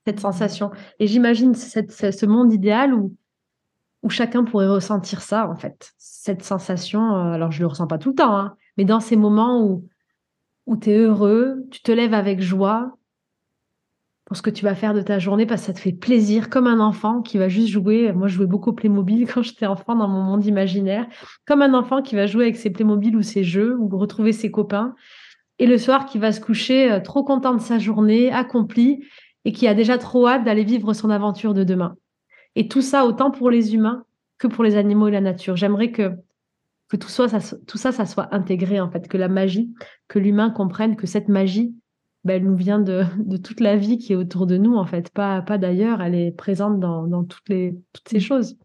cette 0.06 0.20
sensation. 0.20 0.72
Et 1.00 1.06
j'imagine 1.06 1.54
ce 1.54 2.26
monde 2.26 2.52
idéal 2.52 2.94
où, 2.96 3.16
où 4.08 4.10
chacun 4.10 4.46
pourrait 4.46 4.70
ressentir 4.70 5.22
ça, 5.22 5.50
en 5.50 5.58
fait. 5.58 5.92
Cette 5.98 6.44
sensation, 6.44 7.14
euh, 7.14 7.34
alors 7.34 7.52
je 7.52 7.58
ne 7.58 7.64
le 7.64 7.68
ressens 7.68 7.88
pas 7.88 7.98
tout 7.98 8.10
le 8.10 8.16
temps, 8.16 8.38
hein, 8.38 8.56
mais 8.78 8.86
dans 8.86 9.02
ces 9.02 9.18
moments 9.18 9.62
où, 9.62 9.86
où 10.66 10.78
tu 10.78 10.92
es 10.92 10.98
heureux, 10.98 11.66
tu 11.72 11.82
te 11.82 11.92
lèves 11.92 12.14
avec 12.14 12.40
joie, 12.40 12.98
pour 14.24 14.38
ce 14.38 14.42
que 14.42 14.50
tu 14.50 14.64
vas 14.64 14.76
faire 14.76 14.94
de 14.94 15.02
ta 15.02 15.20
journée 15.20 15.46
parce 15.46 15.62
que 15.62 15.68
ça 15.68 15.74
te 15.74 15.80
fait 15.80 15.92
plaisir, 15.92 16.50
comme 16.50 16.68
un 16.68 16.80
enfant 16.80 17.22
qui 17.22 17.38
va 17.38 17.50
juste 17.50 17.68
jouer. 17.68 18.14
Moi, 18.14 18.28
je 18.28 18.36
jouais 18.36 18.46
beaucoup 18.46 18.70
au 18.70 18.74
Playmobil 18.74 19.28
quand 19.34 19.42
j'étais 19.42 19.66
enfant 19.66 19.96
dans 19.96 20.08
mon 20.08 20.22
monde 20.22 20.46
imaginaire, 20.46 21.06
comme 21.46 21.62
un 21.62 21.74
enfant 21.74 22.02
qui 22.02 22.16
va 22.16 22.28
jouer 22.28 22.44
avec 22.46 22.56
ses 22.56 22.70
Playmobil 22.70 23.16
ou 23.16 23.22
ses 23.22 23.44
jeux 23.44 23.78
ou 23.78 23.90
retrouver 23.98 24.32
ses 24.32 24.52
copains. 24.52 24.96
Et 25.60 25.66
le 25.66 25.78
soir, 25.78 26.06
qui 26.06 26.18
va 26.18 26.32
se 26.32 26.40
coucher 26.40 26.90
euh, 26.92 27.00
trop 27.02 27.24
content 27.24 27.56
de 27.56 27.62
sa 27.62 27.78
journée 27.78 28.32
accomplie 28.32 29.04
et 29.44 29.52
qui 29.52 29.68
a 29.68 29.74
déjà 29.74 29.98
trop 29.98 30.28
hâte 30.28 30.46
d'aller 30.46 30.64
vivre 30.64 30.94
son 30.94 31.10
aventure 31.10 31.54
de 31.54 31.66
demain. 31.66 31.96
Et 32.58 32.68
tout 32.68 32.82
ça, 32.82 33.06
autant 33.06 33.30
pour 33.30 33.52
les 33.52 33.76
humains 33.76 34.04
que 34.40 34.48
pour 34.48 34.64
les 34.64 34.78
animaux 34.78 35.08
et 35.08 35.12
la 35.12 35.22
nature. 35.22 35.56
J'aimerais 35.56 35.92
que, 35.92 36.12
tout, 37.00 37.08
ça, 37.08 37.28
soit 38.06 38.34
intégré, 38.34 38.80
en 38.80 38.90
fait, 38.90 39.08
que 39.08 39.16
la 39.16 39.28
magie, 39.28 39.72
que 40.08 40.18
l'humain 40.18 40.50
comprenne 40.50 40.96
que 40.96 41.06
cette 41.06 41.30
magie, 41.30 41.76
bah, 42.24 42.34
elle 42.34 42.46
nous 42.46 42.56
vient 42.56 42.80
de, 42.80 43.04
toute 43.38 43.60
la 43.60 43.76
vie 43.76 44.00
qui 44.00 44.14
est 44.14 44.16
autour 44.16 44.48
de 44.48 44.58
nous, 44.58 44.76
en 44.76 44.88
fait, 44.88 45.12
pas, 45.12 45.44
pas 45.44 45.60
d'ailleurs. 45.60 46.02
Elle 46.02 46.16
est 46.16 46.32
présente 46.32 46.80
dans, 46.80 47.24
toutes, 47.26 47.48
les, 47.48 47.78
toutes 47.94 48.10
ces 48.10 48.20
choses. 48.20 48.58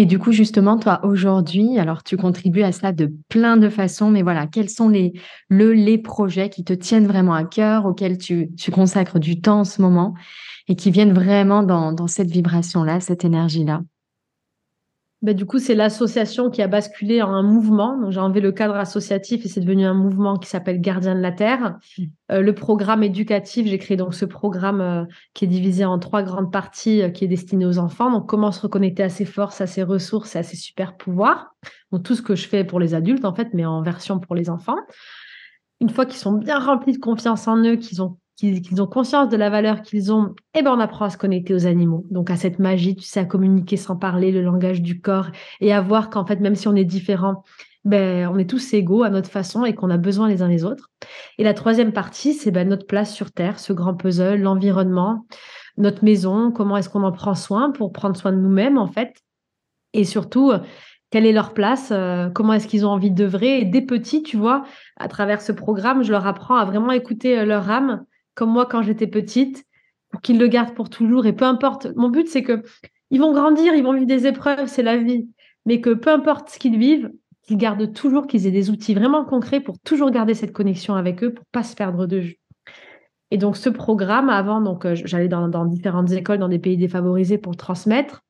Et 0.00 0.06
du 0.06 0.20
coup, 0.20 0.30
justement, 0.30 0.78
toi, 0.78 1.00
aujourd'hui, 1.02 1.76
alors 1.76 2.04
tu 2.04 2.16
contribues 2.16 2.62
à 2.62 2.70
cela 2.70 2.92
de 2.92 3.12
plein 3.28 3.56
de 3.56 3.68
façons, 3.68 4.10
mais 4.12 4.22
voilà, 4.22 4.46
quels 4.46 4.70
sont 4.70 4.88
les, 4.88 5.12
le, 5.48 5.72
les 5.72 5.98
projets 5.98 6.50
qui 6.50 6.62
te 6.62 6.72
tiennent 6.72 7.08
vraiment 7.08 7.34
à 7.34 7.42
cœur, 7.42 7.84
auxquels 7.84 8.16
tu, 8.16 8.54
tu 8.56 8.70
consacres 8.70 9.18
du 9.18 9.40
temps 9.40 9.58
en 9.58 9.64
ce 9.64 9.82
moment 9.82 10.14
et 10.68 10.76
qui 10.76 10.92
viennent 10.92 11.12
vraiment 11.12 11.64
dans, 11.64 11.92
dans 11.92 12.06
cette 12.06 12.30
vibration-là, 12.30 13.00
cette 13.00 13.24
énergie-là? 13.24 13.80
Bah, 15.20 15.32
du 15.32 15.46
coup, 15.46 15.58
c'est 15.58 15.74
l'association 15.74 16.48
qui 16.48 16.62
a 16.62 16.68
basculé 16.68 17.22
en 17.22 17.34
un 17.34 17.42
mouvement. 17.42 17.98
Donc, 17.98 18.12
j'ai 18.12 18.20
enlevé 18.20 18.40
le 18.40 18.52
cadre 18.52 18.76
associatif 18.76 19.44
et 19.44 19.48
c'est 19.48 19.60
devenu 19.60 19.84
un 19.84 19.94
mouvement 19.94 20.36
qui 20.36 20.48
s'appelle 20.48 20.80
Gardien 20.80 21.16
de 21.16 21.20
la 21.20 21.32
Terre. 21.32 21.78
Mmh. 21.98 22.04
Euh, 22.30 22.40
le 22.40 22.54
programme 22.54 23.02
éducatif, 23.02 23.66
j'ai 23.66 23.78
créé 23.78 23.96
donc 23.96 24.14
ce 24.14 24.24
programme 24.24 24.80
euh, 24.80 25.04
qui 25.34 25.44
est 25.44 25.48
divisé 25.48 25.84
en 25.84 25.98
trois 25.98 26.22
grandes 26.22 26.52
parties 26.52 27.02
euh, 27.02 27.10
qui 27.10 27.24
est 27.24 27.28
destiné 27.28 27.66
aux 27.66 27.78
enfants. 27.78 28.12
Donc, 28.12 28.28
comment 28.28 28.52
se 28.52 28.60
reconnecter 28.60 29.02
à 29.02 29.08
ses 29.08 29.24
forces, 29.24 29.60
à 29.60 29.66
ses 29.66 29.82
ressources 29.82 30.36
et 30.36 30.38
à 30.38 30.44
ses 30.44 30.56
super 30.56 30.96
pouvoirs. 30.96 31.48
Donc, 31.90 32.04
tout 32.04 32.14
ce 32.14 32.22
que 32.22 32.36
je 32.36 32.46
fais 32.46 32.62
pour 32.62 32.78
les 32.78 32.94
adultes, 32.94 33.24
en 33.24 33.34
fait, 33.34 33.48
mais 33.54 33.66
en 33.66 33.82
version 33.82 34.20
pour 34.20 34.36
les 34.36 34.48
enfants. 34.48 34.78
Une 35.80 35.90
fois 35.90 36.06
qu'ils 36.06 36.18
sont 36.18 36.32
bien 36.32 36.60
remplis 36.60 36.92
de 36.92 36.98
confiance 36.98 37.48
en 37.48 37.56
eux, 37.64 37.74
qu'ils 37.74 38.02
ont 38.02 38.18
qu'ils 38.38 38.80
ont 38.80 38.86
conscience 38.86 39.28
de 39.28 39.36
la 39.36 39.50
valeur 39.50 39.82
qu'ils 39.82 40.12
ont, 40.12 40.34
eh 40.54 40.62
ben 40.62 40.72
on 40.72 40.78
apprend 40.78 41.06
à 41.06 41.10
se 41.10 41.16
connecter 41.16 41.54
aux 41.54 41.66
animaux. 41.66 42.06
Donc 42.10 42.30
à 42.30 42.36
cette 42.36 42.60
magie, 42.60 42.94
tu 42.94 43.04
sais, 43.04 43.20
à 43.20 43.24
communiquer 43.24 43.76
sans 43.76 43.96
parler, 43.96 44.30
le 44.30 44.42
langage 44.42 44.80
du 44.80 45.00
corps, 45.00 45.26
et 45.60 45.72
à 45.72 45.80
voir 45.80 46.08
qu'en 46.08 46.24
fait, 46.24 46.40
même 46.40 46.54
si 46.54 46.68
on 46.68 46.76
est 46.76 46.84
différent, 46.84 47.42
ben, 47.84 48.28
on 48.32 48.38
est 48.38 48.48
tous 48.48 48.74
égaux 48.74 49.02
à 49.02 49.10
notre 49.10 49.30
façon 49.30 49.64
et 49.64 49.74
qu'on 49.74 49.90
a 49.90 49.96
besoin 49.96 50.28
les 50.28 50.42
uns 50.42 50.48
des 50.48 50.64
autres. 50.64 50.90
Et 51.38 51.44
la 51.44 51.54
troisième 51.54 51.92
partie, 51.92 52.32
c'est 52.32 52.50
ben, 52.50 52.68
notre 52.68 52.86
place 52.86 53.12
sur 53.12 53.32
Terre, 53.32 53.58
ce 53.58 53.72
grand 53.72 53.94
puzzle, 53.94 54.40
l'environnement, 54.40 55.26
notre 55.76 56.04
maison, 56.04 56.52
comment 56.52 56.76
est-ce 56.76 56.88
qu'on 56.88 57.02
en 57.02 57.12
prend 57.12 57.34
soin 57.34 57.70
pour 57.70 57.92
prendre 57.92 58.16
soin 58.16 58.32
de 58.32 58.38
nous-mêmes, 58.38 58.78
en 58.78 58.88
fait. 58.88 59.14
Et 59.94 60.04
surtout, 60.04 60.52
quelle 61.10 61.26
est 61.26 61.32
leur 61.32 61.54
place, 61.54 61.90
euh, 61.90 62.28
comment 62.28 62.52
est-ce 62.52 62.68
qu'ils 62.68 62.84
ont 62.84 62.90
envie 62.90 63.10
d'œuvrer. 63.10 63.60
Et 63.60 63.64
dès 63.64 63.82
petits, 63.82 64.22
tu 64.22 64.36
vois, 64.36 64.64
à 64.98 65.08
travers 65.08 65.40
ce 65.40 65.52
programme, 65.52 66.02
je 66.02 66.12
leur 66.12 66.26
apprends 66.26 66.56
à 66.56 66.64
vraiment 66.64 66.92
écouter 66.92 67.38
euh, 67.38 67.44
leur 67.44 67.70
âme, 67.70 68.04
comme 68.38 68.52
moi 68.52 68.66
quand 68.66 68.82
j'étais 68.82 69.08
petite, 69.08 69.64
pour 70.10 70.20
qu'ils 70.20 70.38
le 70.38 70.46
gardent 70.46 70.74
pour 70.74 70.90
toujours. 70.90 71.26
Et 71.26 71.32
peu 71.32 71.44
importe, 71.44 71.88
mon 71.96 72.08
but, 72.08 72.28
c'est 72.28 72.44
que 72.44 72.62
ils 73.10 73.20
vont 73.20 73.32
grandir, 73.32 73.74
ils 73.74 73.82
vont 73.82 73.94
vivre 73.94 74.06
des 74.06 74.28
épreuves, 74.28 74.68
c'est 74.68 74.84
la 74.84 74.96
vie. 74.96 75.28
Mais 75.66 75.80
que 75.80 75.90
peu 75.90 76.10
importe 76.10 76.50
ce 76.50 76.58
qu'ils 76.60 76.78
vivent, 76.78 77.10
qu'ils 77.42 77.58
gardent 77.58 77.92
toujours, 77.92 78.28
qu'ils 78.28 78.46
aient 78.46 78.52
des 78.52 78.70
outils 78.70 78.94
vraiment 78.94 79.24
concrets 79.24 79.60
pour 79.60 79.80
toujours 79.80 80.12
garder 80.12 80.34
cette 80.34 80.52
connexion 80.52 80.94
avec 80.94 81.24
eux, 81.24 81.34
pour 81.34 81.44
pas 81.46 81.64
se 81.64 81.74
perdre 81.74 82.06
de 82.06 82.18
vue. 82.18 82.38
Et 83.32 83.38
donc, 83.38 83.56
ce 83.56 83.70
programme, 83.70 84.30
avant, 84.30 84.60
donc, 84.60 84.84
euh, 84.84 84.94
j'allais 84.94 85.28
dans, 85.28 85.64
différentes 85.64 86.12
écoles, 86.12 86.38
dans 86.38 86.48
des 86.48 86.60
pays 86.60 86.76
défavorisés 86.76 87.38
pour 87.38 87.56
transmettre. 87.56 88.22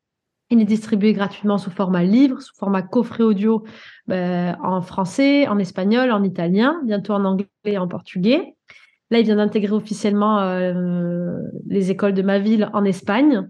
Il 0.49 0.59
est 0.59 0.65
distribué 0.65 1.13
gratuitement 1.13 1.59
sous 1.59 1.71
format 1.71 2.03
livre, 2.03 2.41
sous 2.41 2.55
format 2.57 2.81
coffret 2.81 3.25
audio 3.25 3.63
ben, 4.07 4.57
en 4.63 4.81
français, 4.81 5.47
en 5.49 5.59
espagnol, 5.59 6.11
en 6.11 6.23
italien, 6.23 6.81
bientôt 6.85 7.13
en 7.13 7.27
anglais 7.27 7.47
et 7.65 7.77
en 7.77 7.87
portugais. 7.87 8.55
Là, 9.11 9.21
il 9.21 9.25
vient 9.25 9.37
d'intégrer 9.37 9.73
officiellement 9.73 10.41
euh, 10.41 11.41
les 11.67 11.91
écoles 11.91 12.13
de 12.13 12.23
ma 12.23 12.39
ville 12.39 12.69
en 12.75 12.85
Espagne. 12.85 13.49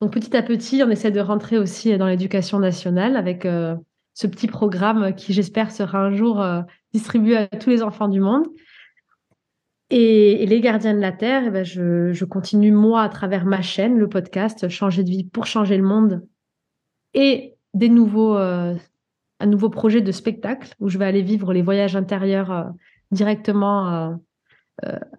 Donc 0.00 0.12
petit 0.12 0.36
à 0.36 0.42
petit, 0.42 0.82
on 0.84 0.90
essaie 0.90 1.10
de 1.10 1.20
rentrer 1.20 1.58
aussi 1.58 1.96
dans 1.98 2.06
l'éducation 2.06 2.60
nationale 2.60 3.16
avec 3.16 3.44
euh, 3.44 3.74
ce 4.14 4.26
petit 4.28 4.46
programme 4.46 5.14
qui, 5.14 5.32
j'espère, 5.32 5.72
sera 5.72 5.98
un 5.98 6.14
jour 6.14 6.40
euh, 6.40 6.62
distribué 6.92 7.36
à 7.36 7.46
tous 7.48 7.70
les 7.70 7.82
enfants 7.82 8.08
du 8.08 8.20
monde. 8.20 8.46
Et, 9.92 10.46
les 10.46 10.60
gardiens 10.60 10.94
de 10.94 11.00
la 11.00 11.10
Terre, 11.10 11.42
eh 11.46 11.50
ben, 11.50 11.64
je, 11.64 12.24
continue, 12.24 12.70
moi, 12.70 13.02
à 13.02 13.08
travers 13.08 13.44
ma 13.44 13.60
chaîne, 13.60 13.98
le 13.98 14.08
podcast 14.08 14.68
Changer 14.68 15.02
de 15.02 15.10
vie 15.10 15.24
pour 15.24 15.46
changer 15.46 15.76
le 15.76 15.82
monde, 15.82 16.24
et 17.12 17.56
des 17.74 17.88
nouveaux, 17.88 18.36
un 18.36 18.76
nouveau 19.46 19.68
projet 19.68 20.00
de 20.00 20.12
spectacle 20.12 20.74
où 20.78 20.88
je 20.88 20.96
vais 20.96 21.06
aller 21.06 21.22
vivre 21.22 21.52
les 21.52 21.62
voyages 21.62 21.96
intérieurs 21.96 22.70
directement 23.10 24.16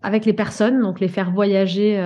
avec 0.02 0.26
les 0.26 0.34
personnes, 0.34 0.82
donc 0.82 1.00
les 1.00 1.08
faire 1.08 1.32
voyager 1.32 2.00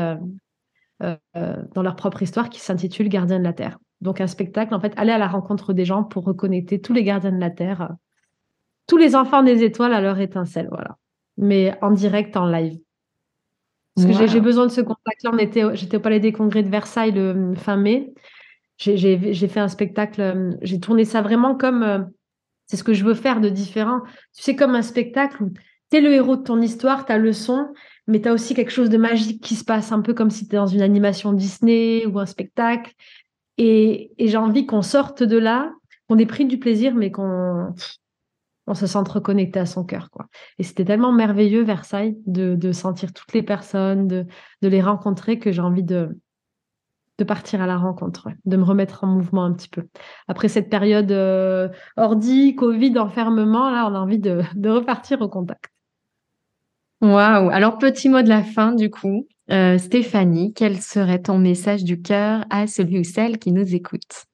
euh, 1.04 1.18
euh, 1.36 1.58
dans 1.74 1.84
leur 1.84 1.98
propre 1.98 2.24
histoire 2.24 2.50
qui 2.50 2.62
s'intitule 2.62 3.10
Gardien 3.10 3.40
de 3.40 3.44
la 3.44 3.52
Terre. 3.52 3.80
Donc 4.00 4.22
un 4.22 4.28
spectacle, 4.28 4.74
en 4.74 4.80
fait, 4.80 4.94
aller 4.96 5.12
à 5.12 5.18
la 5.18 5.28
rencontre 5.28 5.74
des 5.74 5.84
gens 5.84 6.06
pour 6.06 6.24
reconnecter 6.24 6.80
tous 6.80 6.94
les 6.94 7.04
gardiens 7.04 7.34
de 7.34 7.40
la 7.40 7.50
Terre, 7.50 7.92
tous 8.88 8.96
les 8.96 9.14
enfants 9.14 9.44
des 9.44 9.64
étoiles 9.64 9.94
à 9.94 10.00
leur 10.00 10.20
étincelle, 10.22 10.68
voilà. 10.70 10.98
Mais 11.38 11.78
en 11.82 11.92
direct, 11.92 12.38
en 12.38 12.48
live. 12.48 12.78
Parce 13.96 14.20
que 14.20 14.28
j'ai 14.28 14.40
besoin 14.40 14.68
de 14.68 14.72
ce 14.72 14.80
contact-là. 14.80 15.74
J'étais 15.74 15.98
au 15.98 16.00
Palais 16.00 16.22
des 16.22 16.32
Congrès 16.32 16.64
de 16.64 16.70
Versailles 16.70 17.12
le 17.12 17.56
fin 17.56 17.76
mai. 17.76 18.14
J'ai 18.78 19.48
fait 19.48 19.60
un 19.60 19.68
spectacle, 19.68 20.58
j'ai 20.62 20.80
tourné 20.80 21.04
ça 21.04 21.22
vraiment 21.22 21.56
comme, 21.56 22.10
c'est 22.68 22.78
ce 22.78 22.86
que 22.86 22.94
je 22.94 23.04
veux 23.04 23.14
faire 23.16 23.42
de 23.42 23.50
différent. 23.50 24.00
Tu 24.34 24.44
sais, 24.44 24.56
comme 24.56 24.76
un 24.76 24.82
spectacle 24.82 25.44
où 25.44 25.52
tu 25.92 25.98
es 25.98 26.02
le 26.02 26.14
héros 26.14 26.36
de 26.36 26.44
ton 26.44 26.62
histoire, 26.62 27.06
ta 27.06 27.18
leçon, 27.18 27.74
mais 28.08 28.22
tu 28.22 28.30
as 28.30 28.34
aussi 28.34 28.54
quelque 28.54 28.72
chose 28.72 28.90
de 28.90 28.98
magique 28.98 29.44
qui 29.44 29.56
se 29.56 29.64
passe, 29.64 29.92
un 29.92 30.02
peu 30.02 30.14
comme 30.14 30.30
si 30.30 30.46
es 30.46 30.56
dans 30.56 30.68
une 30.68 30.82
animation 30.82 31.34
Disney 31.34 32.06
ou 32.06 32.20
un 32.20 32.26
spectacle. 32.26 32.94
Et, 33.58 34.12
j'ai 34.20 34.38
envie 34.38 34.66
qu'on 34.66 34.82
sorte 34.82 35.24
de 35.24 35.38
là, 35.38 35.72
qu'on 36.08 36.18
ait 36.18 36.26
pris 36.26 36.46
du 36.46 36.60
plaisir, 36.60 36.94
mais 36.96 37.12
qu'on 37.12 37.74
on 38.68 38.74
se 38.74 38.88
sente 38.88 39.08
reconnecté 39.10 39.60
à 39.60 39.66
son 39.66 39.84
cœur. 39.84 40.10
quoi. 40.10 40.26
Et 40.58 40.64
c'était 40.64 40.86
tellement 40.86 41.12
merveilleux, 41.12 41.64
Versailles, 41.64 42.18
de, 42.26 42.72
sentir 42.72 43.14
toutes 43.14 43.34
les 43.34 43.44
personnes, 43.44 44.08
de, 44.08 44.26
les 44.62 44.82
rencontrer, 44.82 45.40
que 45.40 45.52
j'ai 45.52 45.62
envie 45.62 45.84
de, 45.84 46.18
de 47.18 47.24
partir 47.24 47.62
à 47.62 47.68
la 47.68 47.78
rencontre, 47.78 48.30
de 48.46 48.58
me 48.58 48.64
remettre 48.64 49.04
en 49.04 49.08
mouvement 49.08 49.46
un 49.46 49.54
petit 49.54 49.70
peu. 49.70 49.84
Après 50.28 50.48
cette 50.48 50.70
période 50.70 51.12
euh, 51.12 51.70
ordi, 51.96 52.56
Covid, 52.56 52.98
enfermement, 52.98 53.70
là, 53.70 53.88
on 53.90 53.96
a 53.96 54.00
envie 54.00 54.20
de 54.20 54.70
repartir 54.70 55.22
au 55.22 55.30
contact. 55.30 55.75
Waouh! 57.02 57.50
Alors, 57.50 57.78
petit 57.78 58.10
mot 58.10 58.22
de 58.22 58.30
la 58.30 58.44
fin, 58.44 58.74
du 58.74 58.90
coup. 58.90 59.28
Euh, 59.52 59.78
Stéphanie, 59.78 60.54
quel 60.54 60.82
serait 60.82 61.22
ton 61.22 61.38
message 61.38 61.84
du 61.84 62.02
cœur 62.02 62.46
à 62.50 62.66
celui 62.66 63.00
ou 63.00 63.04
celle 63.04 63.38
qui 63.38 63.52
nous 63.52 63.76
écoute? 63.76 64.26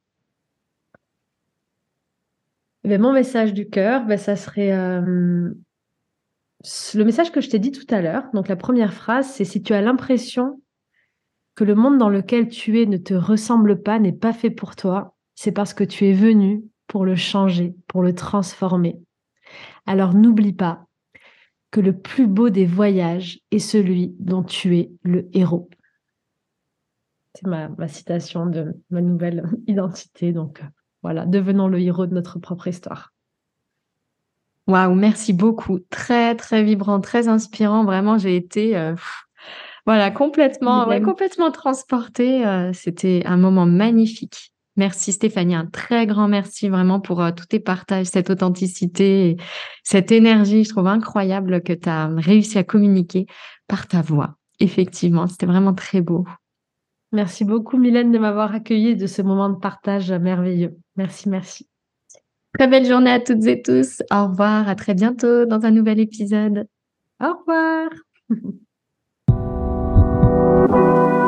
Eh 2.84 2.98
mon 2.98 3.14
message 3.14 3.54
du 3.54 3.70
cœur, 3.70 4.06
ben, 4.06 4.18
ça 4.18 4.36
serait 4.36 4.72
euh, 4.72 5.02
le 6.94 7.04
message 7.04 7.32
que 7.32 7.42
je 7.42 7.50
t'ai 7.50 7.60
dit 7.60 7.72
tout 7.72 7.86
à 7.90 8.02
l'heure. 8.02 8.24
Donc, 8.34 8.48
la 8.48 8.56
première 8.56 8.94
phrase, 8.94 9.30
c'est 9.30 9.46
si 9.46 9.62
tu 9.62 9.74
as 9.74 9.82
l'impression 9.82 10.62
que 11.56 11.64
le 11.64 11.76
monde 11.76 11.98
dans 11.98 12.10
lequel 12.10 12.48
tu 12.48 12.82
es 12.82 12.86
ne 12.86 12.98
te 12.98 13.14
ressemble 13.14 13.82
pas, 13.82 14.00
n'est 14.00 14.14
pas 14.14 14.34
fait 14.34 14.50
pour 14.50 14.76
toi, 14.76 15.16
c'est 15.36 15.52
parce 15.52 15.74
que 15.74 15.84
tu 15.84 16.08
es 16.08 16.14
venu 16.14 16.64
pour 16.88 17.06
le 17.06 17.16
changer, 17.16 17.76
pour 17.88 18.02
le 18.02 18.16
transformer. 18.16 18.98
Alors, 19.86 20.14
n'oublie 20.14 20.54
pas, 20.54 20.86
que 21.72 21.80
le 21.80 21.98
plus 21.98 22.28
beau 22.28 22.50
des 22.50 22.66
voyages 22.66 23.40
est 23.50 23.60
celui 23.60 24.14
dont 24.20 24.44
tu 24.44 24.78
es 24.78 24.92
le 25.04 25.30
héros. 25.34 25.70
C'est 27.34 27.48
ma, 27.48 27.70
citation 27.88 28.46
de 28.46 28.74
ma 28.90 29.02
nouvelle 29.02 29.50
identité. 29.68 30.34
Donc 30.34 30.62
euh, 30.62 30.66
voilà, 31.02 31.26
devenons 31.26 31.68
le 31.68 31.80
héros 31.80 32.06
de 32.06 32.14
notre 32.14 32.40
propre 32.40 32.68
histoire. 32.68 33.14
Waouh, 34.68 34.94
merci 34.94 35.34
beaucoup. 35.34 35.80
Très, 35.90 36.36
très 36.36 36.64
vibrant, 36.64 37.00
très 37.00 37.28
inspirant. 37.28 37.84
Vraiment, 37.84 38.18
j'ai 38.18 38.36
été 38.36 38.78
euh, 38.78 38.96
Voilà, 39.86 40.12
complètement, 40.12 40.88
ouais, 40.88 41.02
complètement 41.02 41.52
transporté. 41.52 42.46
Euh, 42.46 42.72
c'était 42.74 43.24
un 43.26 43.38
moment 43.38 43.66
magnifique. 43.66 44.51
Merci 44.78 45.12
Stéphanie, 45.12 45.56
un 45.56 45.66
très 45.66 46.08
grand 46.08 46.30
merci 46.30 46.70
vraiment 46.70 47.02
pour 47.02 47.22
euh, 47.22 47.32
tous 47.32 47.46
tes 47.46 47.60
partages, 47.60 48.06
cette 48.06 48.30
authenticité, 48.30 49.36
cette 49.84 50.12
énergie. 50.12 50.64
Je 50.64 50.70
trouve 50.70 50.88
incroyable 50.88 51.62
que 51.62 51.74
tu 51.74 51.90
as 51.90 52.08
réussi 52.08 52.58
à 52.58 52.64
communiquer 52.64 53.26
par 53.68 53.88
ta 53.88 54.02
voix. 54.02 54.38
Effectivement, 54.60 55.28
c'était 55.28 55.46
vraiment 55.46 55.74
très 55.74 56.02
beau. 56.02 56.26
Merci 57.12 57.44
beaucoup 57.44 57.78
Mylène 57.78 58.12
de 58.12 58.18
m'avoir 58.18 58.54
accueilli 58.54 58.96
de 58.96 59.08
ce 59.08 59.22
moment 59.22 59.50
de 59.50 59.58
partage 59.58 60.12
merveilleux. 60.12 60.78
Merci, 60.96 61.28
merci. 61.28 61.68
Très 62.58 62.68
belle 62.68 62.86
journée 62.86 63.12
à 63.12 63.20
toutes 63.20 63.46
et 63.48 63.62
tous. 63.62 64.02
Au 64.12 64.28
revoir, 64.28 64.70
à 64.70 64.76
très 64.76 64.94
bientôt 64.94 65.46
dans 65.46 65.66
un 65.66 65.72
nouvel 65.72 66.00
épisode. 66.00 66.68
Au 67.22 67.34
revoir. 67.34 67.90